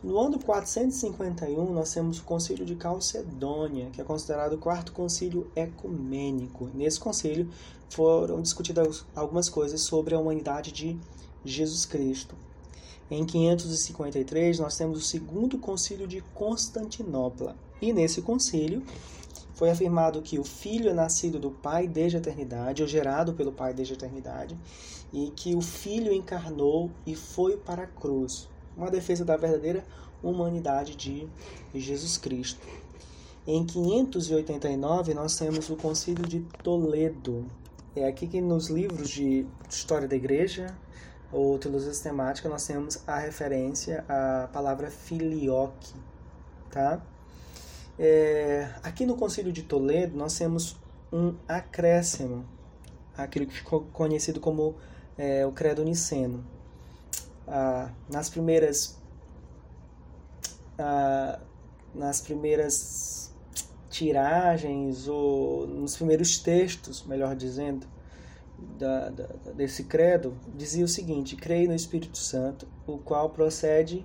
No 0.04 0.20
ano 0.20 0.40
451, 0.40 1.74
nós 1.74 1.94
temos 1.94 2.20
o 2.20 2.24
concílio 2.24 2.66
de 2.66 2.76
Calcedônia, 2.76 3.90
que 3.92 4.02
é 4.02 4.04
considerado 4.04 4.54
o 4.54 4.58
quarto 4.58 4.92
concílio 4.92 5.50
ecumênico. 5.56 6.70
Nesse 6.74 7.00
concílio 7.00 7.48
foram 7.90 8.42
discutidas 8.42 9.06
algumas 9.16 9.48
coisas 9.48 9.82
sobre 9.82 10.16
a 10.16 10.20
humanidade 10.20 10.72
de 10.72 11.00
Jesus 11.46 11.86
Cristo. 11.86 12.36
Em 13.10 13.26
553, 13.26 14.60
nós 14.60 14.76
temos 14.76 14.98
o 14.98 15.06
segundo 15.06 15.58
concílio 15.58 16.08
de 16.08 16.22
Constantinopla. 16.34 17.56
E 17.82 17.94
nesse 17.94 18.22
concílio 18.22 18.84
foi 19.54 19.70
afirmado 19.70 20.22
que 20.24 20.40
o 20.40 20.44
filho 20.44 20.90
é 20.90 20.94
nascido 20.94 21.38
do 21.38 21.52
Pai 21.52 21.88
desde 21.88 22.18
a 22.18 22.20
eternidade, 22.20 22.82
ou 22.82 22.88
gerado 22.88 23.34
pelo 23.34 23.52
Pai 23.52 23.74
desde 23.74 23.94
a 23.94 23.98
eternidade, 23.98 24.58
e 25.14 25.32
que 25.36 25.56
o 25.56 25.62
filho 25.62 26.14
encarnou 26.14 26.90
e 27.06 27.16
foi 27.16 27.58
para 27.58 27.84
a 27.84 27.88
cruz. 27.88 28.48
Uma 28.76 28.90
defesa 28.90 29.26
da 29.26 29.36
verdadeira 29.36 29.84
humanidade 30.24 30.96
de 30.96 31.28
Jesus 31.74 32.18
Cristo. 32.18 32.66
Em 33.46 33.66
589, 33.66 35.14
nós 35.14 35.36
temos 35.36 35.70
o 35.70 35.76
Concílio 35.76 36.26
de 36.26 36.42
Toledo. 36.64 37.46
É 37.96 38.08
aqui 38.08 38.28
que 38.28 38.40
nos 38.40 38.70
livros 38.70 39.10
de 39.10 39.46
História 39.70 40.08
da 40.08 40.16
Igreja, 40.16 40.68
ou 41.32 41.58
teologia 41.58 41.92
sistemática, 41.92 42.48
nós 42.48 42.66
temos 42.66 43.02
a 43.08 43.18
referência 43.18 44.06
à 44.08 44.48
palavra 44.48 44.92
filioque, 44.92 45.94
tá? 46.70 47.02
É, 47.98 48.70
aqui 48.84 49.06
no 49.06 49.16
Concílio 49.16 49.52
de 49.52 49.64
Toledo, 49.64 50.16
nós 50.16 50.38
temos 50.38 50.78
um 51.12 51.36
acréscimo, 51.48 52.46
aquilo 53.18 53.46
que 53.46 53.54
ficou 53.54 53.82
conhecido 53.92 54.40
como 54.40 54.76
é, 55.22 55.46
o 55.46 55.52
credo 55.52 55.84
niceno. 55.84 56.44
Ah, 57.48 57.92
nas 58.10 58.28
primeiras 58.28 58.98
ah, 60.80 61.40
nas 61.94 62.22
primeiras 62.22 63.32
tiragens 63.88 65.08
ou 65.08 65.68
nos 65.68 65.96
primeiros 65.96 66.40
textos, 66.40 67.04
melhor 67.04 67.36
dizendo, 67.36 67.86
da, 68.80 69.10
da, 69.10 69.28
desse 69.54 69.84
credo 69.84 70.36
dizia 70.56 70.84
o 70.84 70.88
seguinte: 70.88 71.36
creio 71.36 71.70
no 71.70 71.76
Espírito 71.76 72.18
Santo, 72.18 72.68
o 72.88 72.98
qual 72.98 73.30
procede 73.30 74.04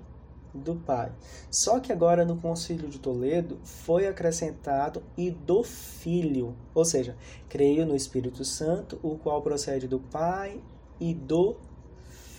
do 0.53 0.77
Pai. 0.77 1.11
Só 1.51 1.81
que 1.81 1.93
agora 1.93 2.27
no 2.27 2.37
Concílio 2.37 2.89
de 2.89 2.99
Toledo 2.99 3.59
foi 3.65 4.07
acrescentado 4.07 5.03
e 5.17 5.31
do 5.31 5.63
Filho, 5.63 6.55
ou 6.75 6.85
seja, 6.85 7.17
creio 7.49 7.87
no 7.87 7.97
Espírito 7.97 8.45
Santo, 8.45 8.99
o 9.03 9.17
qual 9.17 9.41
procede 9.41 9.89
do 9.89 9.99
Pai 9.99 10.61
e 11.01 11.15
do 11.15 11.57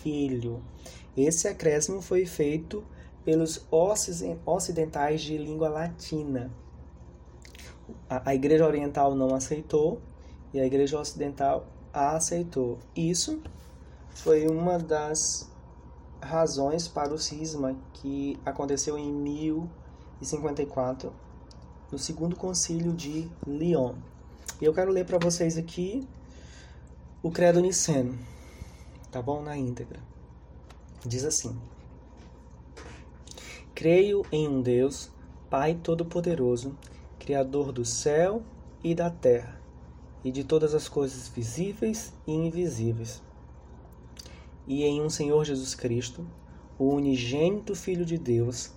Filho. 0.02 0.62
Esse 1.16 1.48
acréscimo 1.48 2.02
foi 2.02 2.26
feito 2.26 2.84
pelos 3.26 3.66
ocidentais 4.46 5.22
de 5.22 5.38
língua 5.38 5.68
latina. 5.68 6.50
A, 8.10 8.34
Igreja 8.34 8.66
Oriental 8.66 9.14
não 9.16 9.36
aceitou 9.36 10.02
e 10.54 10.60
a 10.60 10.66
Igreja 10.66 11.00
Ocidental 11.00 11.68
aceitou. 11.92 12.80
Isso 12.96 13.42
foi 14.10 14.48
uma 14.48 14.80
das 14.80 15.50
razões 16.22 16.88
para 16.88 17.14
o 17.14 17.18
cisma 17.18 17.76
que 17.94 18.40
aconteceu 18.46 18.98
em 18.98 19.12
1054, 19.12 21.12
no 21.92 22.00
segundo 22.00 22.36
concílio 22.36 22.94
de 22.94 23.30
Lyon. 23.46 23.96
E 24.62 24.66
eu 24.66 24.74
quero 24.74 24.92
ler 24.92 25.06
para 25.06 25.18
vocês 25.18 25.58
aqui 25.58 26.08
o 27.22 27.30
Credo 27.30 27.60
Niceno, 27.60 28.18
tá 29.12 29.22
bom? 29.22 29.42
Na 29.42 29.58
íntegra. 29.58 30.00
Diz 31.06 31.26
assim: 31.26 31.56
Creio 33.74 34.26
em 34.32 34.48
um 34.48 34.62
Deus, 34.62 35.12
Pai 35.50 35.76
Todo-Poderoso, 35.76 36.78
Criador 37.20 37.72
do 37.72 37.86
céu 37.86 38.44
e 38.84 38.96
da 38.96 39.10
terra, 39.10 39.62
e 40.24 40.32
de 40.32 40.44
todas 40.44 40.74
as 40.74 40.88
coisas 40.90 41.28
visíveis 41.28 42.14
e 42.26 42.32
invisíveis 42.34 43.22
e 44.68 44.84
em 44.84 45.02
um 45.02 45.10
Senhor 45.10 45.46
Jesus 45.46 45.74
Cristo, 45.74 46.28
o 46.78 46.90
unigênito 46.90 47.74
Filho 47.74 48.06
de 48.06 48.18
Deus, 48.18 48.72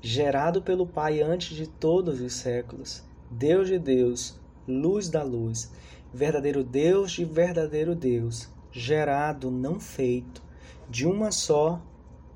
gerado 0.00 0.62
pelo 0.62 0.86
Pai 0.86 1.20
antes 1.20 1.54
de 1.54 1.66
todos 1.66 2.20
os 2.20 2.32
séculos, 2.32 3.04
Deus 3.30 3.68
de 3.68 3.78
Deus, 3.78 4.34
luz 4.66 5.10
da 5.10 5.22
luz, 5.22 5.70
verdadeiro 6.12 6.64
Deus 6.64 7.12
de 7.12 7.24
verdadeiro 7.24 7.94
Deus, 7.94 8.48
gerado, 8.78 9.50
não 9.50 9.80
feito, 9.80 10.42
de 10.88 11.06
uma 11.06 11.32
só 11.32 11.80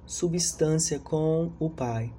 substância 0.07 0.99
com 0.99 1.53
o 1.59 1.69
Pai, 1.69 2.11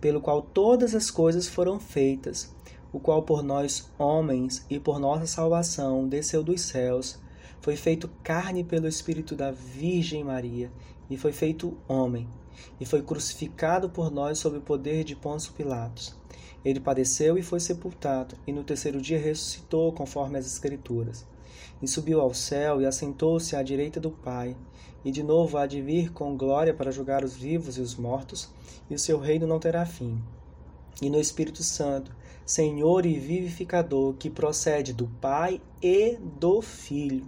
pelo 0.00 0.20
qual 0.20 0.42
todas 0.42 0.92
as 0.92 1.08
coisas 1.08 1.46
foram 1.46 1.78
feitas, 1.78 2.52
o 2.92 2.98
qual 2.98 3.22
por 3.22 3.44
nós 3.44 3.88
homens 3.96 4.66
e 4.68 4.80
por 4.80 4.98
nossa 4.98 5.26
salvação 5.26 6.08
desceu 6.08 6.42
dos 6.42 6.62
céus 6.62 7.20
foi 7.60 7.76
feito 7.76 8.10
carne 8.24 8.64
pelo 8.64 8.88
Espírito 8.88 9.36
da 9.36 9.52
Virgem 9.52 10.24
Maria 10.24 10.72
e 11.08 11.16
foi 11.16 11.30
feito 11.30 11.76
homem, 11.86 12.26
e 12.80 12.84
foi 12.84 13.02
crucificado 13.02 13.88
por 13.88 14.10
nós 14.10 14.38
sob 14.38 14.58
o 14.58 14.62
poder 14.62 15.04
de 15.04 15.14
Pôncio 15.14 15.52
Pilatos. 15.52 16.16
Ele 16.64 16.80
padeceu 16.80 17.38
e 17.38 17.42
foi 17.42 17.60
sepultado, 17.60 18.34
e 18.46 18.52
no 18.52 18.64
terceiro 18.64 19.00
dia 19.00 19.18
ressuscitou, 19.18 19.92
conforme 19.92 20.38
as 20.38 20.46
Escrituras. 20.46 21.26
E 21.82 21.88
subiu 21.88 22.20
ao 22.20 22.34
céu 22.34 22.80
e 22.80 22.86
assentou-se 22.86 23.56
à 23.56 23.62
direita 23.62 23.98
do 23.98 24.10
Pai, 24.10 24.56
e 25.04 25.10
de 25.10 25.22
novo 25.22 25.56
há 25.56 25.66
de 25.66 25.80
vir 25.80 26.12
com 26.12 26.36
glória 26.36 26.74
para 26.74 26.90
julgar 26.90 27.24
os 27.24 27.34
vivos 27.34 27.78
e 27.78 27.80
os 27.80 27.94
mortos, 27.94 28.50
e 28.88 28.94
o 28.94 28.98
seu 28.98 29.18
reino 29.18 29.46
não 29.46 29.58
terá 29.58 29.86
fim. 29.86 30.20
E 31.00 31.08
no 31.08 31.18
Espírito 31.18 31.62
Santo, 31.62 32.14
Senhor 32.44 33.06
e 33.06 33.18
vivificador, 33.18 34.14
que 34.14 34.28
procede 34.28 34.92
do 34.92 35.06
Pai 35.06 35.60
e 35.82 36.18
do 36.38 36.60
Filho, 36.60 37.26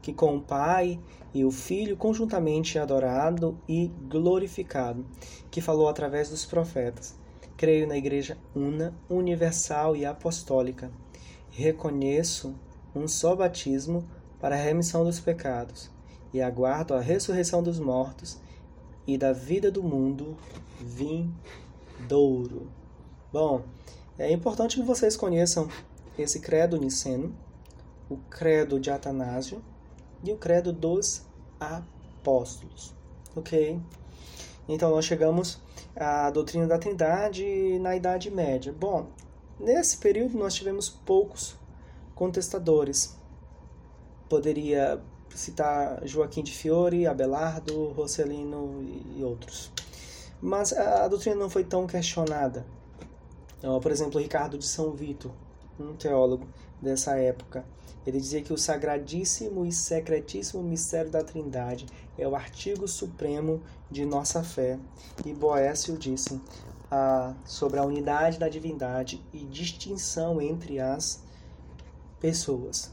que 0.00 0.12
com 0.12 0.36
o 0.36 0.42
Pai 0.42 0.98
e 1.32 1.44
o 1.44 1.50
Filho 1.50 1.96
conjuntamente 1.96 2.78
é 2.78 2.80
adorado 2.80 3.56
e 3.68 3.90
glorificado, 4.08 5.06
que 5.50 5.60
falou 5.60 5.88
através 5.88 6.28
dos 6.28 6.44
profetas. 6.44 7.14
Creio 7.56 7.86
na 7.86 7.96
Igreja 7.96 8.36
una, 8.56 8.92
universal 9.08 9.94
e 9.94 10.04
apostólica. 10.04 10.90
Reconheço 11.50 12.54
um 12.94 13.08
só 13.08 13.34
batismo 13.34 14.08
para 14.40 14.54
a 14.54 14.58
remissão 14.58 15.04
dos 15.04 15.20
pecados 15.20 15.90
e 16.32 16.40
aguardo 16.40 16.94
a 16.94 17.00
ressurreição 17.00 17.62
dos 17.62 17.78
mortos 17.78 18.38
e 19.06 19.18
da 19.18 19.32
vida 19.32 19.70
do 19.70 19.82
mundo 19.82 20.36
vindouro. 20.80 22.70
Bom, 23.32 23.62
é 24.18 24.30
importante 24.32 24.76
que 24.76 24.82
vocês 24.82 25.16
conheçam 25.16 25.68
esse 26.18 26.40
credo 26.40 26.78
niceno, 26.78 27.34
o 28.08 28.16
credo 28.16 28.78
de 28.78 28.90
Atanásio, 28.90 29.62
e 30.22 30.32
o 30.32 30.36
credo 30.36 30.72
dos 30.72 31.22
apóstolos. 31.58 32.94
Ok? 33.34 33.80
Então 34.68 34.90
nós 34.90 35.04
chegamos 35.04 35.60
à 35.96 36.30
doutrina 36.30 36.66
da 36.66 36.78
Trindade 36.78 37.78
na 37.80 37.96
Idade 37.96 38.30
Média. 38.30 38.72
Bom, 38.72 39.08
nesse 39.58 39.98
período 39.98 40.38
nós 40.38 40.54
tivemos 40.54 40.88
poucos 40.88 41.56
contestadores. 42.14 43.16
Poderia 44.28 45.00
citar 45.34 46.06
Joaquim 46.06 46.42
de 46.42 46.52
Fiore, 46.52 47.06
Abelardo, 47.06 47.88
Rossellino 47.88 48.82
e 49.16 49.22
outros. 49.22 49.70
Mas 50.40 50.72
a 50.72 51.06
doutrina 51.08 51.36
não 51.36 51.50
foi 51.50 51.64
tão 51.64 51.86
questionada. 51.86 52.66
Por 53.80 53.92
exemplo, 53.92 54.20
Ricardo 54.20 54.58
de 54.58 54.66
São 54.66 54.90
Vito, 54.92 55.30
um 55.78 55.94
teólogo 55.94 56.46
dessa 56.80 57.16
época, 57.16 57.64
ele 58.04 58.18
dizia 58.18 58.42
que 58.42 58.52
o 58.52 58.58
sagradíssimo 58.58 59.64
e 59.64 59.70
secretíssimo 59.70 60.62
mistério 60.62 61.10
da 61.10 61.22
Trindade 61.22 61.86
é 62.18 62.26
o 62.26 62.34
artigo 62.34 62.88
supremo 62.88 63.62
de 63.88 64.04
nossa 64.04 64.42
fé. 64.42 64.78
E 65.24 65.32
Boécio 65.32 65.96
disse 65.96 66.40
ah, 66.90 67.34
sobre 67.44 67.78
a 67.78 67.84
unidade 67.84 68.38
da 68.38 68.48
divindade 68.48 69.24
e 69.32 69.38
distinção 69.44 70.40
entre 70.40 70.80
as 70.80 71.22
pessoas. 72.22 72.92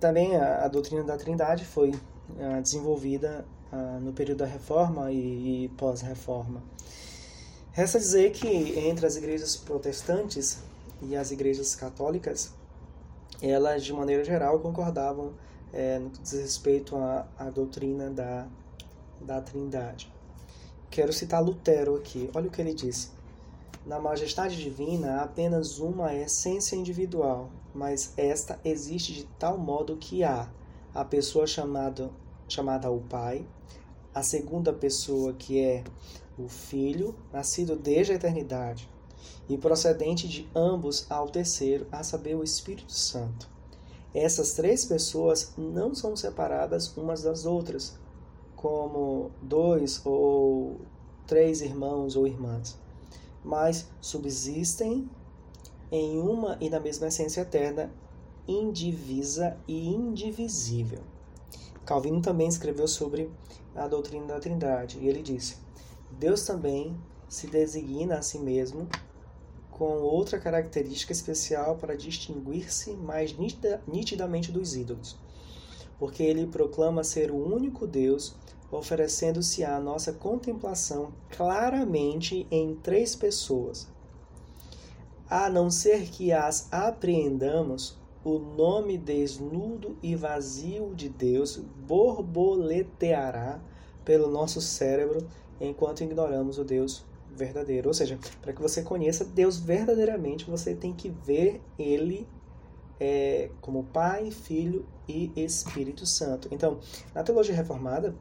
Também 0.00 0.36
a, 0.36 0.64
a 0.64 0.68
doutrina 0.68 1.04
da 1.04 1.16
Trindade 1.16 1.64
foi 1.64 1.94
ah, 2.40 2.60
desenvolvida 2.60 3.44
ah, 3.70 4.00
no 4.02 4.12
período 4.12 4.38
da 4.38 4.46
Reforma 4.46 5.12
e, 5.12 5.66
e 5.66 5.68
pós-Reforma. 5.78 6.60
Resta 7.70 8.00
dizer 8.00 8.32
que 8.32 8.48
entre 8.80 9.06
as 9.06 9.16
igrejas 9.16 9.56
protestantes 9.56 10.58
e 11.00 11.14
as 11.16 11.30
igrejas 11.30 11.76
católicas 11.76 12.52
elas, 13.40 13.84
de 13.84 13.92
maneira 13.92 14.24
geral, 14.24 14.58
concordavam 14.58 15.32
é, 15.72 15.98
no 15.98 16.10
que 16.10 16.20
diz 16.20 16.32
respeito 16.32 16.96
à, 16.96 17.26
à 17.38 17.50
doutrina 17.50 18.10
da, 18.10 18.46
da 19.20 19.40
Trindade. 19.40 20.12
Quero 20.90 21.12
citar 21.12 21.42
Lutero 21.42 21.96
aqui. 21.96 22.28
Olha 22.34 22.48
o 22.48 22.50
que 22.50 22.60
ele 22.60 22.74
disse. 22.74 23.10
Na 23.84 23.98
majestade 23.98 24.62
divina 24.62 25.16
há 25.16 25.22
apenas 25.24 25.80
uma 25.80 26.14
essência 26.14 26.76
individual, 26.76 27.50
mas 27.74 28.12
esta 28.16 28.60
existe 28.64 29.12
de 29.12 29.24
tal 29.38 29.58
modo 29.58 29.96
que 29.96 30.22
há 30.22 30.48
a 30.94 31.04
pessoa 31.04 31.48
chamada, 31.48 32.08
chamada 32.46 32.88
o 32.92 33.00
Pai, 33.00 33.44
a 34.14 34.22
segunda 34.22 34.72
pessoa 34.72 35.32
que 35.32 35.60
é 35.60 35.82
o 36.38 36.48
Filho, 36.48 37.16
nascido 37.32 37.74
desde 37.74 38.12
a 38.12 38.14
eternidade, 38.14 38.88
e 39.48 39.58
procedente 39.58 40.28
de 40.28 40.48
ambos 40.54 41.04
ao 41.10 41.28
terceiro, 41.28 41.86
a 41.90 42.04
saber, 42.04 42.36
o 42.36 42.44
Espírito 42.44 42.92
Santo. 42.92 43.48
Essas 44.14 44.52
três 44.52 44.84
pessoas 44.84 45.54
não 45.56 45.92
são 45.92 46.14
separadas 46.14 46.96
umas 46.96 47.22
das 47.22 47.46
outras, 47.46 47.98
como 48.54 49.32
dois 49.42 50.00
ou 50.04 50.80
três 51.26 51.62
irmãos 51.62 52.14
ou 52.14 52.26
irmãs, 52.28 52.78
mas 53.44 53.88
subsistem 54.00 55.08
em 55.90 56.18
uma 56.18 56.56
e 56.60 56.70
na 56.70 56.80
mesma 56.80 57.08
essência 57.08 57.42
eterna, 57.42 57.92
indivisa 58.46 59.56
e 59.68 59.88
indivisível. 59.88 61.00
Calvino 61.84 62.22
também 62.22 62.48
escreveu 62.48 62.88
sobre 62.88 63.30
a 63.74 63.88
doutrina 63.88 64.26
da 64.26 64.40
Trindade, 64.40 64.98
e 64.98 65.08
ele 65.08 65.22
disse: 65.22 65.56
Deus 66.10 66.44
também 66.44 66.96
se 67.28 67.46
designa 67.46 68.16
a 68.18 68.22
si 68.22 68.38
mesmo 68.38 68.88
com 69.70 70.00
outra 70.00 70.38
característica 70.38 71.12
especial 71.12 71.76
para 71.76 71.96
distinguir-se 71.96 72.92
mais 72.92 73.34
nitidamente 73.86 74.52
dos 74.52 74.76
ídolos, 74.76 75.18
porque 75.98 76.22
ele 76.22 76.46
proclama 76.46 77.02
ser 77.02 77.30
o 77.30 77.36
único 77.36 77.86
Deus, 77.86 78.36
oferecendo-se 78.72 79.62
à 79.62 79.78
nossa 79.78 80.14
contemplação 80.14 81.12
claramente 81.30 82.46
em 82.50 82.74
três 82.74 83.14
pessoas. 83.14 83.86
A 85.28 85.50
não 85.50 85.70
ser 85.70 86.10
que 86.10 86.32
as 86.32 86.72
apreendamos, 86.72 88.00
o 88.24 88.38
nome 88.38 88.96
desnudo 88.96 89.96
e 90.02 90.16
vazio 90.16 90.94
de 90.94 91.08
Deus 91.08 91.56
borboleteará 91.56 93.60
pelo 94.04 94.30
nosso 94.30 94.60
cérebro 94.60 95.26
enquanto 95.60 96.02
ignoramos 96.02 96.58
o 96.58 96.64
Deus 96.64 97.04
verdadeiro. 97.34 97.88
Ou 97.88 97.94
seja, 97.94 98.18
para 98.40 98.52
que 98.52 98.62
você 98.62 98.82
conheça 98.82 99.24
Deus 99.24 99.58
verdadeiramente, 99.58 100.48
você 100.48 100.74
tem 100.74 100.92
que 100.92 101.08
ver 101.08 101.60
Ele 101.78 102.26
é, 103.00 103.50
como 103.60 103.84
Pai, 103.84 104.30
Filho 104.30 104.86
e 105.08 105.32
Espírito 105.34 106.06
Santo. 106.06 106.48
Então, 106.50 106.78
na 107.14 107.22
teologia 107.22 107.54
reformada, 107.54 108.14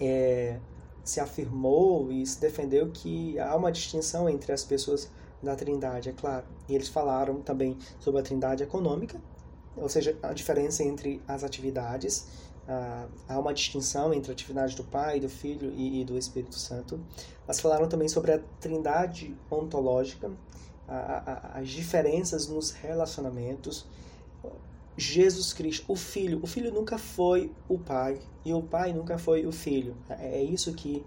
é, 0.00 0.58
se 1.04 1.20
afirmou 1.20 2.10
e 2.10 2.26
se 2.26 2.40
defendeu 2.40 2.90
que 2.90 3.38
há 3.38 3.54
uma 3.54 3.70
distinção 3.70 4.28
entre 4.28 4.52
as 4.52 4.64
pessoas 4.64 5.10
da 5.42 5.54
Trindade, 5.54 6.08
é 6.08 6.12
claro. 6.12 6.44
E 6.68 6.74
eles 6.74 6.88
falaram 6.88 7.40
também 7.40 7.76
sobre 8.00 8.20
a 8.20 8.22
Trindade 8.22 8.62
econômica, 8.62 9.20
ou 9.76 9.88
seja, 9.88 10.18
a 10.22 10.32
diferença 10.32 10.82
entre 10.82 11.22
as 11.28 11.44
atividades. 11.44 12.26
Ah, 12.68 13.06
há 13.28 13.38
uma 13.38 13.54
distinção 13.54 14.12
entre 14.12 14.32
a 14.32 14.34
atividade 14.34 14.74
do 14.74 14.82
Pai, 14.82 15.20
do 15.20 15.28
Filho 15.28 15.72
e, 15.76 16.00
e 16.00 16.04
do 16.04 16.18
Espírito 16.18 16.56
Santo. 16.56 17.00
Mas 17.46 17.60
falaram 17.60 17.88
também 17.88 18.08
sobre 18.08 18.32
a 18.32 18.40
Trindade 18.60 19.36
ontológica, 19.48 20.32
a, 20.88 21.54
a, 21.54 21.60
as 21.60 21.68
diferenças 21.68 22.48
nos 22.48 22.72
relacionamentos. 22.72 23.86
Jesus 24.96 25.52
Cristo, 25.52 25.84
o 25.92 25.96
Filho, 25.96 26.40
o 26.42 26.46
Filho 26.46 26.72
nunca 26.72 26.96
foi 26.96 27.52
o 27.68 27.78
Pai 27.78 28.18
e 28.44 28.54
o 28.54 28.62
Pai 28.62 28.92
nunca 28.94 29.18
foi 29.18 29.46
o 29.46 29.52
Filho. 29.52 29.94
É, 30.08 30.38
é 30.38 30.42
isso 30.42 30.72
que, 30.72 31.04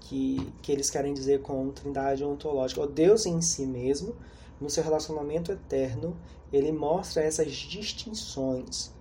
que, 0.00 0.52
que 0.60 0.70
eles 0.70 0.90
querem 0.90 1.14
dizer 1.14 1.40
com 1.40 1.70
Trindade 1.70 2.22
ontológica. 2.22 2.82
O 2.82 2.86
Deus 2.86 3.24
em 3.24 3.40
si 3.40 3.64
mesmo, 3.64 4.14
no 4.60 4.68
seu 4.68 4.84
relacionamento 4.84 5.50
eterno, 5.50 6.14
ele 6.52 6.70
mostra 6.70 7.22
essas 7.22 7.52
distinções. 7.52 8.92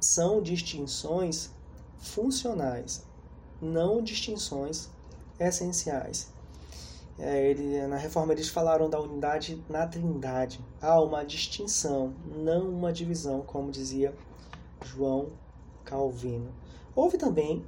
São 0.00 0.40
distinções 0.40 1.50
funcionais, 1.98 3.04
não 3.60 4.00
distinções 4.00 4.88
essenciais. 5.40 6.32
É, 7.18 7.50
ele, 7.50 7.84
na 7.88 7.96
reforma 7.96 8.32
eles 8.32 8.48
falaram 8.48 8.88
da 8.88 9.00
unidade 9.00 9.62
na 9.68 9.86
trindade. 9.86 10.60
Há 10.80 11.00
uma 11.00 11.24
distinção, 11.24 12.14
não 12.24 12.68
uma 12.68 12.92
divisão, 12.92 13.42
como 13.42 13.72
dizia 13.72 14.14
João 14.84 15.30
Calvino. 15.84 16.54
Houve 16.94 17.18
também 17.18 17.64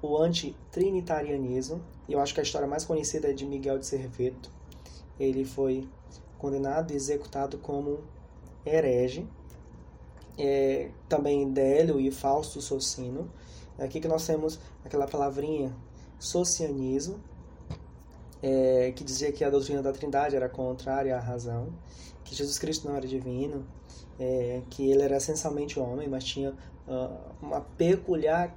o 0.00 0.16
antitrinitarianismo, 0.16 1.82
e 2.08 2.14
eu 2.14 2.20
acho 2.20 2.32
que 2.32 2.40
a 2.40 2.42
história 2.42 2.66
mais 2.66 2.84
conhecida 2.84 3.28
é 3.28 3.32
de 3.34 3.44
Miguel 3.44 3.78
de 3.78 3.86
Serveto. 3.86 4.50
Ele 5.18 5.44
foi 5.44 5.86
condenado 6.38 6.92
e 6.92 6.96
executado 6.96 7.58
como 7.58 8.00
herege. 8.64 9.26
É, 10.38 10.90
também 11.06 11.52
Délio 11.52 12.00
e 12.00 12.10
Fausto 12.10 12.62
Socino. 12.62 13.30
Aqui 13.78 14.00
que 14.00 14.08
nós 14.08 14.26
temos 14.26 14.58
aquela 14.82 15.06
palavrinha 15.06 15.74
socianismo, 16.18 17.20
é, 18.42 18.92
que 18.94 19.04
dizia 19.04 19.30
que 19.32 19.44
a 19.44 19.50
doutrina 19.50 19.82
da 19.82 19.92
Trindade 19.92 20.36
era 20.36 20.48
contrária 20.48 21.16
à 21.16 21.20
razão, 21.20 21.68
que 22.24 22.34
Jesus 22.34 22.58
Cristo 22.58 22.88
não 22.88 22.96
era 22.96 23.06
divino, 23.06 23.66
é, 24.18 24.62
que 24.70 24.90
ele 24.90 25.02
era 25.02 25.16
essencialmente 25.16 25.78
homem, 25.80 26.08
mas 26.08 26.24
tinha 26.24 26.50
uh, 26.50 27.34
uma 27.40 27.60
peculiar 27.60 28.54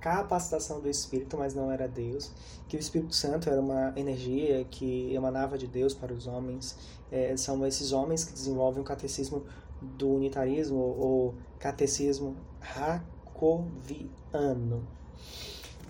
capacitação 0.00 0.80
do 0.80 0.88
Espírito, 0.88 1.36
mas 1.36 1.54
não 1.54 1.70
era 1.72 1.88
Deus, 1.88 2.32
que 2.68 2.76
o 2.76 2.80
Espírito 2.80 3.14
Santo 3.14 3.50
era 3.50 3.60
uma 3.60 3.92
energia 3.96 4.64
que 4.70 5.12
emanava 5.12 5.58
de 5.58 5.66
Deus 5.66 5.92
para 5.94 6.12
os 6.12 6.26
homens. 6.26 6.76
É, 7.10 7.36
são 7.36 7.66
esses 7.66 7.92
homens 7.92 8.24
que 8.24 8.32
desenvolvem 8.32 8.80
o 8.80 8.84
catecismo 8.84 9.44
do 9.80 10.10
unitarismo 10.10 10.78
ou 10.78 11.34
catecismo 11.58 12.36
racoviano. 12.60 13.66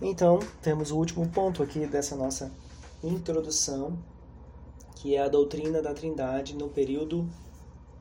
Então, 0.00 0.38
temos 0.62 0.90
o 0.90 0.96
último 0.96 1.28
ponto 1.28 1.62
aqui 1.62 1.86
dessa 1.86 2.16
nossa 2.16 2.50
introdução, 3.02 3.98
que 4.96 5.14
é 5.14 5.22
a 5.22 5.28
doutrina 5.28 5.80
da 5.80 5.94
Trindade 5.94 6.54
no 6.54 6.68
período 6.68 7.28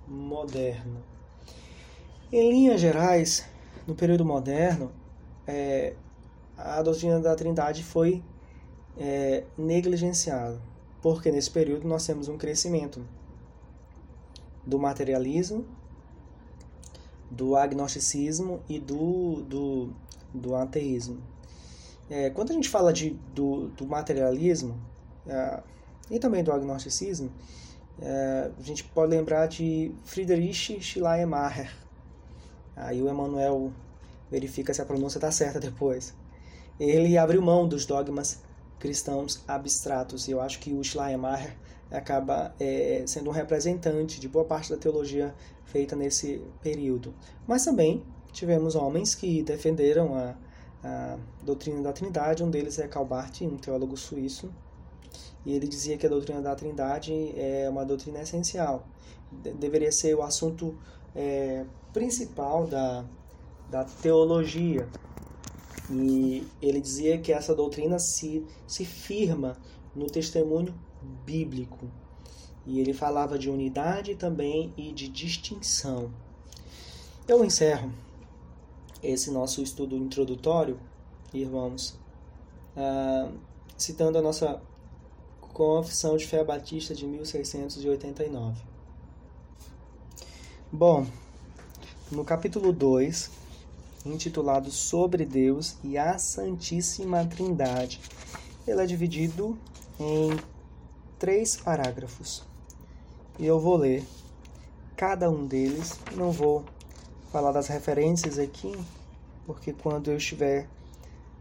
moderno. 0.07 1.03
Em 2.31 2.49
linhas 2.49 2.81
gerais, 2.81 3.45
no 3.85 3.95
período 3.95 4.25
moderno, 4.25 4.91
é, 5.45 5.93
a 6.57 6.81
doutrina 6.81 7.19
da 7.19 7.35
Trindade 7.35 7.83
foi 7.83 8.23
é, 8.97 9.43
negligenciada, 9.57 10.59
porque 11.01 11.31
nesse 11.31 11.51
período 11.51 11.87
nós 11.87 12.05
temos 12.05 12.27
um 12.27 12.37
crescimento 12.37 13.05
do 14.65 14.79
materialismo, 14.79 15.65
do 17.29 17.55
agnosticismo 17.55 18.61
e 18.67 18.79
do, 18.79 19.43
do, 19.43 19.89
do 20.33 20.55
ateísmo. 20.55 21.21
É, 22.09 22.29
quando 22.29 22.51
a 22.51 22.53
gente 22.53 22.69
fala 22.69 22.93
de, 22.93 23.11
do, 23.33 23.67
do 23.69 23.85
materialismo 23.85 24.79
é, 25.27 25.61
e 26.09 26.19
também 26.19 26.43
do 26.43 26.51
agnosticismo, 26.51 27.31
é, 28.01 28.51
a 28.57 28.61
gente 28.61 28.83
pode 28.83 29.11
lembrar 29.11 29.47
de 29.47 29.91
Friedrich 30.05 30.79
Schleiermacher. 30.81 31.73
Aí 32.75 33.01
o 33.01 33.09
Emmanuel 33.09 33.73
verifica 34.29 34.73
se 34.73 34.81
a 34.81 34.85
pronúncia 34.85 35.17
está 35.17 35.31
certa 35.31 35.59
depois. 35.59 36.13
Ele 36.79 37.17
abriu 37.17 37.41
mão 37.41 37.67
dos 37.67 37.85
dogmas 37.85 38.39
cristãos 38.79 39.43
abstratos 39.47 40.27
e 40.27 40.31
eu 40.31 40.39
acho 40.39 40.59
que 40.59 40.73
o 40.73 40.83
Schleiermacher 40.83 41.55
acaba 41.89 42.53
é, 42.59 43.03
sendo 43.07 43.29
um 43.29 43.33
representante 43.33 44.19
de 44.19 44.27
boa 44.27 44.45
parte 44.45 44.69
da 44.69 44.77
teologia 44.77 45.33
feita 45.65 45.95
nesse 45.95 46.41
período. 46.61 47.13
Mas 47.47 47.65
também 47.65 48.03
tivemos 48.31 48.75
homens 48.75 49.15
que 49.15 49.41
defenderam 49.41 50.15
a 50.15 50.35
a 50.83 51.17
doutrina 51.41 51.81
da 51.81 51.93
Trindade. 51.93 52.43
Um 52.43 52.49
deles 52.49 52.79
é 52.79 52.87
Calbart, 52.87 53.41
um 53.41 53.57
teólogo 53.57 53.97
suíço, 53.97 54.51
e 55.45 55.53
ele 55.53 55.67
dizia 55.67 55.97
que 55.97 56.05
a 56.05 56.09
doutrina 56.09 56.41
da 56.41 56.55
Trindade 56.55 57.13
é 57.35 57.69
uma 57.69 57.85
doutrina 57.85 58.21
essencial. 58.21 58.85
De 59.31 59.51
deveria 59.53 59.91
ser 59.91 60.15
o 60.15 60.21
assunto 60.21 60.77
é, 61.15 61.65
principal 61.93 62.67
da, 62.67 63.05
da 63.69 63.83
teologia. 63.83 64.87
E 65.89 66.45
ele 66.61 66.81
dizia 66.81 67.17
que 67.17 67.31
essa 67.31 67.55
doutrina 67.55 67.97
se, 67.97 68.45
se 68.67 68.83
firma 68.83 69.57
no 69.95 70.07
testemunho 70.07 70.73
bíblico. 71.25 71.89
E 72.65 72.81
ele 72.81 72.93
falava 72.93 73.39
de 73.39 73.49
unidade 73.49 74.15
também 74.15 74.73
e 74.75 74.91
de 74.91 75.07
distinção. 75.07 76.11
Eu 77.25 77.43
encerro 77.45 77.91
esse 79.07 79.31
nosso 79.31 79.61
estudo 79.63 79.95
introdutório, 79.95 80.77
irmãos, 81.33 81.97
ah, 82.75 83.31
citando 83.77 84.17
a 84.17 84.21
nossa 84.21 84.61
Confissão 85.53 86.17
de 86.17 86.27
Fé 86.27 86.43
Batista 86.43 86.93
de 86.93 87.07
1689. 87.07 88.61
Bom, 90.69 91.07
no 92.11 92.25
capítulo 92.25 92.73
2, 92.73 93.31
intitulado 94.05 94.69
Sobre 94.69 95.25
Deus 95.25 95.77
e 95.85 95.97
a 95.97 96.17
Santíssima 96.17 97.25
Trindade, 97.25 98.01
ele 98.67 98.81
é 98.81 98.85
dividido 98.85 99.57
em 99.97 100.37
três 101.17 101.55
parágrafos. 101.55 102.43
E 103.39 103.45
eu 103.45 103.57
vou 103.57 103.77
ler 103.77 104.05
cada 104.97 105.29
um 105.29 105.45
deles, 105.45 105.97
não 106.13 106.31
vou 106.31 106.65
falar 107.31 107.51
das 107.51 107.67
referências 107.67 108.39
aqui, 108.39 108.71
porque 109.47 109.71
quando 109.71 110.11
eu 110.11 110.17
estiver 110.17 110.67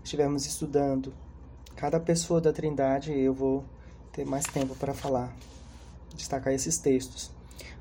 estivermos 0.05 0.47
estudando 0.47 1.13
cada 1.75 1.99
pessoa 1.99 2.41
da 2.41 2.53
Trindade, 2.53 3.13
eu 3.13 3.35
vou 3.35 3.65
ter 4.13 4.25
mais 4.25 4.47
tempo 4.47 4.77
para 4.77 4.95
falar, 4.95 5.37
destacar 6.15 6.55
esses 6.55 6.79
textos. 6.79 7.33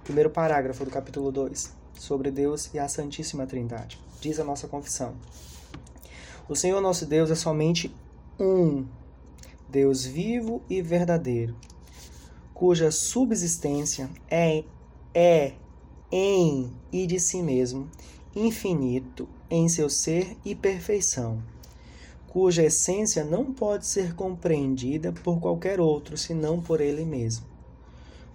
Primeiro 0.04 0.32
parágrafo 0.32 0.84
do 0.84 0.90
capítulo 0.90 1.32
2, 1.32 1.72
sobre 1.94 2.32
Deus 2.32 2.74
e 2.74 2.80
a 2.80 2.88
Santíssima 2.88 3.46
Trindade. 3.46 4.00
Diz 4.20 4.40
a 4.40 4.44
nossa 4.44 4.68
confissão: 4.68 5.14
O 6.50 6.56
Senhor 6.56 6.82
nosso 6.82 7.06
Deus 7.06 7.30
é 7.30 7.36
somente 7.36 7.94
um, 8.40 8.86
Deus 9.70 10.04
vivo 10.04 10.64
e 10.68 10.82
verdadeiro, 10.82 11.56
cuja 12.52 12.90
subsistência 12.90 14.10
é, 14.28 14.64
é 15.14 15.54
em 16.12 16.74
e 16.92 17.06
de 17.06 17.20
si 17.20 17.44
mesmo, 17.44 17.88
infinito 18.36 19.30
em 19.50 19.70
seu 19.70 19.90
ser 19.90 20.36
e 20.44 20.56
perfeição, 20.56 21.42
cuja 22.28 22.64
essência 22.64 23.24
não 23.24 23.54
pode 23.54 23.86
ser 23.86 24.16
compreendida 24.16 25.12
por 25.12 25.40
qualquer 25.40 25.80
outro 25.80 26.18
senão 26.18 26.62
por 26.62 26.82
ele 26.82 27.06
mesmo. 27.06 27.46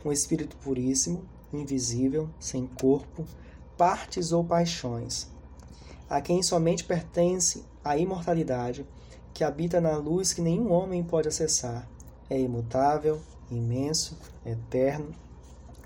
Um 0.05 0.13
espírito 0.13 0.57
puríssimo, 0.57 1.23
invisível, 1.53 2.29
sem 2.39 2.67
corpo, 2.67 3.25
partes 3.77 4.33
ou 4.33 4.45
paixões, 4.45 5.29
a 6.09 6.21
quem 6.21 6.43
somente 6.43 6.85
pertence 6.85 7.65
a 7.85 7.97
imortalidade, 7.97 8.87
que 9.35 9.45
habita 9.45 9.81
na 9.81 9.97
luz 9.97 10.33
que 10.33 10.41
nenhum 10.41 10.73
homem 10.73 11.03
pode 11.03 11.29
acessar, 11.29 11.89
é 12.29 12.39
imutável, 12.41 13.21
imenso, 13.51 14.17
eterno, 14.47 15.15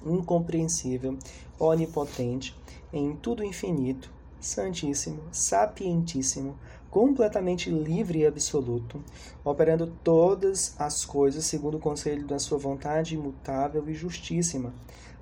incompreensível, 0.04 1.18
onipotente, 1.58 2.54
em 2.92 3.16
tudo 3.16 3.42
infinito, 3.42 4.10
santíssimo, 4.44 5.22
sapientíssimo, 5.32 6.56
completamente 6.90 7.70
livre 7.70 8.20
e 8.20 8.26
absoluto, 8.26 9.02
operando 9.44 9.92
todas 10.04 10.74
as 10.78 11.04
coisas 11.04 11.44
segundo 11.44 11.78
o 11.78 11.80
conselho 11.80 12.26
da 12.26 12.38
sua 12.38 12.58
vontade 12.58 13.14
imutável 13.14 13.88
e 13.88 13.94
justíssima, 13.94 14.72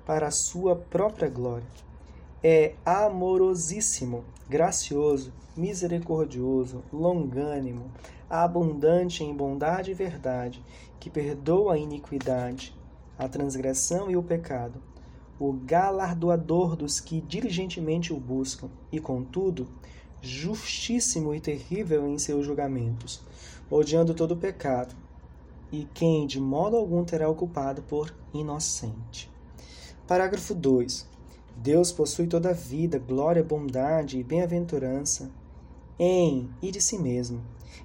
para 0.05 0.27
a 0.27 0.31
sua 0.31 0.75
própria 0.75 1.29
glória, 1.29 1.65
é 2.43 2.75
amorosíssimo, 2.85 4.25
gracioso, 4.49 5.31
misericordioso, 5.55 6.83
longânimo, 6.91 7.89
abundante 8.29 9.23
em 9.23 9.33
bondade 9.33 9.91
e 9.91 9.93
verdade, 9.93 10.61
que 10.99 11.09
perdoa 11.09 11.75
a 11.75 11.77
iniquidade, 11.77 12.75
a 13.17 13.27
transgressão 13.29 14.11
e 14.11 14.17
o 14.17 14.23
pecado, 14.23 14.81
o 15.45 15.51
galardoador 15.51 16.73
dos 16.73 17.01
que 17.01 17.19
diligentemente 17.19 18.13
o 18.13 18.17
buscam, 18.17 18.69
e, 18.89 18.97
contudo, 18.97 19.67
justíssimo 20.21 21.35
e 21.35 21.41
terrível 21.41 22.07
em 22.07 22.17
seus 22.17 22.45
julgamentos, 22.45 23.21
odiando 23.69 24.13
todo 24.13 24.37
pecado, 24.37 24.95
e 25.69 25.85
quem 25.93 26.25
de 26.25 26.39
modo 26.39 26.77
algum 26.77 27.03
terá 27.03 27.27
ocupado 27.27 27.81
por 27.81 28.15
inocente. 28.33 29.29
Parágrafo 30.07 30.55
2. 30.55 31.05
Deus 31.57 31.91
possui 31.91 32.27
toda 32.27 32.51
a 32.51 32.53
vida, 32.53 32.97
glória, 32.97 33.43
bondade 33.43 34.17
e 34.17 34.23
bem-aventurança 34.23 35.29
em 35.99 36.49
e 36.61 36.71
de 36.71 36.79
si 36.79 36.97
mesmo. 36.97 37.41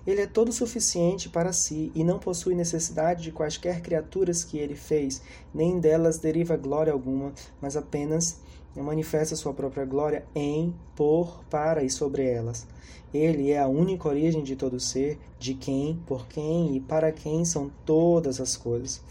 Ele 0.06 0.22
é 0.22 0.26
todo 0.26 0.52
suficiente 0.52 1.28
para 1.28 1.52
si 1.52 1.92
e 1.94 2.02
não 2.02 2.18
possui 2.18 2.54
necessidade 2.54 3.22
de 3.22 3.32
quaisquer 3.32 3.80
criaturas 3.80 4.44
que 4.44 4.58
ele 4.58 4.74
fez, 4.74 5.22
nem 5.52 5.78
delas 5.78 6.18
deriva 6.18 6.56
glória 6.56 6.92
alguma, 6.92 7.32
mas 7.60 7.76
apenas 7.76 8.40
manifesta 8.82 9.36
sua 9.36 9.52
própria 9.52 9.84
glória 9.84 10.24
em, 10.34 10.74
por, 10.94 11.42
para 11.50 11.82
e 11.82 11.90
sobre 11.90 12.24
elas. 12.26 12.66
Ele 13.12 13.50
é 13.50 13.58
a 13.58 13.66
única 13.66 14.08
origem 14.08 14.42
de 14.42 14.54
todo 14.54 14.78
ser, 14.78 15.18
de 15.38 15.54
quem, 15.54 15.98
por 16.06 16.26
quem 16.28 16.76
e 16.76 16.80
para 16.80 17.10
quem 17.10 17.44
são 17.44 17.70
todas 17.86 18.40
as 18.40 18.56
coisas. 18.56 19.02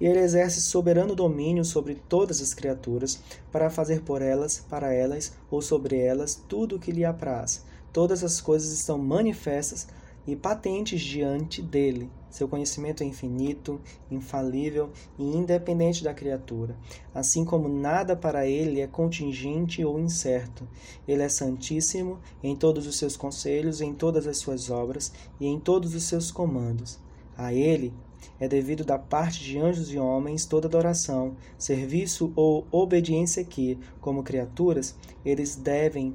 E 0.00 0.06
ele 0.06 0.18
exerce 0.18 0.60
soberano 0.60 1.14
domínio 1.14 1.64
sobre 1.64 1.94
todas 1.94 2.40
as 2.40 2.52
criaturas, 2.52 3.20
para 3.52 3.70
fazer 3.70 4.02
por 4.02 4.20
elas, 4.20 4.64
para 4.68 4.92
elas 4.92 5.32
ou 5.50 5.62
sobre 5.62 5.98
elas 5.98 6.34
tudo 6.48 6.76
o 6.76 6.78
que 6.80 6.90
lhe 6.90 7.04
apraz. 7.04 7.64
Todas 7.92 8.24
as 8.24 8.40
coisas 8.40 8.72
estão 8.72 8.98
manifestas 8.98 9.86
e 10.26 10.34
patentes 10.34 11.00
diante 11.00 11.60
dele. 11.60 12.10
Seu 12.30 12.48
conhecimento 12.48 13.02
é 13.02 13.06
infinito, 13.06 13.80
infalível 14.10 14.90
e 15.18 15.22
independente 15.22 16.02
da 16.02 16.12
criatura, 16.12 16.76
assim 17.14 17.44
como 17.44 17.68
nada 17.68 18.16
para 18.16 18.46
ele 18.46 18.80
é 18.80 18.86
contingente 18.86 19.84
ou 19.84 20.00
incerto. 20.00 20.66
Ele 21.06 21.22
é 21.22 21.28
santíssimo 21.28 22.18
em 22.42 22.56
todos 22.56 22.86
os 22.86 22.98
seus 22.98 23.16
conselhos, 23.16 23.80
em 23.80 23.94
todas 23.94 24.26
as 24.26 24.38
suas 24.38 24.68
obras 24.68 25.12
e 25.38 25.46
em 25.46 25.60
todos 25.60 25.94
os 25.94 26.02
seus 26.04 26.32
comandos. 26.32 26.98
A 27.36 27.52
ele 27.52 27.92
é 28.40 28.48
devido 28.48 28.84
da 28.84 28.98
parte 28.98 29.42
de 29.42 29.58
anjos 29.58 29.92
e 29.92 29.98
homens 29.98 30.44
toda 30.44 30.66
adoração, 30.66 31.36
serviço 31.58 32.32
ou 32.34 32.66
obediência 32.70 33.44
que, 33.44 33.78
como 34.00 34.22
criaturas, 34.22 34.96
eles 35.24 35.56
devem 35.56 36.14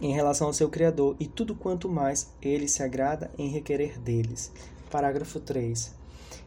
em 0.00 0.12
relação 0.12 0.48
ao 0.48 0.52
seu 0.52 0.68
Criador 0.68 1.16
e 1.18 1.26
tudo 1.26 1.54
quanto 1.54 1.88
mais 1.88 2.30
ele 2.42 2.68
se 2.68 2.82
agrada 2.82 3.30
em 3.38 3.48
requerer 3.48 3.98
deles. 3.98 4.52
Parágrafo 4.90 5.40
3. 5.40 5.94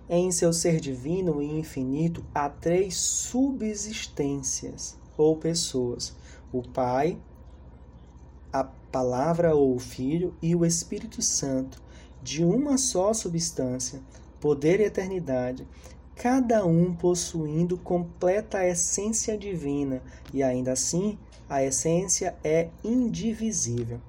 Em 0.10 0.32
seu 0.32 0.52
ser 0.52 0.80
divino 0.80 1.42
e 1.42 1.46
infinito 1.46 2.24
há 2.34 2.50
três 2.50 2.96
subsistências 2.96 4.98
ou 5.18 5.36
pessoas: 5.36 6.16
o 6.52 6.62
Pai, 6.62 7.18
a 8.52 8.64
Palavra 8.64 9.54
ou 9.54 9.76
o 9.76 9.80
Filho 9.80 10.34
e 10.42 10.56
o 10.56 10.66
Espírito 10.66 11.22
Santo, 11.22 11.82
de 12.24 12.44
uma 12.44 12.78
só 12.78 13.14
substância, 13.14 14.02
poder 14.40 14.80
e 14.80 14.84
eternidade, 14.84 15.68
cada 16.16 16.66
um 16.66 16.94
possuindo 16.94 17.78
completa 17.78 18.66
essência 18.66 19.38
divina 19.38 20.02
e 20.34 20.42
ainda 20.42 20.72
assim 20.72 21.18
a 21.50 21.64
essência 21.64 22.36
é 22.44 22.70
indivisível. 22.84 24.00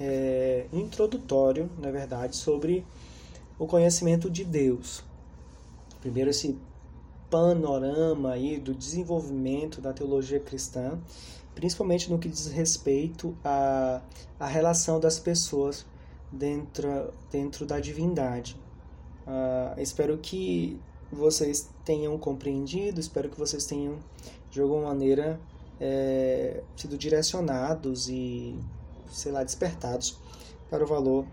é, 0.00 0.66
introdutório, 0.72 1.70
na 1.78 1.90
verdade, 1.90 2.36
sobre 2.36 2.84
o 3.58 3.66
conhecimento 3.66 4.30
de 4.30 4.44
Deus. 4.44 5.04
Primeiro 6.00 6.30
esse 6.30 6.58
panorama 7.30 8.32
aí 8.32 8.58
do 8.58 8.74
desenvolvimento 8.74 9.80
da 9.80 9.92
teologia 9.92 10.40
cristã, 10.40 10.98
principalmente 11.54 12.10
no 12.10 12.18
que 12.18 12.28
diz 12.28 12.46
respeito 12.48 13.34
à, 13.44 14.02
à 14.38 14.46
relação 14.46 15.00
das 15.00 15.18
pessoas 15.18 15.86
dentro, 16.30 17.12
dentro 17.30 17.64
da 17.64 17.80
divindade. 17.80 18.56
Uh, 19.26 19.80
espero 19.80 20.18
que 20.18 20.78
vocês 21.12 21.70
tenham 21.84 22.18
compreendido, 22.18 22.98
espero 22.98 23.28
que 23.28 23.38
vocês 23.38 23.64
tenham, 23.66 23.96
de 24.50 24.60
alguma 24.60 24.88
maneira, 24.88 25.38
é, 25.80 26.62
sido 26.76 26.96
direcionados 26.96 28.08
e, 28.08 28.56
sei 29.12 29.32
lá, 29.32 29.44
despertados 29.44 30.18
para 30.70 30.82
o 30.82 30.86
valor 30.86 31.26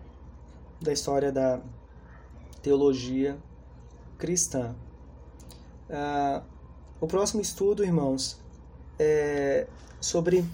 da 0.82 0.94
história 0.94 1.32
da 1.32 1.62
teologia 2.62 3.38
cristã. 4.18 4.76
Ah, 5.90 6.44
o 7.02 7.08
próximo 7.08 7.42
estudo, 7.42 7.84
irmãos, 7.84 8.38
é 9.00 9.68
sobre 10.02 10.46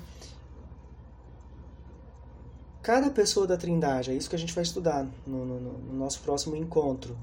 cada 2.81 3.09
pessoa 3.09 3.47
da 3.47 3.57
Trindade. 3.57 4.11
É 4.11 4.13
isso 4.13 4.29
que 4.29 4.35
a 4.35 4.39
gente 4.39 4.53
vai 4.53 4.63
estudar 4.63 5.07
no, 5.25 5.43
no, 5.43 5.59
no 5.59 5.93
nosso 5.93 6.21
próximo 6.21 6.55
encontro. 6.55 7.17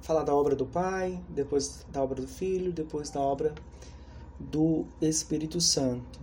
Falar 0.00 0.22
da 0.22 0.34
obra 0.34 0.56
do 0.56 0.64
Pai, 0.64 1.22
depois 1.28 1.84
da 1.92 2.02
obra 2.02 2.22
do 2.22 2.26
Filho, 2.26 2.72
depois 2.72 3.10
da 3.10 3.20
obra 3.20 3.54
do 4.40 4.86
Espírito 5.00 5.60
Santo. 5.60 6.18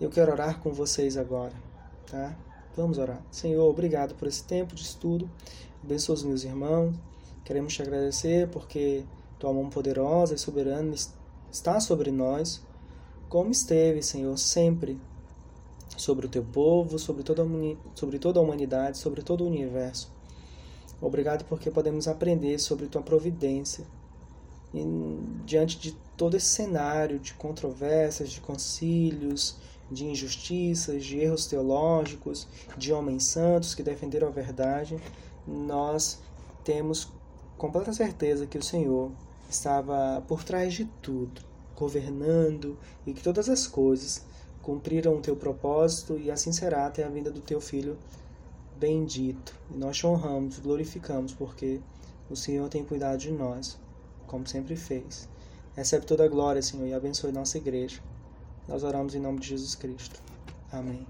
Eu 0.00 0.10
quero 0.10 0.32
orar 0.32 0.58
com 0.60 0.72
vocês 0.72 1.16
agora, 1.16 1.54
tá? 2.10 2.36
Vamos 2.76 2.98
orar. 2.98 3.22
Senhor, 3.30 3.68
obrigado 3.68 4.14
por 4.14 4.28
esse 4.28 4.44
tempo 4.44 4.74
de 4.74 4.82
estudo. 4.82 5.30
Abençoa 5.82 6.14
os 6.14 6.22
meus 6.22 6.44
irmãos. 6.44 6.94
Queremos 7.44 7.72
te 7.74 7.82
agradecer 7.82 8.48
porque 8.48 9.04
tua 9.38 9.52
mão 9.52 9.68
poderosa 9.68 10.34
e 10.34 10.38
soberana 10.38 10.94
está 11.50 11.80
sobre 11.80 12.10
nós, 12.10 12.62
como 13.28 13.50
esteve, 13.50 14.02
Senhor, 14.02 14.36
sempre 14.36 14.98
sobre 15.96 16.26
o 16.26 16.28
teu 16.28 16.44
povo, 16.44 16.98
sobre 16.98 17.22
toda 17.22 17.42
a, 17.42 17.46
sobre 17.94 18.18
toda 18.18 18.40
a 18.40 18.42
humanidade, 18.42 18.98
sobre 18.98 19.22
todo 19.22 19.44
o 19.44 19.46
universo. 19.46 20.12
Obrigado 21.00 21.44
porque 21.44 21.70
podemos 21.70 22.08
aprender 22.08 22.58
sobre 22.58 22.86
tua 22.86 23.02
providência 23.02 23.84
e, 24.74 24.84
diante 25.44 25.78
de 25.78 25.92
todo 26.16 26.36
esse 26.36 26.46
cenário 26.46 27.18
de 27.18 27.34
controvérsias, 27.34 28.30
de 28.30 28.40
concílios, 28.40 29.56
de 29.90 30.06
injustiças, 30.06 31.04
de 31.04 31.18
erros 31.18 31.46
teológicos, 31.46 32.46
de 32.76 32.92
homens 32.92 33.24
santos 33.24 33.74
que 33.74 33.82
defenderam 33.82 34.28
a 34.28 34.30
verdade, 34.30 34.96
nós 35.46 36.20
temos 36.64 37.08
completa 37.56 37.92
certeza 37.92 38.46
que 38.46 38.58
o 38.58 38.62
Senhor 38.62 39.10
estava 39.48 40.22
por 40.26 40.42
trás 40.42 40.74
de 40.74 40.84
tudo, 41.00 41.40
governando 41.76 42.76
e 43.06 43.12
que 43.12 43.22
todas 43.22 43.48
as 43.48 43.66
coisas 43.66 44.24
cumpriram 44.62 45.16
o 45.16 45.20
teu 45.20 45.36
propósito 45.36 46.18
e 46.18 46.30
assim 46.30 46.52
será 46.52 46.86
até 46.86 47.04
a 47.04 47.08
vinda 47.08 47.30
do 47.30 47.40
teu 47.40 47.60
filho 47.60 47.96
bendito. 48.76 49.54
E 49.72 49.76
nós 49.76 49.96
te 49.96 50.06
honramos, 50.06 50.58
glorificamos 50.58 51.32
porque 51.32 51.80
o 52.28 52.36
Senhor 52.36 52.68
tem 52.68 52.84
cuidado 52.84 53.18
de 53.18 53.30
nós, 53.30 53.78
como 54.26 54.46
sempre 54.46 54.74
fez. 54.76 55.28
Recebe 55.74 56.04
toda 56.06 56.24
a 56.24 56.28
glória, 56.28 56.62
Senhor, 56.62 56.86
e 56.86 56.94
abençoe 56.94 57.30
nossa 57.30 57.58
igreja. 57.58 58.00
Nós 58.68 58.82
oramos 58.82 59.14
em 59.14 59.20
nome 59.20 59.38
de 59.40 59.48
Jesus 59.48 59.74
Cristo. 59.74 60.20
Amém. 60.72 61.06